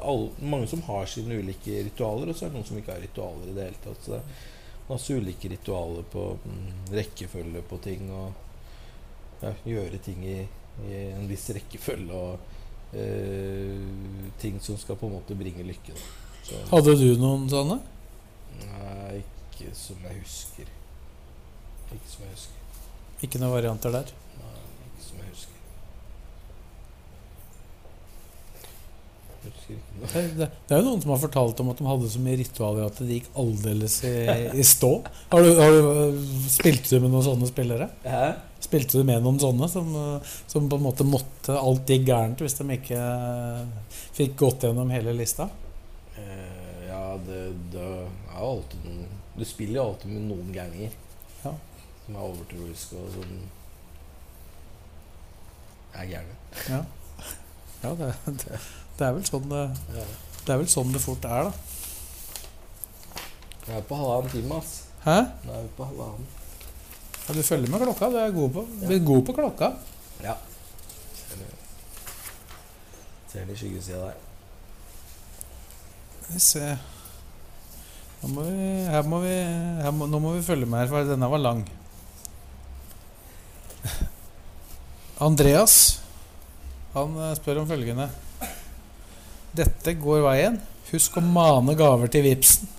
all, 0.03 0.25
Mange 0.43 0.67
som 0.67 0.81
har 0.89 1.05
sine 1.07 1.37
ulike 1.39 1.77
ritualer, 1.85 2.29
og 2.31 2.35
så 2.35 2.45
er 2.45 2.49
det 2.51 2.57
noen 2.59 2.67
som 2.67 2.79
ikke 2.81 2.95
har 2.95 3.03
ritualer 3.03 3.51
i 3.51 3.55
det 3.55 3.67
hele 3.69 3.83
tatt. 3.83 4.01
Så 4.03 4.11
det 4.15 4.19
er 4.19 4.89
masse 4.89 5.15
ulike 5.15 5.51
ritualer 5.53 6.07
på 6.11 6.25
mm, 6.43 6.71
rekkefølge 6.97 7.61
på 7.69 7.79
ting, 7.85 8.09
og 8.11 9.45
ja, 9.45 9.53
gjøre 9.65 10.01
ting 10.03 10.25
i, 10.27 10.39
i 10.89 10.97
en 11.13 11.29
viss 11.31 11.47
rekkefølge, 11.55 12.11
og 12.11 12.33
uh, 12.91 14.33
ting 14.41 14.59
som 14.61 14.75
skal 14.81 14.99
på 14.99 15.07
en 15.07 15.15
måte 15.15 15.37
bringe 15.39 15.63
lykke. 15.63 15.95
Så, 16.43 16.59
Hadde 16.73 16.97
du 16.99 17.07
noen 17.21 17.47
sånne? 17.49 17.79
nei, 18.61 19.21
ikke 19.21 19.40
som 19.77 20.01
jeg 20.07 20.19
husker. 20.21 20.73
Ikke 21.91 22.09
som 22.09 22.25
jeg 22.25 22.35
husker. 22.35 22.59
Ikke 23.21 23.41
noen 23.41 23.53
varianter 23.53 23.93
der? 23.93 24.11
Nei, 24.41 24.59
ikke 24.87 25.05
som 25.05 25.21
jeg 25.21 25.31
husker. 25.31 25.57
Jeg 29.31 29.51
husker 29.51 29.73
ikke 29.75 29.97
noe. 29.97 30.11
Det, 30.11 30.23
det, 30.39 30.47
det 30.67 30.75
er 30.75 30.81
jo 30.81 30.87
noen 30.87 31.03
som 31.03 31.13
har 31.13 31.21
fortalt 31.25 31.61
om 31.63 31.73
at 31.73 31.81
de 31.81 31.89
hadde 31.89 32.13
så 32.13 32.21
mye 32.23 32.39
ritualer 32.41 32.87
at 32.87 33.01
det 33.01 33.17
gikk 33.19 33.29
aldeles 33.43 33.97
i, 34.07 34.15
i 34.57 34.65
stå. 34.65 34.93
Har 35.33 35.45
du, 35.45 35.51
har 35.59 35.75
du, 35.77 36.23
spilte 36.49 36.95
du 36.95 37.03
med 37.03 37.13
noen 37.13 37.27
sånne 37.27 37.51
spillere? 37.51 37.91
Hæ? 38.07 38.25
Spilte 38.61 39.01
du 39.01 39.07
med 39.07 39.23
noen 39.25 39.39
sånne 39.41 39.67
som, 39.71 39.87
eh, 39.97 40.35
som 40.49 40.69
på 40.69 40.77
en 40.77 40.83
måte 40.85 41.05
måtte 41.07 41.57
Alt 41.57 41.89
gikk 41.89 42.05
gærent 42.11 42.43
hvis 42.43 42.59
de 42.59 42.67
ikke 42.77 42.99
eh, 43.01 43.95
fikk 44.15 44.37
gått 44.39 44.67
gjennom 44.67 44.93
hele 44.93 45.15
lista? 45.17 45.49
Eh, 46.15 46.85
ja, 46.87 47.05
det, 47.25 47.41
det 47.73 47.87
er 47.89 48.37
alltid 48.37 48.85
noen 48.85 49.10
Du 49.37 49.45
spiller 49.47 49.79
jo 49.79 49.83
alltid 49.89 50.11
med 50.11 50.21
noen 50.29 50.51
ganger 50.53 50.91
Ja. 51.43 51.53
som 52.05 52.15
er 52.15 52.19
overtroiske 52.27 52.97
og 52.99 53.11
som 53.15 53.31
er 55.93 56.05
gærne. 56.09 56.35
Ja, 56.69 56.81
ja 57.83 57.93
det, 57.99 58.09
det, 58.25 58.59
det 58.99 59.07
er 59.07 59.15
vel 59.15 59.25
sånn 59.27 59.47
det, 59.51 59.63
Ja. 59.95 60.05
det 60.45 60.53
er 60.53 60.61
vel 60.61 60.69
sånn 60.71 60.91
det 60.93 61.01
fort 61.03 61.25
er, 61.25 61.49
da. 61.49 61.53
Jeg 63.67 63.77
er 63.77 63.87
på 63.87 63.95
halvannen 63.95 64.31
time, 64.33 64.57
ass. 64.57 64.75
Hæ? 65.05 65.17
Nå 65.45 65.53
er 65.55 65.61
vi 65.67 65.73
på 65.77 65.85
halvannen. 65.89 66.27
Ja, 67.27 67.33
du 67.37 67.41
følger 67.45 67.69
med 67.71 67.83
klokka. 67.85 68.09
Du 68.11 68.17
er 68.19 68.31
god 68.35 68.49
på, 68.55 68.63
er 68.89 69.03
god 69.05 69.25
på 69.25 69.33
klokka. 69.37 69.67
Ja. 70.25 70.35
Ser 73.31 73.45
det 73.47 73.53
i 73.55 73.59
skyggesida 73.61 73.99
der. 74.09 74.17
Skal 76.21 76.33
vi 76.33 76.39
se 76.43 76.65
Nå 78.21 78.29
må 78.35 78.43
vi, 78.45 78.65
her 78.93 79.07
må 79.09 79.19
vi, 79.23 79.33
her 79.81 79.93
må, 79.97 80.05
Nå 80.09 80.19
må 80.21 80.35
vi 80.35 80.43
følge 80.45 80.67
med 80.69 80.83
her, 80.83 80.89
for 80.91 81.07
denne 81.09 81.29
var 81.31 81.41
lang. 81.41 81.63
Andreas 85.27 85.77
Han 86.93 87.15
eh, 87.17 87.33
spør 87.39 87.63
om 87.63 87.69
følgende. 87.69 88.09
Dette 89.57 89.93
går 89.99 90.21
veien. 90.25 90.59
Husk 90.91 91.17
å 91.17 91.23
mane 91.23 91.73
gaver 91.79 92.11
til 92.11 92.23
Vipsen. 92.25 92.69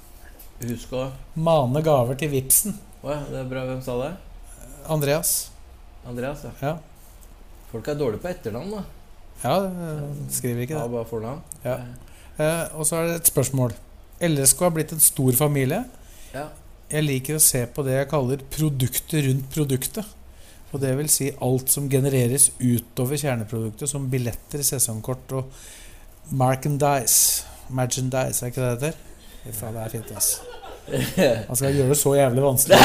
Husk 0.63 0.93
å 0.95 1.09
Mane 1.35 1.81
gaver 1.85 2.19
til 2.21 2.31
Vipsen. 2.33 2.77
Å 3.03 3.11
ja, 3.11 3.21
det 3.33 3.39
er 3.43 3.49
bra. 3.51 3.65
Hvem 3.67 3.81
sa 3.85 3.97
det? 4.03 4.11
Andreas. 4.93 5.31
Andreas, 6.07 6.43
ja. 6.47 6.53
Ja, 6.63 6.75
Folk 7.73 7.87
er 7.89 7.97
dårlige 7.97 8.21
på 8.21 8.29
etternavn, 8.29 8.75
da. 8.75 8.83
ja 9.43 9.55
eh, 9.65 10.03
skriver 10.35 10.65
ikke 10.67 10.75
det. 10.77 10.83
Ja, 10.83 10.91
bare 10.93 11.09
fornavn. 11.09 11.41
Ja. 11.65 11.77
Eh, 12.37 12.65
og 12.77 12.85
så 12.89 12.99
er 12.99 13.09
det 13.09 13.15
et 13.23 13.31
spørsmål. 13.33 13.73
LSK 14.23 14.59
har 14.67 14.71
blitt 14.77 14.93
en 14.95 15.03
stor 15.03 15.33
familie. 15.37 15.83
Ja. 16.33 16.47
Jeg 16.93 17.07
liker 17.07 17.39
å 17.39 17.43
se 17.43 17.65
på 17.73 17.83
det 17.87 17.95
jeg 17.97 18.11
kaller 18.11 18.43
produktet 18.53 19.25
rundt 19.27 19.47
produktet. 19.55 20.05
Og 20.73 20.81
det 20.81 20.93
vil 20.97 21.09
si 21.13 21.29
alt 21.45 21.69
som 21.73 21.89
genereres 21.93 22.51
utover 22.61 23.17
kjerneproduktet, 23.21 23.89
som 23.91 24.11
billetter, 24.13 24.63
sesongkort 24.65 25.33
og 25.37 25.45
merchandise. 26.33 27.45
Merchandise, 27.73 28.41
er 28.45 28.49
ikke 28.53 28.63
det 28.63 28.71
det 28.81 28.93
heter? 28.93 28.95
Fy 29.43 29.51
det 29.75 29.83
er 29.83 29.91
fint, 29.93 30.11
ass. 30.17 30.29
Man 31.49 31.57
skal 31.59 31.77
gjøre 31.77 31.93
det 31.93 31.99
så 31.99 32.15
jævlig 32.17 32.43
vanskelig. 32.43 32.79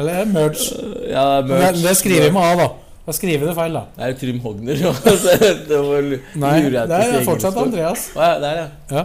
Eller 0.00 0.24
merge. 0.24 0.64
Ja, 1.10 1.24
er 1.38 1.42
Det, 1.42 1.82
det 1.82 1.96
skriver 1.96 2.22
vi 2.28 2.32
med 2.32 2.42
A, 2.42 2.54
da. 2.56 2.68
Da 3.10 3.14
skriver 3.16 3.42
du 3.42 3.48
det 3.50 3.56
feil, 3.58 3.74
da. 3.74 3.80
Det 3.96 4.04
er 4.06 4.12
jo 4.12 4.16
Trym 4.20 4.36
Hogner. 4.44 4.82
Nei, 6.44 6.58
det 6.70 6.98
er 7.00 7.24
fortsatt. 7.26 7.56
Andreas. 7.58 8.04
Å 8.14 8.22
ja, 8.22 8.36
det 8.38 8.50
er 8.52 8.60
det. 8.60 8.66
Ja. 8.94 9.02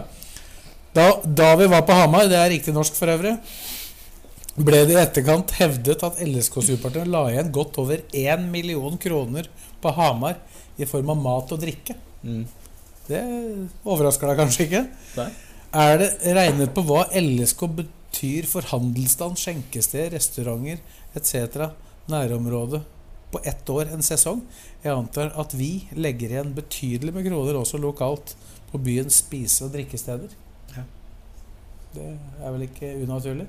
Da, 0.94 1.06
da 1.40 1.48
vi 1.58 1.66
var 1.72 1.82
på 1.88 1.96
Hamar, 1.98 2.28
det 2.30 2.38
er 2.38 2.52
riktig 2.54 2.76
norsk 2.76 2.94
for 2.94 3.10
øvrig, 3.10 3.34
ble 4.62 4.84
det 4.86 4.94
i 4.94 5.00
etterkant 5.02 5.56
hevdet 5.58 6.06
at 6.06 6.22
LSK-supporterne 6.22 7.10
la 7.10 7.24
igjen 7.32 7.50
godt 7.58 7.82
over 7.82 8.06
1 8.06 8.46
million 8.54 8.94
kroner 9.02 9.50
på 9.82 9.96
Hamar 9.98 10.38
i 10.78 10.86
form 10.86 11.10
av 11.16 11.22
mat 11.26 11.58
og 11.58 11.66
drikke. 11.66 11.98
Mm. 12.22 12.46
Det 13.10 13.26
overrasker 13.82 14.30
deg 14.30 14.42
kanskje 14.44 14.70
ikke? 14.70 14.88
Nei. 15.18 15.30
Er 15.82 16.04
det 16.04 16.12
regnet 16.38 16.78
på 16.78 16.86
hva 16.86 17.08
LSK 17.10 17.72
betyr 17.82 18.46
for 18.54 18.70
handelsstand, 18.70 19.34
skjenkested, 19.42 20.14
restauranter 20.14 20.78
etc. 21.18 21.72
nærområdet 22.06 22.86
på 23.32 23.40
ett 23.44 23.70
år, 23.70 23.90
en 23.92 24.04
sesong? 24.06 24.42
Jeg 24.84 24.94
antar 24.94 25.32
at 25.38 25.54
vi 25.56 25.88
legger 25.98 26.32
igjen 26.32 26.54
betydelig 26.56 27.14
med 27.14 27.26
kroner 27.26 27.58
også 27.58 27.80
lokalt 27.82 28.36
på 28.70 28.80
byens 28.82 29.20
spise- 29.22 29.66
og 29.66 29.74
drikkesteder. 29.74 30.34
Ja. 30.76 30.84
Det 31.96 32.10
er 32.12 32.52
vel 32.54 32.66
ikke 32.68 32.92
unaturlig? 33.02 33.48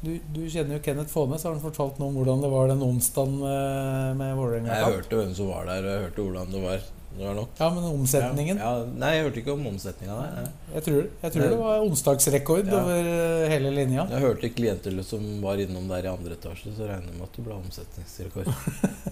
Du, 0.00 0.14
du 0.32 0.40
kjenner 0.48 0.78
jo 0.78 0.84
Kenneth 0.84 1.12
Faanes. 1.12 1.42
Har 1.44 1.52
han 1.52 1.60
fortalt 1.60 1.98
noe 2.00 2.08
om 2.08 2.16
hvordan 2.16 2.40
det 2.40 2.50
var 2.52 2.70
den 2.70 2.84
onsdagen 2.86 3.36
med, 3.42 4.16
med 4.16 4.32
Vålerenga? 4.38 4.78
Jeg 4.78 4.94
hørte 4.96 5.18
hvem 5.20 5.34
som 5.36 5.50
var 5.52 5.68
der, 5.68 5.84
og 5.84 5.92
jeg 5.92 6.04
hørte 6.06 6.24
hvordan 6.24 6.54
det 6.54 6.62
var. 6.64 6.86
Det 7.10 7.26
var 7.26 7.34
nok. 7.34 7.48
Ja, 7.58 7.68
men 7.74 7.84
omsetningen 7.90 8.58
Ja, 8.62 8.68
ja. 8.78 8.84
Nei, 9.02 9.08
jeg 9.16 9.24
hørte 9.26 9.40
ikke 9.42 9.52
om 9.56 9.64
omsetninga 9.66 10.14
der. 10.20 10.50
Jeg, 10.76 10.82
tror, 10.86 11.00
jeg 11.24 11.32
tror 11.34 11.42
det 11.52 11.58
var 11.58 11.82
onsdagsrekord 11.84 12.70
over 12.78 13.08
eh, 13.10 13.48
hele 13.50 13.72
linja. 13.74 14.04
jeg 14.12 14.20
hørte 14.24 14.50
klienter 14.54 15.00
som 15.04 15.24
var 15.42 15.58
innom 15.60 15.88
der 15.90 16.06
i 16.06 16.12
andre 16.12 16.36
etasje, 16.38 16.70
så 16.76 16.86
regner 16.86 17.10
jeg 17.10 17.18
med 17.18 17.26
at 17.26 17.34
det 17.36 17.44
ble 17.48 17.56
omsetningsrekord. 17.58 18.52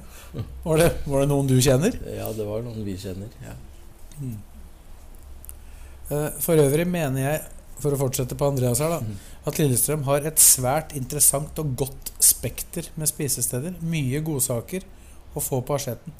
Var 0.68 0.76
det, 0.82 0.88
var 1.08 1.22
det 1.24 1.28
noen 1.30 1.46
du 1.48 1.54
kjenner? 1.64 1.94
Ja, 2.12 2.26
det 2.36 2.44
var 2.44 2.60
noen 2.62 2.82
vi 2.84 2.94
kjenner. 3.00 3.30
Ja. 3.40 3.54
Eh, 6.10 6.28
For 6.44 6.60
øvrig 6.60 6.86
mener 6.88 7.22
jeg, 7.24 7.40
for 7.78 7.94
å 7.94 8.00
fortsette 8.00 8.36
på 8.38 8.48
Andreas 8.50 8.80
her, 8.82 8.90
da, 8.96 9.00
Mhm. 9.00 9.16
at 9.46 9.58
Lillestrøm 9.58 10.02
har 10.04 10.20
et 10.26 10.36
svært 10.42 10.92
interessant 10.96 11.58
og 11.58 11.74
godt 11.76 12.12
spekter 12.20 12.88
med 12.96 13.08
spisesteder. 13.08 13.74
Mye 13.82 14.20
godsaker 14.20 14.82
å 15.36 15.40
få 15.40 15.60
på 15.64 15.74
asjetten. 15.76 16.12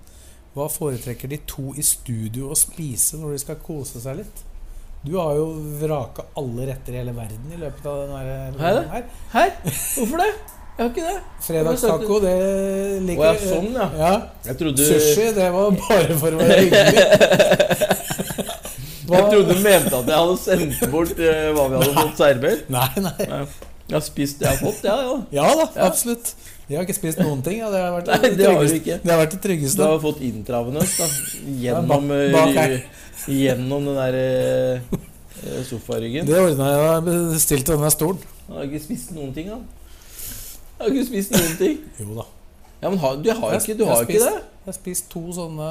Hva 0.59 0.66
foretrekker 0.66 1.30
de 1.30 1.36
to 1.46 1.70
i 1.78 1.84
studio 1.86 2.48
å 2.50 2.56
spise 2.59 3.18
når 3.20 3.36
de 3.36 3.40
skal 3.44 3.59
kose 3.62 4.00
seg 4.02 4.16
litt? 4.24 4.40
Du 5.06 5.12
har 5.14 5.36
jo 5.38 5.52
vraka 5.78 6.24
alle 6.40 6.66
retter 6.72 6.96
i 6.96 6.98
hele 6.98 7.12
verden 7.14 7.52
i 7.54 7.59
løpet 7.61 7.86
av 7.86 8.11
Har 8.11 8.80
her. 8.90 9.04
Her? 9.30 9.52
Hvorfor 9.62 10.18
det? 10.18 10.32
Jeg 10.78 10.82
har 10.82 10.90
ikke 10.90 11.04
det. 11.04 11.20
Fredagstaco, 11.46 12.18
det 12.22 12.34
liker 13.06 13.24
jeg. 13.28 13.46
sånn, 13.52 13.70
ja. 13.74 13.86
ja. 13.98 14.11
Jeg 14.48 14.59
trodde, 14.64 14.88
Sushi, 14.90 15.30
det 15.38 15.48
var 15.54 15.78
bare 15.78 16.18
for 16.18 16.34
å 16.34 16.42
være 16.42 16.59
hyggelig. 16.64 17.06
jeg 19.14 19.24
trodde 19.30 19.54
du 19.54 19.62
mente 19.62 19.94
at 19.94 20.11
jeg 20.11 20.18
hadde 20.18 20.36
sendt 20.42 20.84
bort 20.90 21.18
eh, 21.22 21.48
hva 21.54 21.70
vi 21.70 21.80
hadde 21.80 21.96
fått 22.02 22.22
servert. 22.24 22.70
Nei, 22.74 22.90
nei. 23.06 23.16
Nei. 23.30 23.42
Jeg 23.89 23.97
har 23.97 24.05
spist 24.05 24.41
det 24.41 24.45
jeg 24.45 24.59
har 24.59 24.61
fått, 24.61 24.84
ja. 24.84 24.95
ja. 25.01 25.12
Ja 25.41 25.49
da, 25.57 25.66
Ja. 25.74 25.86
absolutt. 25.89 26.34
Jeg 26.68 26.76
har 26.76 26.84
ikke 26.84 26.99
spist 26.99 27.20
noen 27.24 27.41
ting. 27.45 27.62
Ja. 27.62 27.70
Det, 27.72 27.78
har 27.80 27.95
vært 27.97 28.11
Nei, 28.12 28.30
det 28.36 28.45
har 28.45 28.59
du 28.61 28.74
ikke. 28.76 28.99
det 29.01 29.12
har 29.14 29.20
vært 29.22 29.36
det 29.41 29.61
Du 29.64 29.82
har 29.86 30.03
fått 30.03 30.20
intravenøst 30.26 30.99
da 31.01 31.07
gjennom, 31.62 32.11
eh, 32.12 32.74
gjennom 33.43 33.89
den 33.89 33.97
der 33.97 34.18
uh, 34.20 35.62
sofaryggen. 35.64 36.28
Det 36.28 36.36
ordna 36.36 36.68
jeg 36.68 36.84
da 36.84 36.93
jeg 36.93 37.07
bestilte 37.32 37.72
denne 37.72 37.93
stolen. 37.95 38.20
Jeg 38.49 38.59
har 38.59 38.68
ikke 38.68 38.84
spist 38.84 39.16
noen 39.16 39.32
ting, 39.32 39.49
da. 39.49 39.59
Jeg 40.76 40.84
har 40.84 40.93
ikke 40.93 41.09
spist 41.09 41.36
noen 41.39 41.57
ting. 41.64 41.80
Jo 42.05 42.20
da. 42.20 42.28
Ja, 42.78 42.93
men 42.93 43.01
har, 43.03 43.16
du 43.24 43.32
har 43.32 43.57
ikke, 43.57 43.74
du 43.74 43.86
har 43.89 44.05
spist, 44.05 44.20
ikke 44.20 44.28
det? 44.28 44.47
Jeg 44.59 44.68
har 44.68 44.76
spist 44.76 45.09
to 45.11 45.22
sånne 45.34 45.68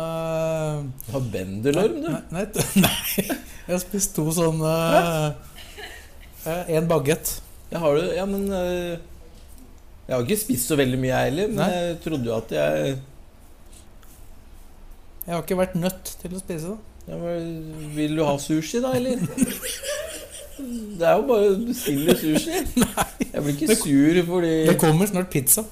Du 1.05 1.11
har 1.13 1.27
bendelorm, 1.37 2.01
du. 2.01 2.09
Nei, 2.09 2.21
nei, 2.33 2.47
nei. 2.81 2.97
Jeg 3.29 3.69
har 3.69 3.83
spist 3.85 4.17
to 4.17 4.25
sånne 4.33 4.73
En 6.73 6.89
bagett. 6.89 7.37
Det 7.71 7.79
har 7.83 7.97
det, 7.99 8.15
Ja, 8.15 8.25
men 8.29 8.47
eh, 8.53 8.97
Jeg 10.07 10.15
har 10.15 10.23
ikke 10.23 10.39
spist 10.39 10.69
så 10.71 10.77
veldig 10.79 10.99
mye, 11.01 11.11
jeg 11.11 11.31
heller. 11.31 11.47
Men 11.51 11.61
Nei. 11.63 11.71
jeg 11.75 11.97
trodde 12.05 12.29
jo 12.29 12.35
at 12.37 12.53
jeg 12.55 12.97
Jeg 15.27 15.33
har 15.35 15.41
ikke 15.43 15.59
vært 15.59 15.75
nødt 15.75 16.13
til 16.21 16.37
å 16.37 16.39
spise 16.39 16.75
det. 16.75 16.77
Ja, 17.07 17.17
men 17.19 17.91
vil 17.95 18.15
du 18.19 18.23
ha 18.27 18.35
sushi, 18.39 18.79
da, 18.83 18.93
eller? 18.95 19.19
Det 20.57 21.05
er 21.05 21.19
jo 21.19 21.25
bare 21.29 21.49
å 21.51 21.57
bestille 21.67 22.15
sushi. 22.17 22.61
Nei. 22.83 23.05
Jeg 23.27 23.43
blir 23.43 23.53
ikke 23.53 23.75
sur 23.79 24.21
fordi 24.31 24.53
Det 24.71 24.77
kommer 24.81 25.09
snart 25.11 25.29
pizza. 25.33 25.63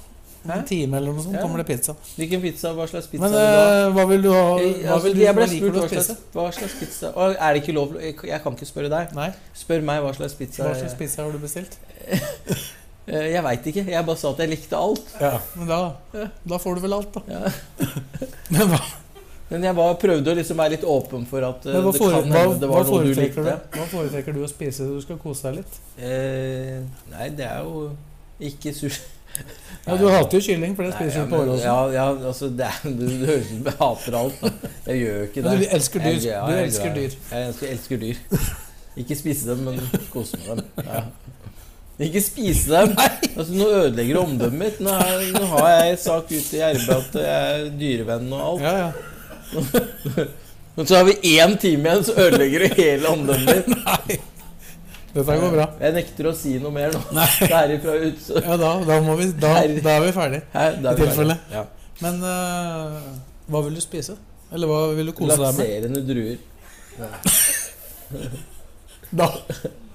En 0.54 0.64
time 0.70 0.98
eller 1.00 1.14
noe 1.16 1.24
sånt 1.24 1.36
Ja. 1.36 1.42
kommer 1.42 1.58
det 1.58 1.66
pizza. 1.68 1.96
Hvilken 2.18 2.42
pizza? 2.42 2.74
Hva 2.78 2.86
slags 2.88 3.08
pizza 3.08 3.26
Men 3.26 3.34
vil 3.34 3.42
du 3.42 3.50
ha? 3.56 3.66
eh, 3.86 3.92
hva 3.96 4.06
vil 4.10 4.22
du 4.22 4.30
ha? 4.34 4.44
Hva 4.60 4.94
altså, 4.94 5.04
vil 5.08 5.16
du, 5.16 5.22
jeg 5.26 5.36
ble 5.36 5.48
spurt 5.48 5.74
hva 5.80 5.88
slags, 5.90 6.12
hva 6.36 6.46
slags 6.60 6.76
pizza 6.80 7.12
Og 7.16 7.36
Er 7.40 7.54
det 7.54 7.62
ikke 7.64 7.74
lov 7.78 7.96
Jeg 8.02 8.16
jeg 8.30 8.42
kan 8.44 8.54
ikke 8.54 8.66
spørre 8.70 8.90
deg. 8.94 9.16
Nei. 9.18 9.30
Spør 9.58 9.82
meg 9.82 10.02
hva 10.06 10.14
slags 10.18 10.34
pizza 10.38 10.64
Hva 10.68 10.76
slags 10.78 10.94
pizza 11.00 11.24
har 11.24 11.32
du 11.32 11.40
bestilt? 11.42 11.78
Eh, 13.06 13.28
Jeg 13.36 13.44
veit 13.46 13.66
ikke. 13.70 13.84
Jeg 13.86 14.06
bare 14.06 14.18
sa 14.18 14.32
at 14.34 14.40
jeg 14.42 14.50
likte 14.50 14.74
alt. 14.82 15.12
Ja, 15.22 15.36
men 15.56 15.68
da, 15.70 15.78
da 16.50 16.58
får 16.58 16.76
du 16.80 16.82
vel 16.88 16.94
alt, 16.98 17.14
da. 17.14 17.22
Ja. 17.30 17.52
Men 18.56 18.72
hva, 18.72 18.80
Men 19.52 19.62
jeg 19.68 19.76
bare 19.78 19.98
prøvde 20.02 20.32
å 20.34 20.38
liksom 20.40 20.58
være 20.58 20.74
litt 20.74 20.86
åpen 20.90 21.28
for 21.30 21.46
at 21.46 21.68
eh, 21.70 21.78
hva, 21.86 21.92
det 21.94 22.02
kan 22.02 22.32
hende 22.34 22.58
det 22.64 22.70
var 22.72 22.88
noe 22.90 23.04
du 23.06 23.12
likte. 23.14 23.44
du, 23.46 23.78
hva 23.78 23.86
foretrekker 23.92 24.34
du 24.34 24.42
å 24.42 24.50
spise 24.50 24.88
når 24.88 24.96
du 24.98 25.06
skal 25.06 25.20
kose 25.22 25.46
deg 25.52 25.60
litt? 25.60 25.78
Eh, 26.02 26.82
nei, 27.14 27.30
det 27.38 27.46
er 27.46 27.62
jo 27.68 27.92
ikke 28.50 28.74
sushi. 28.74 29.06
Ja, 29.86 29.96
Du 30.02 30.08
hater 30.10 30.40
jo 30.40 30.42
kylling, 30.42 30.74
for 30.76 30.88
det 30.88 30.96
spiser 30.96 31.26
du 31.26 31.30
på 31.30 31.42
Åråsen. 31.44 31.66
Ja, 31.68 31.78
ja, 31.94 32.06
altså 32.28 32.50
det, 32.50 32.66
er, 32.66 32.80
du, 33.00 33.04
det 33.06 33.28
høres 33.30 33.46
ut 33.46 33.52
som 33.52 33.68
jeg 33.70 33.78
hater 33.82 34.18
alt. 34.22 34.42
Da. 34.42 34.72
Jeg 34.88 35.02
gjør 35.04 35.18
jo 35.20 35.28
ikke 35.30 35.42
det. 35.42 35.52
Men 35.52 35.62
du 35.62 35.68
elsker 35.78 36.06
dyr. 36.06 36.16
Jeg, 36.16 36.24
ja, 36.32 36.42
Du 36.46 36.54
er 36.56 36.64
elsker 36.64 36.96
dyr. 36.96 37.18
Jeg 37.32 37.48
elsker, 37.52 37.74
elsker 37.76 38.02
dyr. 38.06 38.50
Ikke 39.04 39.18
spise 39.20 39.50
dem, 39.52 39.66
men 39.68 40.06
kose 40.14 40.40
med 40.48 40.64
dem. 40.64 40.88
Ja. 40.88 41.04
Ikke 42.06 42.22
spise 42.24 42.72
dem! 42.72 42.96
Altså, 43.38 43.54
nå 43.56 43.68
ødelegger 43.72 44.18
du 44.18 44.22
omdømmet 44.22 44.60
mitt. 44.60 44.80
Nå, 44.84 44.92
er, 44.92 45.22
nå 45.36 45.46
har 45.54 45.70
jeg 45.70 46.00
sak 46.04 46.32
ute 46.32 46.58
i 46.58 46.64
RB 46.76 46.90
at 46.96 47.20
jeg 47.22 47.36
er 47.36 47.70
dyrevenn 47.80 48.34
og 48.36 48.42
alt. 48.50 48.66
Ja, 48.66 48.74
ja. 48.82 50.26
Men 50.76 50.88
så 50.90 50.98
har 50.98 51.06
vi 51.08 51.38
én 51.38 51.56
time 51.60 51.88
igjen, 51.88 52.04
så 52.04 52.16
ødelegger 52.20 52.66
du 52.66 52.82
hele 52.82 53.12
omdømmet 53.14 53.48
mitt. 53.48 53.78
Nei. 53.86 54.18
Dette 55.16 55.32
går 55.40 55.52
bra. 55.54 55.66
Jeg 55.80 55.94
nekter 55.96 56.28
å 56.28 56.32
si 56.36 56.58
noe 56.60 56.74
mer 56.76 56.92
nå. 56.92 57.00
Nei. 57.16 57.48
Derifra 57.48 57.94
ut, 58.02 58.18
så 58.20 58.36
Ja, 58.42 58.58
da, 58.60 58.84
da, 58.84 58.98
vi, 59.16 59.30
da, 59.40 59.52
da 59.86 59.92
er 59.94 60.02
vi 60.04 60.10
ferdig. 60.16 60.42
Her, 60.52 60.72
der 60.84 60.92
I 60.92 60.96
tilfelle. 61.06 61.36
Ja. 61.54 61.62
Men 62.04 62.16
uh, 62.20 63.00
hva 63.48 63.60
vil 63.64 63.78
du 63.80 63.84
spise? 63.84 64.16
Eller 64.52 64.68
hva 64.68 64.92
vil 64.98 65.08
du 65.08 65.14
kose 65.16 65.38
deg 65.40 65.40
med? 65.40 65.48
Lakserende 65.62 66.02
druer. 66.10 66.38
Da, 69.16 69.30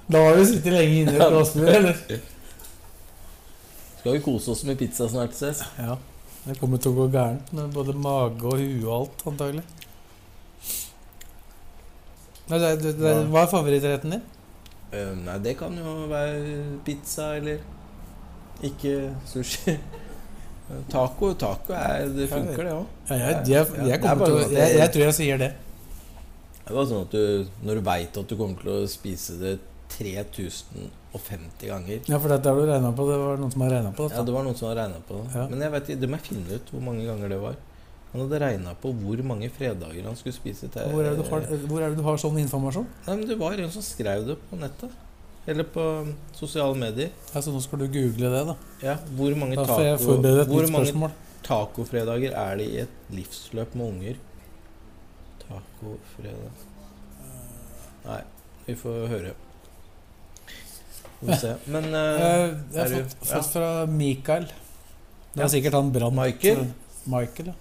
da 0.09 0.19
har 0.25 0.35
du 0.39 0.43
sittet 0.49 0.73
lenge 0.73 0.95
inne 1.03 1.13
i 1.13 1.17
et 1.19 1.33
glassbur, 1.35 1.69
eller? 1.69 1.97
Skal 3.99 4.13
vi 4.15 4.21
kose 4.25 4.49
oss 4.55 4.63
med 4.65 4.79
pizza 4.81 5.05
snart, 5.11 5.35
ses? 5.37 5.61
Ja. 5.77 5.99
Det 6.47 6.55
kommer 6.57 6.79
til 6.81 6.91
å 6.95 6.97
gå 7.03 7.07
gærent 7.13 7.53
med 7.53 7.69
både 7.75 7.93
mage 8.01 8.41
og 8.49 8.57
hue 8.57 8.87
og 8.87 8.95
alt, 8.97 9.19
antagelig. 9.29 9.65
Hva 12.49 12.57
er 13.43 13.51
favorittretten 13.51 14.11
din? 14.17 14.25
Eh, 14.91 15.11
nei, 15.25 15.39
det 15.45 15.57
kan 15.59 15.77
jo 15.79 15.97
være 16.11 16.79
pizza 16.87 17.35
eller 17.39 17.63
ikke 18.67 19.15
sushi. 19.29 19.77
Taco 20.91 21.33
taco 21.35 21.75
er, 21.75 22.07
det 22.15 22.29
funker, 22.31 22.63
det 22.63 22.75
òg. 22.77 22.87
Ja, 23.11 23.17
jeg, 23.17 23.39
jeg, 23.51 23.89
jeg, 23.91 24.03
sånn 24.05 24.53
jeg, 24.55 24.77
jeg 24.79 24.93
tror 24.95 25.05
jeg 25.09 25.17
sier 25.17 25.41
det. 25.41 25.51
Det 26.61 26.77
var 26.77 26.87
sånn 26.87 27.03
at 27.03 27.15
du, 27.17 27.49
Når 27.67 27.81
du 27.81 27.83
veit 27.89 28.19
at 28.21 28.31
du 28.31 28.37
kommer 28.39 28.61
til 28.61 28.71
å 28.71 28.91
spise 28.91 29.35
det 29.41 29.57
3050 29.91 31.67
ganger 31.67 32.05
Ja, 32.07 32.21
for 32.21 32.31
dette 32.31 32.47
har 32.47 32.61
du 32.61 32.69
regna 32.69 32.93
på. 32.95 33.07
Det 33.11 33.17
var 33.19 33.41
noen 33.41 33.51
som 33.51 33.65
har 33.67 33.75
regna 33.75 33.91
på 33.97 34.07
det. 34.07 34.15
Ja, 34.15 34.23
det 34.29 34.37
var 34.37 34.47
noen 34.47 34.59
som 34.61 34.71
har 34.71 34.95
på 35.09 35.19
det. 35.19 35.33
Ja. 35.35 35.49
Men 35.51 35.65
jeg 35.67 35.75
vet, 35.75 35.91
det 36.05 36.11
må 36.11 36.21
jeg 36.21 36.29
finne 36.29 36.61
ut 36.61 36.71
hvor 36.75 36.85
mange 36.87 37.09
ganger 37.09 37.35
det 37.35 37.41
var. 37.43 37.59
Han 38.13 38.23
hadde 38.25 38.39
regna 38.43 38.73
på 38.83 38.91
hvor 39.05 39.21
mange 39.23 39.49
fredager 39.55 40.03
han 40.09 40.17
skulle 40.19 40.35
spise 40.35 40.67
til 40.69 40.83
Hvor 40.91 41.05
er, 41.07 41.15
det 41.15 41.23
du 41.25 41.31
har, 41.31 41.45
hvor 41.71 41.81
er 41.85 41.93
det 41.93 41.99
du 42.01 42.03
har 42.03 42.17
sånn 42.19 42.39
informasjon? 42.43 42.87
Nei, 43.07 43.15
men 43.21 43.29
Det 43.29 43.37
var 43.39 43.53
en 43.63 43.71
som 43.71 43.83
skrev 43.87 44.27
det 44.27 44.37
på 44.51 44.59
nettet. 44.59 44.91
Eller 45.47 45.65
på 45.65 45.81
um, 46.03 46.11
sosiale 46.37 46.75
medier. 46.77 47.11
Altså, 47.35 47.53
nå 47.55 47.61
skal 47.65 47.79
du 47.79 47.87
google 47.89 48.29
det, 48.35 48.43
da. 48.51 48.57
Ja, 48.83 48.97
Hvor 49.17 49.35
mange, 49.39 49.57
Da 49.57 49.65
får 49.65 49.85
jeg 49.87 49.99
taco, 49.99 50.17
et 50.19 50.49
hvor 50.51 50.67
mange 50.75 51.13
tacofredager 51.47 52.35
er 52.37 52.57
det 52.61 52.67
i 52.67 52.77
et 52.83 53.15
livsløp 53.15 53.75
med 53.79 53.87
unger? 53.95 54.19
Tacofredag 55.47 56.67
Nei, 58.05 58.21
vi 58.67 58.75
får 58.81 59.09
høre. 59.13 59.33
Vi 61.21 61.27
får 61.31 61.41
se. 61.43 61.55
Men 61.71 61.89
eh, 61.95 62.21
Eh, 62.21 62.55
Jeg 62.75 62.81
har 62.81 62.89
du- 62.89 62.95
fått, 63.05 63.17
ja. 63.29 63.35
fått 63.41 63.51
fra 63.55 63.87
Mikael. 63.87 64.45
Det 64.51 65.41
Ja. 65.41 65.45
er 65.45 65.49
sikkert 65.49 65.73
han 65.79 65.93
Brann. 65.93 66.15
Michael? 66.17 66.67
Michael, 67.07 67.47
ja. 67.53 67.55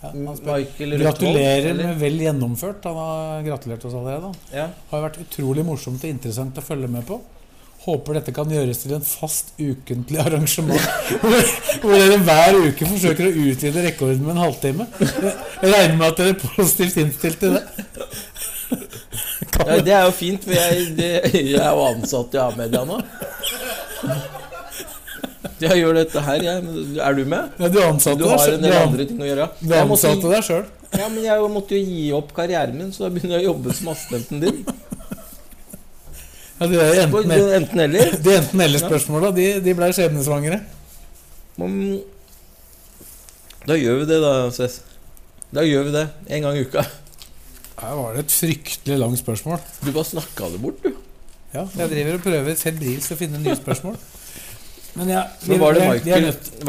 Ja. 0.00 0.10
Gratulerer 0.78 1.70
eller? 1.70 1.88
med 1.90 1.98
vel 1.98 2.20
gjennomført. 2.22 2.84
Han 2.84 2.96
har 2.96 3.42
gratulert 3.42 3.84
oss 3.84 3.96
allerede. 3.98 4.30
Ja. 4.54 4.68
Har 4.92 5.02
vært 5.08 5.18
utrolig 5.24 5.64
morsomt 5.66 6.04
og 6.04 6.10
interessant 6.10 6.58
å 6.60 6.64
følge 6.64 6.90
med 6.92 7.06
på. 7.08 7.18
Håper 7.82 8.18
dette 8.18 8.34
kan 8.36 8.50
gjøres 8.52 8.82
til 8.82 8.94
en 8.94 9.06
fast 9.06 9.54
ukentlig 9.58 10.20
arrangement. 10.22 10.88
hvor, 11.22 11.52
hvor 11.82 11.94
dere 11.96 12.18
hver 12.26 12.60
uke 12.68 12.90
forsøker 12.90 13.28
å 13.28 13.34
utvide 13.48 13.84
rekorden 13.88 14.26
med 14.26 14.36
en 14.36 14.42
halvtime. 14.44 14.88
Jeg 15.02 15.72
regner 15.72 15.96
med 15.96 16.08
at 16.10 16.20
dere 16.22 16.34
er 16.36 16.42
positivt 16.44 16.98
innstilt 17.02 17.40
til 17.42 17.58
det. 17.58 17.64
ja, 19.64 19.78
det 19.82 19.94
er 19.94 20.04
jo 20.04 20.14
fint, 20.14 20.44
for 20.44 20.54
jeg, 20.54 20.90
det, 20.98 21.12
jeg 21.32 21.62
er 21.62 21.72
jo 21.72 21.86
ansatt 21.88 22.36
i 22.36 22.42
A-media 22.44 22.84
nå. 22.86 23.00
Jeg 25.66 25.80
gjør 25.80 25.94
dette 25.98 26.20
her, 26.22 26.42
jeg. 26.44 26.62
Er 27.02 27.14
du 27.18 27.24
med? 27.26 27.54
Ja, 27.58 27.68
du 27.74 27.78
ansatte 27.82 28.18
Du 28.20 28.28
har 28.30 28.52
en 28.52 28.62
del 28.62 28.74
andre 28.78 29.06
ting 29.08 29.18
å 29.22 29.26
gjøre. 29.26 29.48
Du 29.60 29.72
ansatte 29.74 30.30
deg 30.32 30.44
sjøl. 30.46 30.66
ja, 30.98 31.08
men 31.12 31.24
jeg 31.26 31.48
måtte 31.52 31.74
jo 31.76 31.82
gi 31.84 32.04
opp 32.16 32.30
karrieren 32.36 32.76
min, 32.78 32.92
så 32.94 33.06
da 33.06 33.10
begynner 33.14 33.38
jeg 33.40 33.48
å 33.48 33.52
jobbe 33.52 33.74
som 33.76 33.90
assistenten 33.92 34.40
din. 34.44 34.60
Ja, 36.58 36.66
de 36.66 37.06
På 37.12 37.20
enten- 37.22 37.52
Enten 37.58 37.80
eller. 37.84 38.14
de 38.24 38.32
enten-eller-spørsmåla 38.40 39.30
de, 39.36 39.48
de 39.62 39.74
ble 39.78 39.90
skjebnesvangre. 39.94 40.60
Da 43.68 43.76
gjør 43.76 44.00
vi 44.02 44.08
det, 44.08 44.18
da, 44.22 44.32
Cess. 44.54 44.80
Da 45.54 45.62
gjør 45.66 45.88
vi 45.88 45.92
det. 45.98 46.06
En 46.34 46.42
gang 46.46 46.56
i 46.58 46.64
uka. 46.66 46.82
Her 47.78 47.94
var 47.98 48.14
det 48.16 48.24
et 48.26 48.34
fryktelig 48.34 48.98
langt 48.98 49.20
spørsmål. 49.20 49.60
Du 49.84 49.90
bare 49.94 50.08
snakka 50.08 50.48
det 50.54 50.60
bort, 50.62 50.80
du. 50.82 50.94
Ja, 51.54 51.62
jeg 51.78 51.90
driver 51.92 52.18
og 52.18 52.24
prøver 52.26 52.58
febrilsk 52.60 53.14
å 53.14 53.18
finne 53.20 53.38
nye 53.40 53.54
spørsmål. 53.56 53.94
Men 54.96 55.08
ja, 55.12 55.22
vi, 55.42 55.50
Men 55.52 55.60
var 55.60 55.72
det 55.74 55.82
er- 55.82 55.92
vi, 55.92 56.10
Hva 56.10 56.16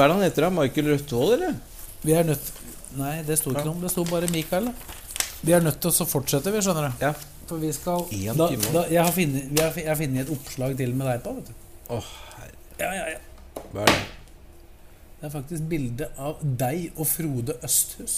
er 0.03 0.07
det 0.07 0.15
han 0.15 0.21
heter? 0.21 0.41
da? 0.41 0.49
Michael 0.49 0.85
Rødtvold, 0.93 1.33
eller? 1.33 1.55
vi 2.03 2.13
er 2.13 2.23
nødt 2.23 2.51
Nei, 2.97 3.21
det 3.23 3.37
sto 3.37 3.51
ikke 3.51 3.65
noe 3.65 3.75
om 3.75 3.81
det. 3.81 3.91
sto 3.91 4.03
bare 4.03 4.27
Mikael. 4.33 4.65
Da. 4.65 4.73
Vi 5.43 5.53
er 5.53 5.61
nødt 5.61 5.79
til 5.81 5.91
å 5.91 6.05
fortsette, 6.09 6.51
vi, 6.51 6.57
skjønner 6.65 6.89
du. 6.89 7.05
Ja. 7.05 7.13
For 7.47 7.57
vi 7.57 7.71
skal 7.73 8.05
En 8.11 8.37
da, 8.37 8.47
time. 8.49 8.71
da, 8.73 8.83
jeg, 8.89 9.03
har 9.03 9.11
funnet, 9.11 9.59
har, 9.59 9.73
jeg 9.77 9.87
har 9.87 9.95
funnet 9.95 10.21
et 10.25 10.29
oppslag 10.33 10.75
til 10.77 10.93
med 10.95 11.07
deg 11.07 11.21
på. 11.23 11.33
vet 11.35 11.45
du 11.47 11.53
Åh, 11.89 12.09
herre. 12.37 12.51
Ja, 12.79 12.89
ja, 12.93 13.05
ja. 13.13 13.61
Hva 13.73 13.81
er 13.81 13.85
det? 13.85 14.01
Det 15.19 15.27
er 15.27 15.29
faktisk 15.33 15.63
bilde 15.69 16.09
av 16.17 16.37
deg 16.43 16.91
og 16.97 17.07
Frode 17.07 17.55
Østhus. 17.63 18.17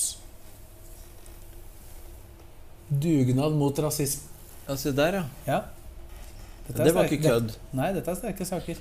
Dugnad 2.92 3.54
mot 3.56 3.80
rasisme. 3.80 4.28
Ja, 4.68 4.76
se 4.78 4.92
der, 4.96 5.14
ja. 5.14 5.24
Ja. 5.48 5.62
Dette 6.68 6.80
er 6.82 6.86
Det 6.86 6.94
var 6.96 7.04
sterke- 7.08 7.20
ikke 7.20 7.30
kødd. 7.30 7.56
Nei, 7.74 7.92
dette 7.94 8.12
er 8.12 8.16
sterke 8.20 8.46
saker. 8.46 8.76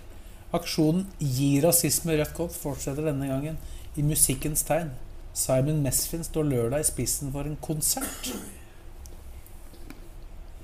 Aksjonen 0.56 1.04
Gi 1.22 1.60
rasisme 1.62 2.16
rødt 2.18 2.34
kort 2.34 2.54
fortsetter 2.56 3.06
denne 3.06 3.28
gangen 3.30 3.58
i 3.98 4.02
musikkens 4.02 4.64
tegn. 4.66 4.90
Simon 5.36 5.78
Mesfin 5.84 6.24
står 6.26 6.48
lørdag 6.48 6.82
i 6.82 6.88
spissen 6.88 7.30
for 7.30 7.46
en 7.46 7.58
konsert. 7.62 8.32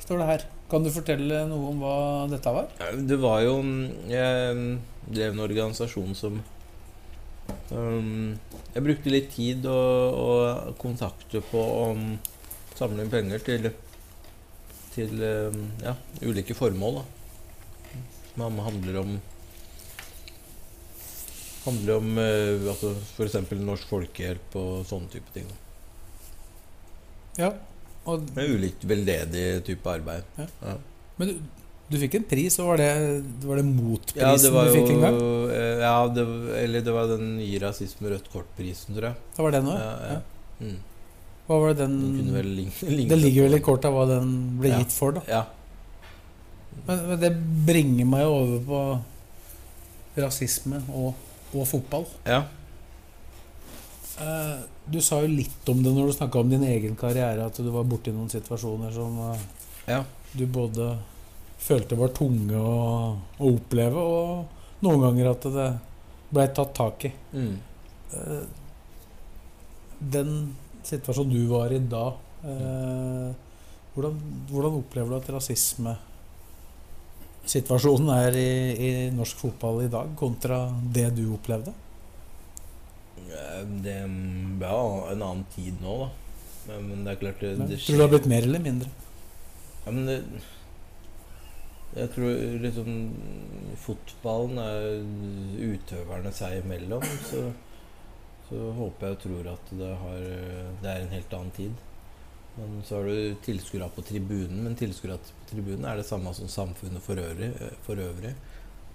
Står 0.02 0.22
det 0.22 0.26
her. 0.32 0.46
Kan 0.70 0.82
du 0.82 0.90
fortelle 0.90 1.44
noe 1.46 1.70
om 1.70 1.78
hva 1.78 1.96
dette 2.30 2.50
var? 2.50 2.66
Det 3.06 3.18
var 3.22 3.44
jo 3.44 3.60
Jeg 4.10 4.54
mm, 4.58 4.72
drev 5.06 5.36
en 5.36 5.42
organisasjon 5.44 6.16
som 6.18 6.40
um, 7.70 8.34
Jeg 8.74 8.82
brukte 8.88 9.12
litt 9.12 9.30
tid 9.36 9.68
og, 9.70 10.18
og 10.18 10.74
kontakter 10.82 11.44
på 11.52 11.62
å 11.62 11.86
samle 12.74 13.06
inn 13.06 13.14
penger 13.14 13.46
til 13.46 13.70
Til 14.96 15.22
um, 15.22 15.62
ja, 15.84 15.94
ulike 16.26 16.58
formål. 16.58 16.98
da 16.98 18.02
Som 18.34 18.62
handler 18.66 19.02
om 19.04 19.16
Handler 21.66 21.98
om 21.98 22.10
uh, 22.18 22.70
altså 22.72 22.92
f.eks. 23.16 23.36
Norsk 23.58 23.88
Folkehjelp 23.90 24.54
og 24.60 24.84
sånne 24.88 25.10
type 25.12 25.32
ting. 25.34 25.48
Ja. 27.36 27.50
Og, 28.06 28.22
Med 28.36 28.52
ulikt 28.54 28.84
veldedig 28.86 29.46
type 29.66 29.90
arbeid. 29.90 30.26
Ja. 30.38 30.46
Ja. 30.62 30.76
men 31.18 31.32
du, 31.32 31.40
du 31.90 31.96
fikk 32.00 32.14
en 32.20 32.26
pris, 32.30 32.54
og 32.62 32.68
var 32.70 32.80
det, 32.80 32.90
var 33.42 33.58
det 33.60 33.64
motprisen 33.66 34.22
Ja, 34.22 34.36
det 34.42 34.52
var 34.54 34.68
du 34.70 34.76
fikk 34.76 34.92
en 34.94 35.02
gang? 35.04 35.18
eh, 35.54 35.82
Ja, 35.82 35.96
det, 36.14 36.24
eller 36.62 36.84
det 36.86 36.94
var 36.94 37.10
den 37.10 37.34
Gi 37.42 37.58
rasisme 37.62 38.12
rødt 38.14 38.30
kort-prisen, 38.32 38.94
tror 38.96 39.10
jeg. 39.10 39.26
Det 39.36 39.44
var 39.46 39.56
den 39.58 39.72
òg? 39.72 39.82
Ja. 39.82 40.20
Mm. 40.62 40.78
Hva 41.46 41.58
var 41.62 41.74
det 41.74 41.82
den 41.84 41.98
Den 42.30 42.32
Det 43.10 43.18
ligger 43.20 43.46
vel 43.48 43.58
i 43.58 43.62
kortet 43.62 43.92
hva 43.94 44.06
den 44.10 44.32
ble 44.62 44.72
gitt 44.80 44.94
for, 44.94 45.18
da. 45.18 45.26
Ja. 45.30 45.42
Men, 46.86 47.04
men 47.10 47.20
det 47.22 47.32
bringer 47.66 48.08
meg 48.14 48.26
over 48.30 48.64
på 48.70 48.80
rasisme 50.22 50.80
og, 50.94 51.12
og 51.54 51.66
fotball. 51.68 52.06
ja. 52.26 52.44
Uh, 54.16 54.64
du 54.88 54.96
sa 55.04 55.18
jo 55.20 55.28
litt 55.28 55.66
om 55.68 55.82
det 55.84 55.90
når 55.92 56.06
du 56.08 56.12
snakka 56.16 56.40
om 56.40 56.48
din 56.48 56.62
egen 56.64 56.94
karriere, 56.96 57.50
at 57.50 57.58
du 57.60 57.68
var 57.68 57.84
borti 57.84 58.14
noen 58.14 58.30
situasjoner 58.32 58.94
som 58.94 59.18
uh, 59.20 59.42
Ja. 59.84 59.98
du 60.32 60.46
både 60.48 60.94
følte 61.60 61.98
var 62.00 62.14
tunge 62.16 62.56
å, 62.56 62.78
å 63.36 63.50
oppleve, 63.50 64.00
og 64.00 64.86
noen 64.86 65.02
ganger 65.04 65.28
at 65.34 65.48
det 65.52 65.66
blei 66.32 66.46
tatt 66.56 66.72
tak 66.78 67.04
i. 67.10 67.12
Mm. 67.36 67.58
Uh, 68.14 68.46
den 69.98 70.32
situasjonen 70.86 71.34
du 71.34 71.46
var 71.50 71.72
i 71.72 71.78
da, 71.82 72.06
eh, 72.44 73.30
hvordan, 73.94 74.18
hvordan 74.50 74.78
opplever 74.80 75.10
du 75.10 75.16
at 75.18 75.30
rasismesituasjonen 77.46 78.10
er 78.10 78.36
i, 78.36 78.50
i 78.76 79.10
norsk 79.14 79.38
fotball 79.38 79.84
i 79.84 79.90
dag, 79.90 80.08
kontra 80.18 80.66
det 80.92 81.14
du 81.16 81.32
opplevde? 81.34 81.72
Det 83.82 83.94
ja, 84.60 85.10
en 85.12 85.22
annen 85.22 85.44
tid 85.54 85.74
nå, 85.80 85.96
da. 86.04 86.10
Men, 86.66 87.04
det 87.04 87.12
er 87.12 87.20
klart 87.20 87.40
det, 87.40 87.54
det 87.70 87.78
tror 87.78 87.94
du 87.94 87.96
det 87.96 88.02
har 88.02 88.10
blitt 88.10 88.26
mer 88.26 88.42
eller 88.42 88.62
mindre? 88.62 88.90
Ja, 89.84 89.92
men 89.92 90.06
det 90.06 90.22
Jeg 91.96 92.10
tror 92.12 92.32
liksom 92.60 92.88
Fotballen 93.80 94.58
er 94.58 94.96
utøverne 95.62 96.32
seg 96.34 96.58
imellom, 96.64 97.04
så, 97.30 97.44
så 98.48 98.72
håper 98.76 99.06
jeg 99.06 99.16
og 99.16 99.22
tror 99.22 99.52
at 99.54 99.70
det, 99.78 99.92
har, 100.02 100.26
det 100.82 100.90
er 100.90 101.04
en 101.04 101.14
helt 101.14 101.38
annen 101.38 101.54
tid. 101.56 101.85
Men 102.56 102.82
så 102.88 102.96
har 102.96 103.08
du 103.10 103.34
tilskuere 103.44 103.88
på 103.92 104.02
tribunen, 104.06 104.62
men 104.64 104.76
tilskuere 104.78 105.18
på 105.20 105.48
tribunen 105.50 105.84
er 105.84 106.00
det 106.00 106.06
samme 106.08 106.32
som 106.36 106.48
samfunnet 106.48 107.04
for 107.04 107.20
øvrig, 107.20 107.50
for 107.84 108.00
øvrig. 108.00 108.32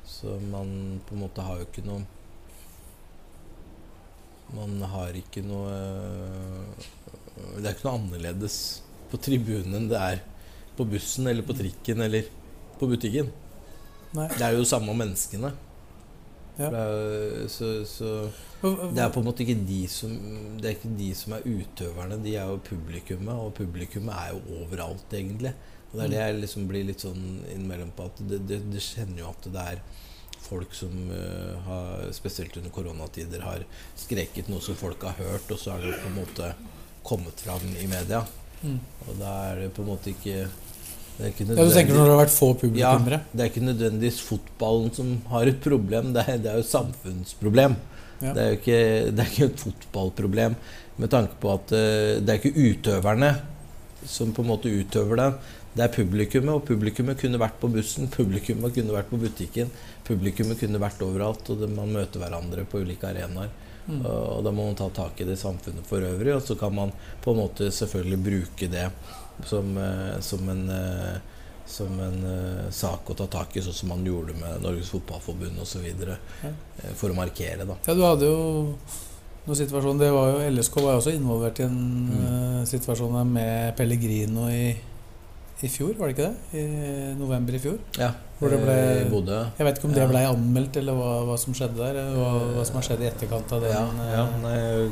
Så 0.06 0.40
man 0.50 1.00
på 1.06 1.14
en 1.16 1.22
måte 1.22 1.46
har 1.46 1.62
jo 1.62 1.68
ikke 1.68 1.86
noe 1.86 2.02
Man 4.52 4.82
har 4.92 5.14
ikke 5.16 5.44
noe 5.46 5.70
Det 7.54 7.62
er 7.62 7.76
ikke 7.76 7.86
noe 7.86 8.00
annerledes 8.00 8.56
på 9.12 9.20
tribunen 9.22 9.78
enn 9.78 9.88
det 9.92 10.02
er 10.02 10.24
på 10.76 10.88
bussen 10.90 11.30
eller 11.30 11.46
på 11.46 11.56
trikken 11.56 12.02
eller 12.04 12.28
på 12.80 12.88
butikken. 12.90 13.30
Nei. 14.16 14.28
Det 14.34 14.44
er 14.44 14.56
jo 14.56 14.68
samme 14.68 14.96
menneskene. 14.98 15.52
Ja. 16.60 16.68
Er, 16.68 17.48
så, 17.50 17.72
så 17.88 18.30
det 18.62 19.02
er 19.02 19.10
på 19.14 19.22
en 19.22 19.26
måte 19.26 19.42
ikke 19.42 19.56
de 19.66 19.80
som 19.90 20.12
Det 20.60 20.68
er 20.68 20.76
ikke 20.76 20.92
de 21.00 21.08
som 21.18 21.34
er 21.34 21.46
utøverne, 21.48 22.20
de 22.22 22.36
er 22.38 22.52
jo 22.52 22.60
publikummet, 22.66 23.34
og 23.34 23.54
publikummet 23.58 24.14
er 24.14 24.36
jo 24.36 24.60
overalt, 24.62 25.16
egentlig. 25.16 25.56
Og 25.92 25.98
det 25.98 26.06
er 26.06 26.12
det 26.14 26.22
jeg 26.22 26.38
liksom 26.40 26.68
blir 26.70 26.88
litt 26.88 27.04
sånn 27.04 27.24
innimellom 27.52 27.92
på 27.96 28.08
at 28.08 28.22
det, 28.30 28.44
det, 28.48 28.62
det 28.72 28.84
kjenner 28.84 29.24
jo 29.24 29.32
at 29.32 29.48
det 29.52 29.66
er 29.74 29.82
folk 30.42 30.76
som 30.76 30.94
uh, 31.12 31.58
har, 31.68 32.06
spesielt 32.16 32.56
under 32.60 32.74
koronatider, 32.76 33.44
har 33.46 33.66
skreket 34.00 34.50
noe 34.52 34.64
som 34.64 34.78
folk 34.80 35.04
har 35.08 35.18
hørt, 35.20 35.52
og 35.52 35.60
så 35.60 35.76
har 35.76 35.86
det 35.86 36.00
på 36.00 36.12
en 36.12 36.18
måte 36.20 36.52
kommet 37.08 37.44
fram 37.44 37.66
i 37.80 37.88
media. 37.90 38.24
Mm. 38.62 38.80
Og 39.08 39.16
da 39.20 39.36
er 39.50 39.64
det 39.64 39.72
på 39.76 39.84
en 39.84 39.92
måte 39.94 40.14
ikke 40.14 40.46
Ja, 41.20 41.30
du 41.36 41.74
tenker 41.76 41.94
når 41.94 42.08
det 42.08 42.14
har 42.14 42.22
vært 42.22 42.34
få 42.34 42.48
ja, 42.80 42.94
det 43.04 43.44
er 43.44 43.50
ikke 43.52 43.64
nødvendigvis 43.66 44.22
fotballen 44.26 44.94
som 44.96 45.12
har 45.30 45.50
et 45.52 45.60
problem, 45.62 46.14
det 46.16 46.24
er, 46.26 46.40
det 46.42 46.50
er 46.50 46.60
jo 46.60 46.66
et 46.66 46.72
samfunnsproblem. 46.72 47.76
Ja. 48.22 48.34
Det 48.34 48.42
er 48.42 48.50
jo 48.50 48.58
ikke, 48.60 48.82
det 49.12 49.24
er 49.24 49.32
ikke 49.32 49.50
et 49.50 49.64
fotballproblem 49.66 50.58
med 51.02 51.10
tanke 51.14 51.38
på 51.42 51.56
at 51.56 51.74
eh, 51.74 52.20
det 52.22 52.34
er 52.34 52.40
ikke 52.40 52.70
utøverne 52.70 53.32
som 54.08 54.34
på 54.34 54.44
en 54.46 54.52
måte 54.54 54.70
utøver 54.70 55.20
det. 55.20 55.32
Det 55.72 55.86
er 55.86 55.94
publikummet, 55.94 56.52
og 56.58 56.66
publikummet 56.68 57.20
kunne 57.22 57.40
vært 57.40 57.60
på 57.62 57.70
bussen, 57.72 58.10
publikummet 58.12 58.74
kunne 58.76 58.96
vært 58.96 59.12
på 59.12 59.20
butikken, 59.22 59.70
publikummet 60.08 60.60
kunne 60.60 60.82
vært 60.82 61.04
overalt, 61.06 61.48
og 61.54 61.62
det, 61.62 61.70
man 61.72 61.94
møter 61.96 62.20
hverandre 62.20 62.66
på 62.68 62.82
ulike 62.84 63.08
arenaer. 63.08 63.54
Mm. 63.88 64.02
Og, 64.04 64.10
og 64.10 64.44
da 64.46 64.52
må 64.54 64.68
man 64.68 64.78
ta 64.78 64.90
tak 64.94 65.22
i 65.22 65.28
det 65.30 65.40
samfunnet 65.40 65.88
for 65.88 66.04
øvrig, 66.06 66.36
og 66.36 66.44
så 66.46 66.58
kan 66.60 66.76
man 66.76 66.92
på 67.24 67.34
en 67.34 67.42
måte 67.42 67.72
selvfølgelig 67.74 68.20
bruke 68.26 68.70
det 68.74 68.90
som, 69.46 69.78
eh, 69.78 70.20
som 70.22 70.50
en 70.50 70.70
eh, 70.70 71.20
som 71.72 72.00
en 72.04 72.24
eh, 72.28 72.70
sak 72.74 73.08
å 73.10 73.16
ta 73.16 73.28
tak 73.32 73.56
i, 73.56 73.62
sånn 73.64 73.74
som 73.78 73.90
man 73.94 74.02
gjorde 74.04 74.34
med 74.36 74.62
Norges 74.64 74.90
Fotballforbund 74.92 75.60
osv. 75.62 75.86
Ja. 75.88 76.18
For 77.00 77.14
å 77.14 77.16
markere, 77.16 77.64
da. 77.70 77.78
Ja, 77.88 77.94
du 77.96 78.02
hadde 78.04 78.26
jo 78.28 78.76
noen 79.46 79.58
situasjoner 79.58 80.00
det 80.04 80.10
var 80.12 80.34
jo, 80.34 80.42
LSK 80.52 80.76
var 80.82 80.98
jo 80.98 81.00
også 81.02 81.14
involvert 81.16 81.60
i 81.62 81.64
en 81.64 81.78
Mm. 82.12 82.66
situasjon 82.68 83.16
med 83.32 83.76
Pellegrino 83.78 84.50
i, 84.52 84.76
i 85.62 85.68
fjor, 85.70 85.94
var 85.98 86.10
det 86.12 86.18
ikke 86.18 86.28
det? 86.28 86.60
I 86.60 87.14
november 87.18 87.54
i 87.56 87.60
fjor. 87.64 87.80
Ja, 87.98 88.12
Hvor 88.40 88.50
det 88.50 88.60
ble- 88.66 89.06
i 89.06 89.10
Bodø. 89.10 89.40
Jeg 89.58 89.66
vet 89.66 89.78
ikke 89.80 89.86
om 89.88 89.94
det 89.94 90.02
Ja. 90.04 90.08
ble 90.10 90.26
anmeldt, 90.28 90.78
eller 90.78 90.94
hva, 90.94 91.10
hva 91.30 91.38
som 91.40 91.54
skjedde 91.54 91.78
der. 91.78 92.04
Hva, 92.18 92.30
hva 92.58 92.66
som 92.66 92.76
har 92.76 92.84
skjedd 92.90 93.02
i 93.02 93.10
etterkant 93.14 93.52
av 93.54 93.62
den. 93.62 93.72
Ja, 93.72 93.86
ja 94.12 94.26
nei, 94.42 94.92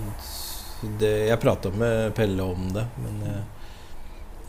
det, 1.00 1.28
jeg 1.28 1.40
prata 1.42 1.72
med 1.76 2.14
Pelle 2.16 2.42
om 2.46 2.70
det, 2.74 2.86
men 3.04 3.22
jeg, 3.26 3.44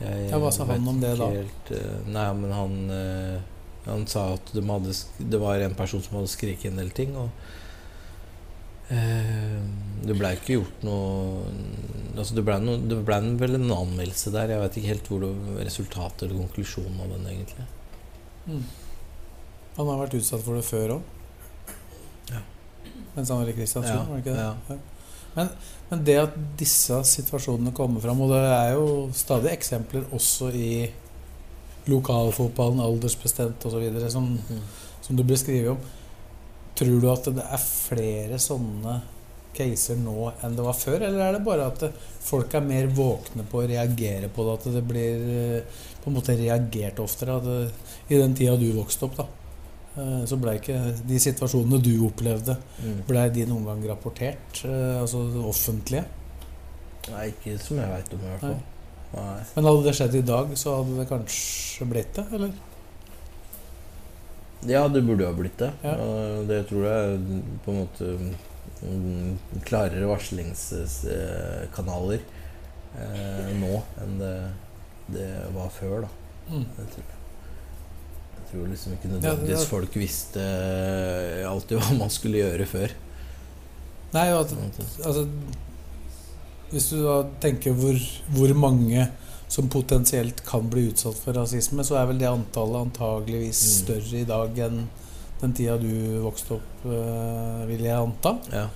jeg 0.01 0.29
Ja, 0.31 0.39
hva 0.43 0.51
sa 0.55 0.65
han 0.69 0.89
om 0.89 1.01
det 1.03 1.15
da? 1.21 1.29
Helt, 1.35 1.71
eh, 1.77 1.97
nei, 2.09 2.27
men 2.39 2.53
han, 2.57 2.77
eh, 2.91 3.41
han 3.87 4.07
sa 4.11 4.35
at 4.35 4.53
de 4.55 4.63
hadde, 4.69 4.95
det 5.19 5.41
var 5.41 5.61
en 5.65 5.75
person 5.79 6.03
som 6.05 6.19
hadde 6.19 6.33
skriket 6.33 6.71
en 6.73 6.81
del 6.81 6.91
ting. 6.97 7.15
Og 7.17 7.29
eh, 8.91 9.61
det 10.07 10.17
blei 10.19 10.35
ikke 10.39 10.57
gjort 10.61 10.85
noe 10.87 11.45
Altså 12.21 12.35
det 12.37 12.43
blei 12.45 12.59
ble 12.61 13.19
vel 13.41 13.55
en 13.57 13.71
anmeldelse 13.73 14.33
der. 14.35 14.51
Jeg 14.51 14.61
vet 14.65 14.77
ikke 14.81 14.91
helt 14.91 15.07
hvor 15.09 15.23
det 15.23 15.65
resultatet 15.65 16.27
eller 16.27 16.41
konklusjonen 16.43 16.99
av 17.01 17.13
den 17.15 17.29
egentlig. 17.31 17.67
mm. 18.47 18.65
Han 19.77 19.87
har 19.89 20.01
vært 20.03 20.17
utsatt 20.19 20.43
for 20.45 20.59
det 20.59 20.65
før 20.67 20.97
òg. 20.97 21.03
Ja. 22.29 22.41
Mens 23.15 23.31
han 23.31 23.39
var 23.41 23.49
i 23.49 23.55
Kristiansund, 23.57 23.95
Ja, 23.95 24.03
var 24.05 24.19
det 24.19 24.25
ikke 24.25 24.35
det? 24.35 24.49
ja. 24.75 24.79
Men, 25.37 25.53
men 25.91 26.03
det 26.05 26.17
at 26.25 26.35
disse 26.59 26.97
situasjonene 27.07 27.73
kommer 27.77 28.03
fram, 28.03 28.21
og 28.25 28.33
det 28.35 28.41
er 28.47 28.73
jo 28.75 28.89
stadig 29.15 29.53
eksempler 29.55 30.09
også 30.17 30.51
i 30.55 30.73
lokalfotballen, 31.91 32.83
aldersbestemt 32.85 33.65
osv., 33.67 34.11
som, 34.11 34.39
Mm. 34.51 34.61
som 35.03 35.17
du 35.17 35.23
beskriver 35.25 35.71
om. 35.71 35.79
Tror 36.75 37.01
du 37.01 37.09
at 37.11 37.25
det 37.25 37.45
er 37.45 37.59
flere 37.59 38.39
sånne 38.39 39.01
caser 39.55 39.97
nå 39.99 40.31
enn 40.45 40.55
det 40.57 40.65
var 40.65 40.77
før, 40.79 41.03
eller 41.03 41.21
er 41.25 41.33
det 41.33 41.45
bare 41.45 41.67
at 41.67 41.83
folk 42.23 42.55
er 42.55 42.61
mer 42.61 42.87
våkne 42.87 43.45
på 43.51 43.61
å 43.61 43.67
reagere 43.69 44.29
på 44.31 44.45
det, 44.47 44.53
at 44.55 44.75
det 44.77 44.85
blir 44.87 45.25
eh, 45.35 45.81
på 46.01 46.11
en 46.11 46.17
måte 46.17 46.37
reagert 46.39 47.03
oftere? 47.03 47.41
Det, 47.45 47.73
I 48.09 48.21
den 48.21 48.35
tida 48.39 48.57
du 48.57 48.71
vokste 48.77 49.09
opp, 49.09 49.17
da, 49.19 49.25
eh, 49.25 49.40
så 49.97 50.37
blei 50.41 50.55
ikke 50.61 50.79
de 51.09 51.19
situasjonene 51.21 51.81
du 51.83 52.07
opplevde, 52.07 52.57
Mm. 52.83 53.01
blei 53.09 53.29
de 53.35 53.47
noen 53.51 53.65
gang 53.67 53.81
rapportert, 53.91 54.65
eh, 54.65 55.01
altså 55.01 55.19
offentlige? 55.49 56.05
Nei, 57.11 57.27
ikke 57.33 57.59
som 57.61 57.77
jeg 57.81 57.89
veit 57.91 58.13
om, 58.15 58.21
i 58.21 58.23
hvert 58.31 58.41
fall. 58.41 58.61
Nei. 59.15 59.41
Men 59.57 59.65
hadde 59.67 59.83
det 59.89 59.95
skjedd 59.99 60.15
i 60.15 60.23
dag, 60.23 60.47
så 60.57 60.77
hadde 60.79 60.97
det 61.01 61.09
kanskje 61.11 61.85
blitt 61.91 62.15
det, 62.15 62.27
eller? 62.33 62.51
Ja, 64.69 64.83
det 64.93 65.01
burde 65.07 65.23
jo 65.25 65.31
ha 65.33 65.39
blitt 65.39 65.57
det. 65.59 65.71
Ja. 65.83 65.95
Det 66.47 66.67
tror 66.69 66.85
jeg 66.85 67.19
på 67.65 67.71
en 67.73 67.79
måte 67.81 68.07
mm, 68.85 69.39
klarere 69.65 70.07
varslingskanaler 70.11 72.21
eh, 73.01 73.51
nå 73.61 73.73
enn 74.05 74.15
det, 74.21 74.35
det 75.17 75.31
var 75.57 75.69
før, 75.75 75.97
da. 76.05 76.11
Mm. 76.51 76.67
Det 76.77 76.87
tror, 76.95 77.05
jeg 77.09 77.20
tror 78.51 78.67
liksom 78.71 78.93
ikke 78.97 79.09
nødvendigvis 79.15 79.67
folk 79.71 79.97
visste 80.01 80.45
alltid 81.49 81.79
hva 81.81 81.97
man 82.03 82.13
skulle 82.13 82.43
gjøre 82.43 82.67
før. 82.71 82.95
Nei, 84.15 84.25
jo 84.33 84.41
at 84.43 84.53
altså, 85.07 85.27
Hvis 86.71 86.89
du 86.91 86.97
da 87.05 87.17
tenker 87.43 87.75
hvor, 87.79 87.99
hvor 88.35 88.55
mange 88.59 89.09
som 89.51 89.67
potensielt 89.71 90.45
kan 90.47 90.69
bli 90.71 90.89
utsatt 90.93 91.19
for 91.19 91.35
rasisme, 91.35 91.83
så 91.87 91.97
er 91.99 92.07
vel 92.11 92.21
det 92.23 92.29
antallet 92.31 92.85
antageligvis 92.87 93.63
Mm. 93.65 93.73
større 93.81 94.21
i 94.21 94.27
dag 94.29 94.59
enn 94.67 94.85
den 95.41 95.55
tida 95.57 95.75
du 95.81 96.21
vokste 96.23 96.55
opp, 96.59 96.85
øh, 96.87 97.65
vil 97.71 97.83
jeg 97.87 97.97
anta. 97.97 98.37
Ja. 98.53 98.67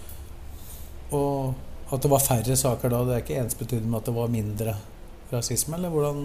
Og 1.14 1.54
at 1.92 2.02
det 2.02 2.10
var 2.10 2.22
færre 2.24 2.56
saker 2.56 2.90
da, 2.90 3.02
det 3.04 3.14
er 3.14 3.22
ikke 3.22 3.38
ensbetydende 3.44 3.90
med 3.92 4.00
at 4.00 4.08
det 4.08 4.14
var 4.16 4.32
mindre 4.32 4.74
rasisme, 5.32 5.76
eller 5.78 5.92
hvordan 5.92 6.22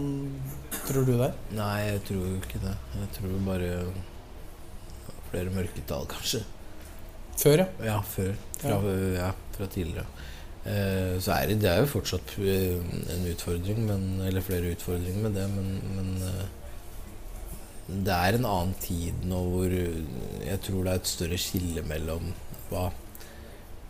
tror 0.88 1.08
du 1.08 1.16
det? 1.20 1.32
Nei, 1.58 1.76
jeg 1.88 2.06
tror 2.10 2.24
jo 2.26 2.38
ikke 2.40 2.62
det. 2.64 2.76
Jeg 3.00 3.12
tror 3.18 3.36
bare 3.48 3.74
flere 5.30 5.54
mørketall, 5.54 6.08
kanskje. 6.10 6.44
Før, 7.40 7.64
ja. 7.64 7.68
Ja, 7.86 8.00
før. 8.04 8.34
Fra, 8.60 8.80
ja. 9.16 9.32
fra 9.56 9.70
tidligere. 9.72 10.08
Eh, 10.68 11.16
så 11.24 11.34
er 11.38 11.50
det, 11.50 11.62
det 11.64 11.70
er 11.72 11.84
jo 11.84 11.92
fortsatt 11.94 12.34
eh, 12.44 12.80
en 13.16 13.28
utfordring, 13.32 13.84
men, 13.88 14.08
eller 14.28 14.44
flere 14.44 14.74
utfordringer 14.76 15.24
med 15.24 15.38
det, 15.40 15.46
men, 15.54 15.70
men 15.96 16.10
eh, 16.28 16.48
det 17.90 18.14
er 18.16 18.38
en 18.38 18.46
annen 18.46 18.74
tid 18.84 19.24
nå 19.26 19.40
hvor 19.50 19.72
jeg 19.72 20.60
tror 20.66 20.84
det 20.84 20.92
er 20.92 21.00
et 21.00 21.10
større 21.10 21.40
skille 21.42 21.82
mellom 21.88 22.28
hva, 22.70 22.90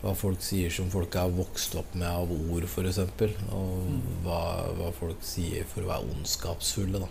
hva 0.00 0.14
folk 0.16 0.40
sier 0.44 0.72
som 0.72 0.88
folk 0.92 1.14
har 1.18 1.32
vokst 1.34 1.74
opp 1.76 1.94
med 1.98 2.08
av 2.08 2.30
ord, 2.32 2.64
f.eks., 2.64 3.00
og 3.52 3.96
hva, 4.24 4.42
hva 4.78 4.92
folk 4.96 5.20
sier 5.26 5.66
for 5.68 5.84
å 5.84 5.90
være 5.90 6.14
ondskapsfulle. 6.14 7.02
da. 7.02 7.10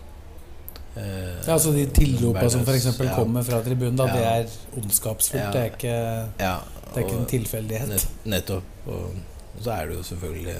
Eh, 0.98 1.36
ja 1.46 1.54
altså 1.54 1.70
De 1.76 1.84
tilropa 1.94 2.48
som 2.50 2.64
f.eks. 2.66 2.88
ja. 2.98 3.14
kommer 3.14 3.46
fra 3.46 3.60
tribunen, 3.62 3.98
da, 4.00 4.08
det 4.10 4.26
er 4.26 4.80
ondskapsfullt. 4.82 5.42
Ja. 5.42 5.52
Det 5.54 5.62
er 5.62 5.74
ikke, 5.76 5.96
ja, 6.42 6.54
det 6.88 6.96
er 6.96 7.06
ikke 7.06 7.18
en 7.20 7.32
tilfeldighet. 7.36 7.94
Nett, 7.94 8.08
nettopp. 8.34 8.78
Og 8.90 9.60
så 9.60 9.76
er 9.76 9.90
det 9.90 10.00
jo 10.00 10.06
selvfølgelig 10.10 10.58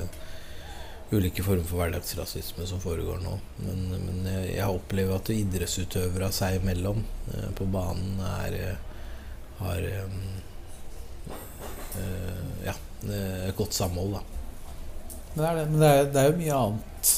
ulike 1.10 1.42
former 1.42 1.66
for 1.66 1.80
hverdagsrasisme 1.80 2.66
som 2.70 2.82
foregår 2.82 3.18
nå. 3.24 3.32
Men, 3.64 3.82
men 4.06 4.28
jeg, 4.30 4.52
jeg 4.60 4.76
opplever 4.78 5.18
at 5.18 5.32
idrettsutøvere 5.34 6.30
seg 6.34 6.60
imellom 6.60 7.02
eh, 7.34 7.48
på 7.58 7.66
banen 7.74 8.22
er 8.36 8.58
eh, 8.60 8.86
har 9.60 9.82
eh, 9.88 10.20
ja, 12.66 12.74
et 13.48 13.56
godt 13.58 13.74
samhold, 13.76 14.12
da. 14.18 14.22
Men, 15.34 15.42
det 15.44 15.48
er, 15.50 15.56
det, 15.60 15.66
men 15.70 15.80
det, 15.80 15.88
er, 15.90 16.08
det 16.14 16.22
er 16.22 16.30
jo 16.32 16.38
mye 16.40 16.56
annet 16.64 17.10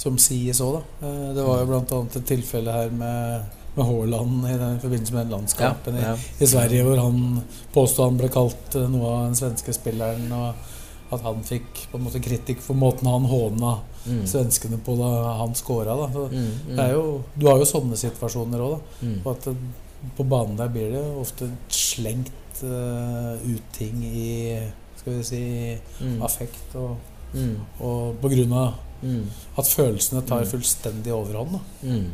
som 0.00 0.18
sies 0.20 0.60
òg, 0.62 0.76
da. 0.78 1.08
Eh, 1.08 1.26
Det 1.36 1.44
var 1.46 1.62
jo 1.62 1.66
bl.a. 1.72 2.00
et 2.04 2.26
tilfelle 2.28 2.72
her 2.72 2.92
med, 2.94 3.42
med 3.76 3.88
Haaland 3.88 4.46
i, 4.46 4.54
den, 4.60 4.78
forbindelse 4.82 5.14
med 5.16 5.24
den 5.26 5.34
landskampen 5.38 5.98
Ja, 5.98 6.12
ja. 6.12 6.14
i, 6.16 6.44
i 6.44 6.48
Sverige, 6.52 6.84
hvor 6.86 7.00
han 7.02 7.42
påstod 7.74 8.10
han 8.10 8.20
ble 8.20 8.30
kalt 8.32 8.76
eh, 8.78 8.88
noe 8.92 9.10
av 9.12 9.26
den 9.30 9.38
svenske 9.40 9.74
spilleren, 9.76 10.28
og 10.36 11.12
at 11.14 11.22
han 11.22 11.42
fikk 11.46 11.84
på 11.92 11.98
en 12.00 12.06
måte 12.08 12.18
kritikk 12.22 12.62
for 12.64 12.78
måten 12.78 13.10
han 13.10 13.28
håna 13.30 13.76
Mm. 14.06 14.20
svenskene 14.30 14.76
på 14.86 14.92
da 15.00 15.32
han 15.40 15.54
scora. 15.58 15.96
Da. 15.98 16.04
Mm, 16.30 16.42
mm, 16.46 16.76
det 16.76 16.82
er 16.84 16.92
jo, 16.92 17.00
du 17.34 17.48
har 17.48 17.56
jo 17.58 17.64
sånne 17.66 17.96
situasjoner 17.98 18.60
òg, 18.62 18.76
mm. 19.02 19.16
Og 19.24 19.32
at 19.32 19.48
det, 19.48 19.54
på 20.14 20.22
banen 20.30 20.54
der 20.60 20.68
blir 20.70 20.92
det 20.94 21.00
ofte 21.18 21.48
slengt 21.74 22.30
eh, 22.64 23.50
ut 23.54 23.62
ting 23.72 24.02
i 24.04 24.60
skal 24.96 25.12
vi 25.18 25.22
si 25.24 25.78
Mm. 26.00 26.22
affekt, 26.22 26.74
og, 26.74 26.96
Mm. 27.34 27.56
og 27.80 28.20
på 28.20 28.28
grunn 28.30 28.52
av 28.52 28.74
Mm. 29.02 29.26
at 29.58 29.64
følelsene 29.64 30.22
tar 30.26 30.40
Mm. 30.44 30.46
fullstendig 30.50 31.12
overhånd. 31.12 31.60
Mm. 31.82 32.10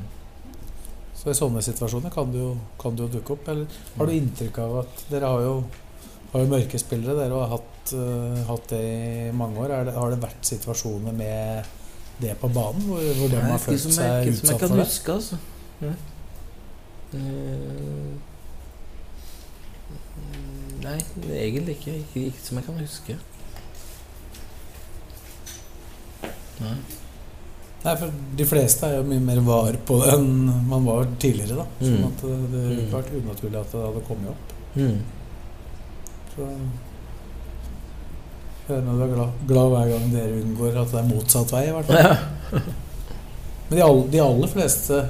Så 1.15 1.31
i 1.31 1.35
sånne 1.35 1.63
situasjoner 1.63 2.11
kan 2.13 2.33
det 2.33 2.41
jo, 2.41 2.57
kan 2.79 2.97
det 2.97 3.03
jo 3.13 3.19
dukke 3.21 3.31
opp. 3.33 3.49
Eller 3.49 3.67
har 3.97 4.07
du 4.07 4.13
inntrykk 4.13 4.59
av 4.59 4.79
at 4.81 5.05
dere 5.11 5.27
har 5.27 5.41
jo, 5.41 5.65
har 6.33 6.41
jo 6.41 6.47
mørke 6.47 6.79
spillere, 6.79 7.15
dere 7.17 7.31
har 7.39 7.49
hatt, 7.49 7.93
uh, 7.95 8.45
hatt 8.47 8.67
det 8.69 8.81
i 9.29 9.31
mange 9.33 9.57
år. 9.59 9.85
Det, 9.85 9.95
har 9.95 10.11
det 10.11 10.21
vært 10.21 10.43
situasjoner 10.43 11.13
med 11.15 11.65
det 12.21 12.41
på 12.41 12.49
banen 12.53 12.83
hvor, 12.89 12.99
hvor 13.15 13.29
de 13.31 13.37
har 13.41 13.59
følt 13.59 13.79
seg 13.81 13.91
utsatt 13.91 14.05
jeg, 14.05 14.25
det? 14.25 14.35
ikke 14.35 14.47
som 14.47 14.49
jeg 14.49 14.59
kan 14.59 14.79
huske, 14.79 15.13
altså. 15.13 15.39
Ja. 15.83 15.93
Nei, 20.83 20.99
egentlig 21.31 21.77
ikke. 21.79 21.95
ikke. 22.03 22.27
Ikke 22.33 22.43
som 22.47 22.57
jeg 22.59 22.67
kan 22.67 22.79
huske. 22.83 23.17
Nei. 26.63 26.75
Nei, 27.83 27.95
for 27.99 28.13
De 28.39 28.45
fleste 28.47 28.87
er 28.87 28.97
jo 29.01 29.07
mye 29.09 29.23
mer 29.25 29.41
var 29.47 29.77
på 29.89 29.97
det 30.03 30.13
enn 30.15 30.29
man 30.69 30.85
var 30.87 31.07
tidligere. 31.23 31.57
da 31.57 31.67
Sånn 31.81 31.99
Mm. 31.99 32.05
at 32.07 32.21
det, 32.23 32.37
ville 32.53 32.63
Mm. 32.63 32.79
ikke 32.79 32.97
vært 32.99 33.15
unaturlig 33.23 33.61
at 33.61 33.73
det 33.73 33.81
hadde 33.87 34.07
kommet 34.07 34.29
opp. 34.31 34.53
Mm. 34.77 35.01
Så 36.35 36.49
jeg 38.69 38.77
er 38.79 39.15
glad, 39.15 39.33
glad 39.47 39.71
hver 39.73 39.89
gang 39.91 40.13
dere 40.13 40.43
unngår 40.43 40.77
at 40.83 40.91
det 40.93 41.01
er 41.01 41.15
motsatt 41.15 41.51
vei. 41.53 41.65
i 41.67 41.73
hvert 41.73 41.87
fall. 41.87 42.17
Men 43.69 43.79
de, 43.79 43.83
all, 43.83 44.03
de 44.11 44.19
aller 44.21 44.49
fleste 44.49 45.09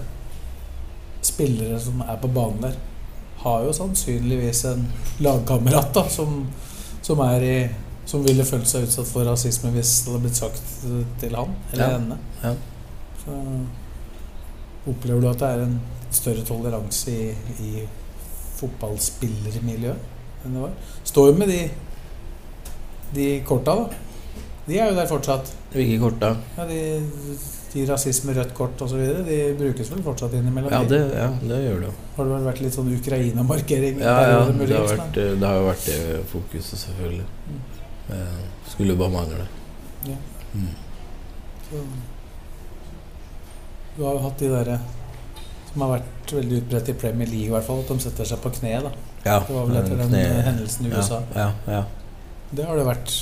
spillere 1.22 1.78
som 1.80 2.00
er 2.00 2.16
på 2.16 2.28
banen 2.32 2.60
der, 2.62 2.74
har 3.42 3.64
jo 3.66 3.72
sannsynligvis 3.76 4.64
en 4.70 4.84
lagkamerat 5.24 5.92
da, 5.94 6.04
som, 6.08 6.46
som 7.02 7.22
i 7.42 7.56
som 8.06 8.24
ville 8.26 8.44
følt 8.44 8.66
seg 8.66 8.82
utsatt 8.88 9.06
for 9.06 9.24
rasisme 9.26 9.70
hvis 9.76 9.90
det 10.04 10.10
hadde 10.12 10.22
blitt 10.24 10.38
sagt 10.40 10.62
til 11.22 11.36
han 11.38 11.52
eller 11.72 11.84
Ja. 11.84 11.98
henne. 11.98 12.16
Ja. 12.42 12.54
Så 13.22 13.36
opplever 14.90 15.20
du 15.22 15.28
at 15.30 15.38
det 15.38 15.48
er 15.48 15.62
en 15.68 15.76
større 16.10 16.42
toleranse 16.44 17.10
i, 17.14 17.28
i 17.62 17.84
fotballspillermiljøet 18.58 20.44
enn 20.44 20.56
det 20.56 20.62
var? 20.64 20.72
Står 21.06 21.28
jo 21.30 21.36
med 21.38 21.48
de, 21.52 21.60
de 23.14 23.26
korta, 23.46 23.74
da. 23.78 23.84
De 24.66 24.78
er 24.78 24.90
jo 24.90 24.96
der 24.98 25.06
fortsatt. 25.10 25.52
Hvilke 25.72 25.98
kort 26.02 26.18
da? 26.22 26.32
Ja, 26.58 26.66
de, 26.68 26.80
de 27.72 27.84
rasisme, 27.88 28.34
rødt 28.36 28.52
kort 28.54 28.80
osv. 28.84 29.00
De 29.26 29.36
brukes 29.58 29.90
vel 29.92 30.02
fortsatt 30.04 30.34
innimellom? 30.36 30.70
Ja, 30.72 30.82
det, 30.88 30.98
ja, 31.16 31.28
det 31.40 31.58
gjør 31.64 31.78
det 31.80 31.86
jo. 31.88 31.92
Har 32.16 32.24
det 32.28 32.32
vel 32.34 32.46
vært 32.50 32.60
litt 32.64 32.74
sånn 32.76 32.90
Ukraina-markering? 32.98 34.00
Ja, 34.02 34.16
ja, 34.28 34.40
det 34.52 34.68
har, 34.76 34.88
vært, 34.96 35.14
det 35.16 35.46
har 35.46 35.56
jo 35.60 35.66
vært 35.70 35.86
det 35.88 36.00
fokuset, 36.32 36.78
selvfølgelig. 36.84 37.26
Eh, 38.12 38.40
Skulle 38.72 38.96
bare 39.00 39.14
mangle. 39.14 39.46
Ja. 40.08 40.16
Mm. 40.52 40.68
Så, 41.70 41.80
du 43.96 44.02
har 44.04 44.16
jo 44.16 44.22
hatt 44.26 44.38
de 44.40 44.48
derre 44.52 44.78
som 45.72 45.84
har 45.84 45.90
vært 45.98 46.32
veldig 46.36 46.58
utbredt 46.62 46.88
i 46.92 46.94
Premier 47.00 47.28
League, 47.28 47.48
i 47.48 47.52
hvert 47.52 47.64
fall. 47.66 47.80
At 47.84 47.88
de 47.92 48.04
setter 48.04 48.28
seg 48.28 48.40
på 48.44 48.52
kne. 48.58 48.74
da 48.84 48.92
Ja, 49.24 49.38
Det 49.46 49.54
var 49.54 49.66
vel 49.68 49.76
etter 49.80 49.96
den 50.00 50.10
kne- 50.12 50.42
hendelsen 50.48 50.86
i 50.86 50.92
USA. 50.92 51.22
Ja, 51.36 51.46
ja, 51.66 51.72
ja. 51.78 51.82
Det 52.52 52.66
har 52.68 52.76
det 52.76 52.84
vært 52.86 53.14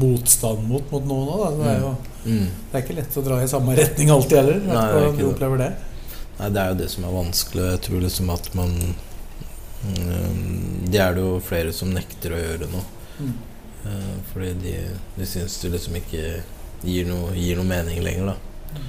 motstand 0.00 0.66
mot 0.68 0.90
mot 0.92 1.04
noen 1.08 1.28
òg. 1.32 1.56
Det, 1.60 1.70
er 1.72 1.80
jo- 1.80 1.96
Mm. 2.26 2.46
det 2.50 2.78
er 2.78 2.82
ikke 2.82 2.96
lett 2.96 3.16
å 3.16 3.22
dra 3.22 3.36
i 3.42 3.48
samme 3.50 3.76
retning 3.78 4.10
alltid 4.10 4.38
heller. 4.40 4.62
Nei, 4.66 4.86
det 4.90 5.02
er 5.02 5.10
ikke 5.12 5.22
du 5.22 5.28
opplever 5.30 5.60
det? 5.62 5.68
Nei, 6.36 6.48
det 6.52 6.62
er 6.62 6.72
jo 6.72 6.78
det 6.82 6.88
som 6.92 7.06
er 7.06 7.14
vanskelig. 7.14 7.66
Jeg 7.72 7.82
tror 7.86 8.02
liksom 8.04 8.32
at 8.34 8.48
man 8.58 8.72
mm, 9.86 10.88
Det 10.90 11.00
er 11.00 11.14
det 11.16 11.22
jo 11.24 11.36
flere 11.44 11.72
som 11.76 11.92
nekter 11.94 12.34
å 12.34 12.40
gjøre 12.42 12.68
nå. 12.72 12.82
Mm. 13.20 13.36
Eh, 13.86 14.16
Fordi 14.32 14.52
de, 14.64 14.74
de 15.16 15.28
syns 15.28 15.60
det 15.62 15.72
liksom 15.76 15.96
ikke 16.02 16.24
gir 16.86 17.08
noe, 17.08 17.32
gir 17.38 17.56
noe 17.58 17.68
mening 17.68 18.02
lenger, 18.04 18.34
da. 18.34 18.82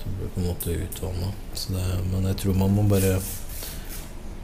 Det 0.00 0.14
blir 0.18 0.30
på 0.34 0.40
en 0.40 0.48
måte 0.52 0.78
utvanna. 0.86 1.32
Men 2.12 2.30
jeg 2.30 2.40
tror 2.42 2.58
man 2.62 2.74
må 2.76 2.86
bare 2.88 3.16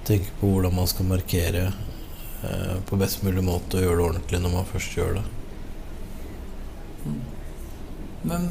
tenke 0.07 0.35
på 0.41 0.51
hvordan 0.51 0.75
man 0.75 0.89
skal 0.91 1.07
markere 1.07 1.69
eh, 1.69 2.77
på 2.89 2.99
best 2.99 3.23
mulig 3.23 3.45
måte 3.47 3.79
og 3.79 3.87
gjøre 3.87 4.01
det 4.01 4.09
ordentlig 4.09 4.43
når 4.43 4.55
man 4.57 4.69
først 4.73 4.99
gjør 4.99 5.21
det. 5.21 5.25
Men 8.29 8.49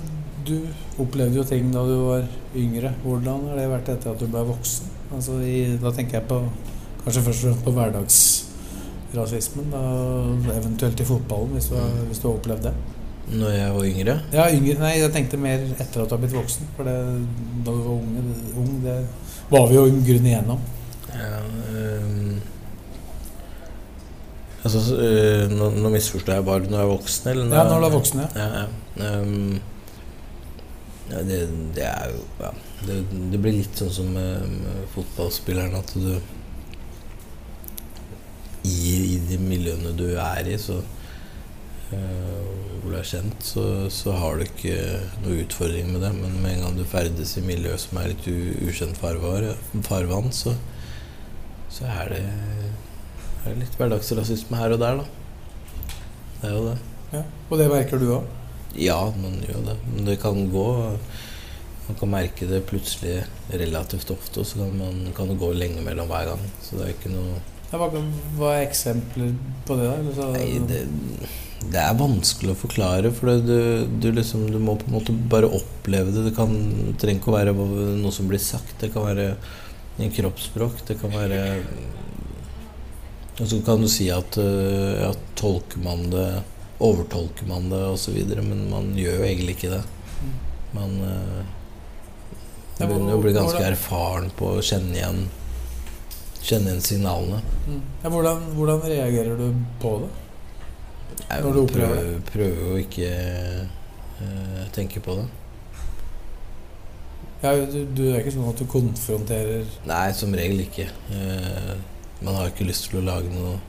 du 0.47 0.55
opplevde 0.99 1.37
jo 1.39 1.45
ting 1.47 1.69
da 1.73 1.83
du 1.87 1.95
var 2.07 2.25
yngre. 2.57 2.93
Hvordan 3.03 3.47
har 3.49 3.59
det 3.59 3.67
vært 3.71 3.91
etter 3.93 4.13
at 4.13 4.21
du 4.21 4.27
ble 4.27 4.43
voksen? 4.49 4.89
Altså 5.11 5.37
i, 5.43 5.77
da 5.81 5.91
tenker 5.95 6.19
jeg 6.19 6.27
på 6.29 6.39
kanskje 7.03 7.23
først 7.27 7.43
og 7.43 7.47
fremst 7.47 7.65
på 7.67 7.75
hverdagsrasismen. 7.77 9.69
Da, 9.73 9.83
eventuelt 10.57 11.03
i 11.03 11.07
fotballen, 11.07 11.55
hvis 11.55 11.69
du, 11.71 11.77
har, 11.79 11.93
hvis 12.09 12.21
du 12.21 12.27
har 12.29 12.35
opplevd 12.39 12.67
det. 12.69 12.75
Når 13.31 13.51
jeg 13.53 13.73
var 13.75 13.85
yngre 13.87 14.13
Ja, 14.33 14.45
yngre, 14.51 14.77
nei, 14.81 14.95
jeg 14.97 15.11
tenkte 15.13 15.39
mer 15.39 15.61
etter 15.77 16.03
at 16.03 16.09
du 16.09 16.15
har 16.15 16.21
blitt 16.23 16.35
voksen. 16.35 16.71
For 16.75 16.87
det, 16.87 16.97
da 17.63 17.75
du 17.75 17.83
var 17.85 17.93
unge, 17.95 18.23
det, 18.27 18.53
ung, 18.59 18.71
det 18.83 18.97
var 19.51 19.67
vi 19.69 19.77
jo 19.77 19.87
i 19.87 19.97
grunn 20.07 20.27
igjennom. 20.31 20.69
Ja, 21.11 21.39
um, 21.43 22.37
altså, 24.63 24.79
så, 24.79 24.95
eh, 25.03 25.51
nå, 25.51 25.73
nå 25.75 25.91
misforstår 25.91 26.39
jeg 26.39 26.47
bare 26.47 26.67
når 26.67 26.77
jeg 26.77 26.87
er 26.87 26.91
voksen, 26.91 27.31
eller? 27.33 27.55
Ja, 27.55 27.65
når 27.67 27.83
du 27.83 27.87
er 27.87 27.95
voksen, 27.97 28.23
ja. 28.23 28.29
Ja, 28.35 28.63
ja. 28.63 28.80
Ehm, 28.99 29.61
ja 31.11 31.21
det, 31.27 31.39
det 31.75 31.85
er 31.87 32.11
jo 32.11 32.21
ja, 32.39 32.51
det, 32.87 32.97
det 33.31 33.39
blir 33.39 33.55
litt 33.57 33.79
sånn 33.79 33.91
som 33.91 34.11
med, 34.15 34.47
med 34.61 34.85
fotballspilleren 34.95 35.75
at 35.79 35.93
du 35.95 36.13
i, 38.61 39.15
I 39.15 39.19
de 39.29 39.37
miljøene 39.41 39.93
du 39.97 40.11
er 40.21 40.47
i, 40.51 40.57
så 40.61 40.75
uh, 40.77 42.41
hvor 42.81 42.91
du 42.93 42.97
er 42.99 43.07
kjent, 43.07 43.45
så, 43.45 43.63
så 43.93 44.13
har 44.17 44.37
du 44.37 44.45
ikke 44.45 44.75
noe 45.23 45.39
utfordring 45.43 45.89
med 45.93 46.05
det. 46.05 46.11
Men 46.17 46.35
med 46.43 46.55
en 46.55 46.65
gang 46.65 46.77
du 46.77 46.83
ferdes 46.89 47.33
i 47.39 47.45
miljø 47.45 47.73
som 47.81 47.97
er 48.01 48.11
litt 48.11 48.27
u, 48.29 48.35
ukjent 48.67 49.01
farvann, 49.01 50.29
så, 50.35 50.53
så 51.73 51.89
er 51.89 52.13
det, 52.13 52.21
er 53.49 53.57
litt 53.57 53.77
hverdagsrasisme 53.79 54.61
her 54.61 54.77
og 54.77 54.83
der, 54.83 55.01
da. 55.01 55.09
Det 56.41 56.49
er 56.49 56.55
jo 56.57 56.63
det. 56.69 56.77
ja. 57.17 57.25
Og 57.49 57.59
det 57.59 57.71
merker 57.73 58.01
du 58.01 58.07
òg? 58.19 58.29
Ja, 58.79 59.11
man 59.19 59.39
gjør 59.43 59.65
det. 59.67 59.77
Men 59.91 60.07
det 60.07 60.19
kan 60.21 60.45
gå 60.51 60.67
Man 61.87 61.97
kan 61.99 62.11
merke 62.13 62.47
det 62.47 62.61
plutselig 62.69 63.23
relativt 63.51 64.11
ofte, 64.13 64.39
og 64.39 64.47
så 64.47 64.61
kan, 64.61 64.75
man, 64.79 64.99
kan 65.15 65.27
det 65.27 65.39
gå 65.41 65.49
lenge 65.51 65.81
mellom 65.83 66.07
hver 66.07 66.29
gang. 66.29 66.43
Så 66.63 66.77
det 66.77 66.85
er 66.85 66.93
ikke 66.93 67.11
noe 67.11 67.41
Hva, 67.71 67.87
hva 68.37 68.51
er 68.53 68.67
eksempler 68.67 69.33
på 69.67 69.75
det? 69.79 69.89
da? 70.15 70.27
Nei, 70.35 70.61
det, 70.69 70.85
det 71.71 71.81
er 71.81 71.97
vanskelig 71.99 72.53
å 72.53 72.59
forklare, 72.61 73.11
for 73.15 73.41
du, 73.43 73.87
du, 74.01 74.07
liksom, 74.15 74.45
du 74.53 74.59
må 74.61 74.77
på 74.79 74.87
en 74.87 74.95
måte 74.95 75.15
bare 75.33 75.49
oppleve 75.51 76.13
det. 76.15 76.29
Det 76.29 76.35
kan, 76.37 76.53
det 76.87 76.95
trenger 77.01 77.21
ikke 77.21 77.33
å 77.33 77.37
være 77.37 77.55
noe 77.57 78.13
som 78.15 78.29
blir 78.31 78.41
sagt. 78.43 78.77
Det 78.79 78.93
kan 78.93 79.09
være 79.09 79.33
en 80.01 80.15
kroppsspråk. 80.15 80.85
Det 80.87 80.97
kan 81.01 81.11
være 81.13 81.41
Og 83.41 83.47
så 83.49 83.59
kan 83.65 83.83
du 83.83 83.89
si 83.89 84.07
at, 84.13 84.37
ja, 84.37 85.11
tolker 85.39 85.83
man 85.83 86.07
det 86.13 86.29
Overtolker 86.81 87.45
man 87.49 87.69
det 87.69 87.81
osv., 87.93 88.15
men 88.41 88.63
man 88.71 88.93
gjør 88.97 89.19
jo 89.21 89.27
egentlig 89.27 89.57
ikke 89.57 89.73
det. 89.75 89.81
Man 90.73 90.95
uh, 91.03 91.41
begynner 92.79 93.17
å 93.17 93.21
bli 93.21 93.35
ganske 93.35 93.61
erfaren 93.67 94.31
på 94.37 94.55
å 94.55 94.65
kjenne 94.65 94.97
igjen 94.97 95.23
Kjenne 96.41 96.71
igjen 96.71 96.79
signalene. 96.81 97.37
Mm. 97.67 97.81
ja, 98.01 98.09
hvordan, 98.09 98.45
hvordan 98.57 98.79
reagerer 98.81 99.35
du 99.37 99.59
på 99.77 99.91
det? 100.01 100.07
Jeg 101.19 101.43
Når 101.43 101.53
du 101.53 101.59
opplever 101.61 101.99
prøver, 101.99 102.15
prøver 102.31 102.71
å 102.71 102.79
ikke 102.81 103.11
uh, 104.23 104.63
tenke 104.73 105.03
på 105.05 105.19
det. 105.19 105.27
Ja, 107.43 107.53
du, 107.57 107.77
du 107.93 108.01
er 108.07 108.23
ikke 108.23 108.33
sånn 108.33 108.49
at 108.49 108.57
du 108.57 108.65
konfronterer 108.69 109.69
Nei, 109.89 110.07
som 110.17 110.33
regel 110.37 110.63
ikke. 110.65 110.87
Uh, 111.13 111.75
man 112.25 112.37
har 112.39 112.49
ikke 112.49 112.65
lyst 112.65 112.89
til 112.89 113.03
å 113.03 113.05
lage 113.05 113.29
noe 113.33 113.59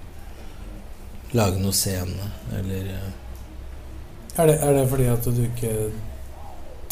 lage 1.36 1.60
noe 1.62 1.72
scene, 1.76 2.30
eller 2.58 2.88
eh, 2.92 3.10
Er 4.38 4.48
det, 4.48 4.56
er 4.64 4.72
det 4.78 4.88
fordi 4.88 5.06
at 5.12 5.24
du 5.28 5.42
ikke 5.44 5.72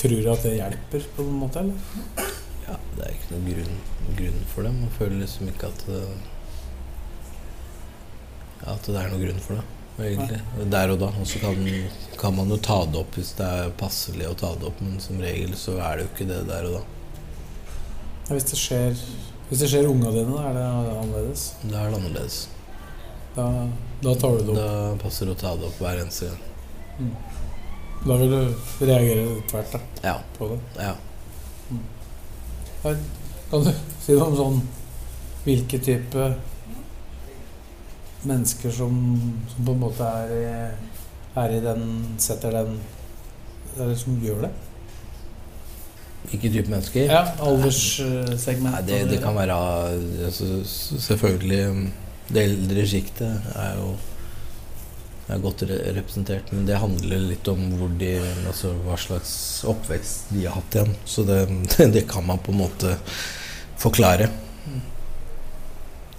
tror 0.01 0.27
at 0.33 0.43
det 0.45 0.55
hjelper, 0.59 1.07
på 1.17 1.25
en 1.25 1.39
måte? 1.41 1.63
eller? 1.63 2.31
Ja, 2.67 2.77
det 2.97 3.07
er 3.07 3.15
ikke 3.17 3.35
noen 3.35 3.49
grunn, 3.51 3.81
grunn 4.19 4.45
for 4.53 4.67
det. 4.67 4.73
Man 4.77 4.93
føler 4.99 5.19
liksom 5.23 5.49
ikke 5.51 5.71
at 5.73 5.85
det, 5.89 6.03
At 8.69 8.87
det 8.87 8.97
er 9.01 9.09
noen 9.13 9.25
grunn 9.25 9.43
for 9.45 9.57
det, 9.59 9.65
egentlig. 10.11 10.41
Der 10.77 10.93
og 10.95 11.01
da. 11.01 11.11
Og 11.21 11.27
så 11.27 11.41
kan, 11.43 11.61
kan 12.21 12.37
man 12.37 12.53
jo 12.53 12.61
ta 12.61 12.79
det 12.87 13.01
opp 13.01 13.17
hvis 13.17 13.33
det 13.41 13.49
er 13.65 13.75
passelig 13.81 14.29
å 14.29 14.37
ta 14.39 14.53
det 14.61 14.69
opp, 14.69 14.81
men 14.85 15.01
som 15.01 15.21
regel 15.25 15.57
så 15.59 15.79
er 15.81 15.97
det 15.99 16.07
jo 16.07 16.13
ikke 16.15 16.29
det 16.31 16.41
der 16.49 16.69
og 16.69 16.79
da. 16.79 16.83
Ja, 18.29 18.37
Hvis 18.37 18.51
det 18.53 18.59
skjer 18.61 19.05
Hvis 19.49 19.63
det 19.65 19.69
skjer 19.73 19.89
unga 19.91 20.13
dine, 20.15 20.31
da 20.37 20.43
er 20.47 20.59
det 20.61 20.67
annerledes. 20.71 21.47
Da 21.65 21.81
er 21.81 21.89
det 21.91 21.99
annerledes. 21.99 22.37
Da, 23.35 23.47
da 24.03 24.15
tar 24.15 24.37
du 24.39 24.45
det 24.45 24.51
opp. 24.51 24.57
Da 24.57 24.97
passer 25.03 25.27
det 25.29 25.35
å 25.37 25.41
ta 25.41 25.55
det 25.61 25.67
opp 25.69 25.81
hver 25.83 26.01
eneste 26.03 26.31
gang. 26.31 27.13
Da 28.07 28.17
vil 28.17 28.31
du 28.33 28.87
reagere 28.89 29.25
tvert 29.51 29.73
da, 29.75 29.81
Ja. 30.05 30.15
på 30.39 30.49
det. 30.55 30.59
ja. 30.81 30.95
Her, 32.83 32.97
Kan 33.51 33.65
du 33.67 33.73
si 34.05 34.13
noe 34.17 34.31
om 34.31 34.37
sånn 34.39 34.61
Hvilke 35.45 35.79
type 35.85 36.31
mennesker 38.25 38.73
som, 38.73 38.95
som 39.53 39.65
på 39.67 39.73
en 39.75 39.81
måte 39.83 40.07
er 40.07 40.33
i, 40.33 40.47
er 41.43 41.55
i 41.57 41.61
den 41.65 41.85
Setter 42.21 42.53
den 42.57 42.79
Eller 43.77 43.95
som 44.01 44.17
gjør 44.25 44.47
det? 44.47 44.51
Hvilke 46.31 46.51
type 46.53 46.69
mennesker? 46.73 47.07
Ja, 47.09 47.23
Alderssegment. 47.43 48.81
Det, 48.89 48.99
det 49.11 49.21
kan 49.25 49.37
være 49.37 49.57
altså, 50.29 50.51
Selvfølgelig 51.09 51.61
um, 51.73 51.87
Det 52.31 52.47
eldre 52.47 52.87
sjiktet 52.87 53.51
er 53.59 53.77
jo 53.81 53.95
er 55.31 55.43
godt 55.43 55.63
re 55.69 55.77
representert, 55.95 56.51
men 56.55 56.65
det 56.67 56.79
handler 56.83 57.23
litt 57.23 57.49
om 57.51 57.61
de, 58.01 58.15
altså, 58.51 58.73
hva 58.87 58.97
slags 58.99 59.33
oppvekst 59.69 60.33
de 60.35 60.47
har 60.47 60.57
hatt 60.59 60.79
igjen. 60.79 60.97
Så 61.07 61.25
det, 61.29 61.41
det 61.95 62.07
kan 62.11 62.27
man 62.27 62.43
på 62.43 62.55
en 62.55 62.63
måte 62.65 62.97
forklare. 63.81 64.31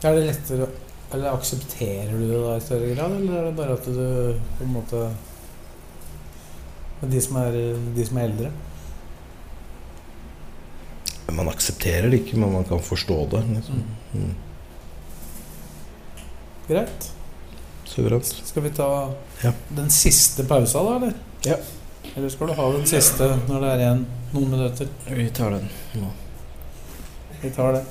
Er 0.01 0.16
det 0.18 0.22
lettere 0.32 0.66
Eller 1.14 1.36
aksepterer 1.36 2.14
du 2.16 2.24
det 2.24 2.39
da 2.39 2.55
i 2.55 2.64
større 2.64 2.93
grad, 2.95 3.18
eller 3.20 3.38
er 3.38 3.47
det 3.49 3.57
bare 3.57 3.76
at 3.76 3.86
du 3.86 4.39
på 4.57 4.66
en 4.66 4.72
måte 4.74 5.01
De 7.12 7.22
som 7.22 7.38
er, 7.41 7.57
de 7.97 8.05
som 8.07 8.18
er 8.18 8.30
eldre? 8.30 8.51
Man 11.32 11.51
aksepterer 11.51 12.09
det 12.09 12.22
ikke, 12.22 12.39
men 12.39 12.55
man 12.55 12.66
kan 12.68 12.82
forstå 12.84 13.18
det. 13.32 13.43
Liksom. 13.55 13.84
Mm. 14.16 14.32
Greit. 16.72 17.09
Suverent. 17.91 18.26
Skal 18.47 18.63
vi 18.63 18.69
ta 18.78 18.88
Ja. 19.43 19.51
den 19.76 19.89
siste 19.91 20.45
pausa, 20.47 20.84
da, 20.84 20.95
eller? 20.95 21.13
Ja. 21.43 21.57
Eller 22.15 22.30
skal 22.30 22.47
du 22.47 22.53
ha 22.53 22.72
den 22.72 22.86
siste 22.88 23.28
når 23.49 23.61
det 23.65 23.72
er 23.74 23.82
igjen 23.84 24.05
noen 24.34 24.49
minutter? 24.53 24.88
Vi 25.09 25.26
tar 25.36 25.51
den 25.57 25.67
nå. 25.99 26.07
Vi 27.41 27.49
tar 27.55 27.74
det. 27.76 27.84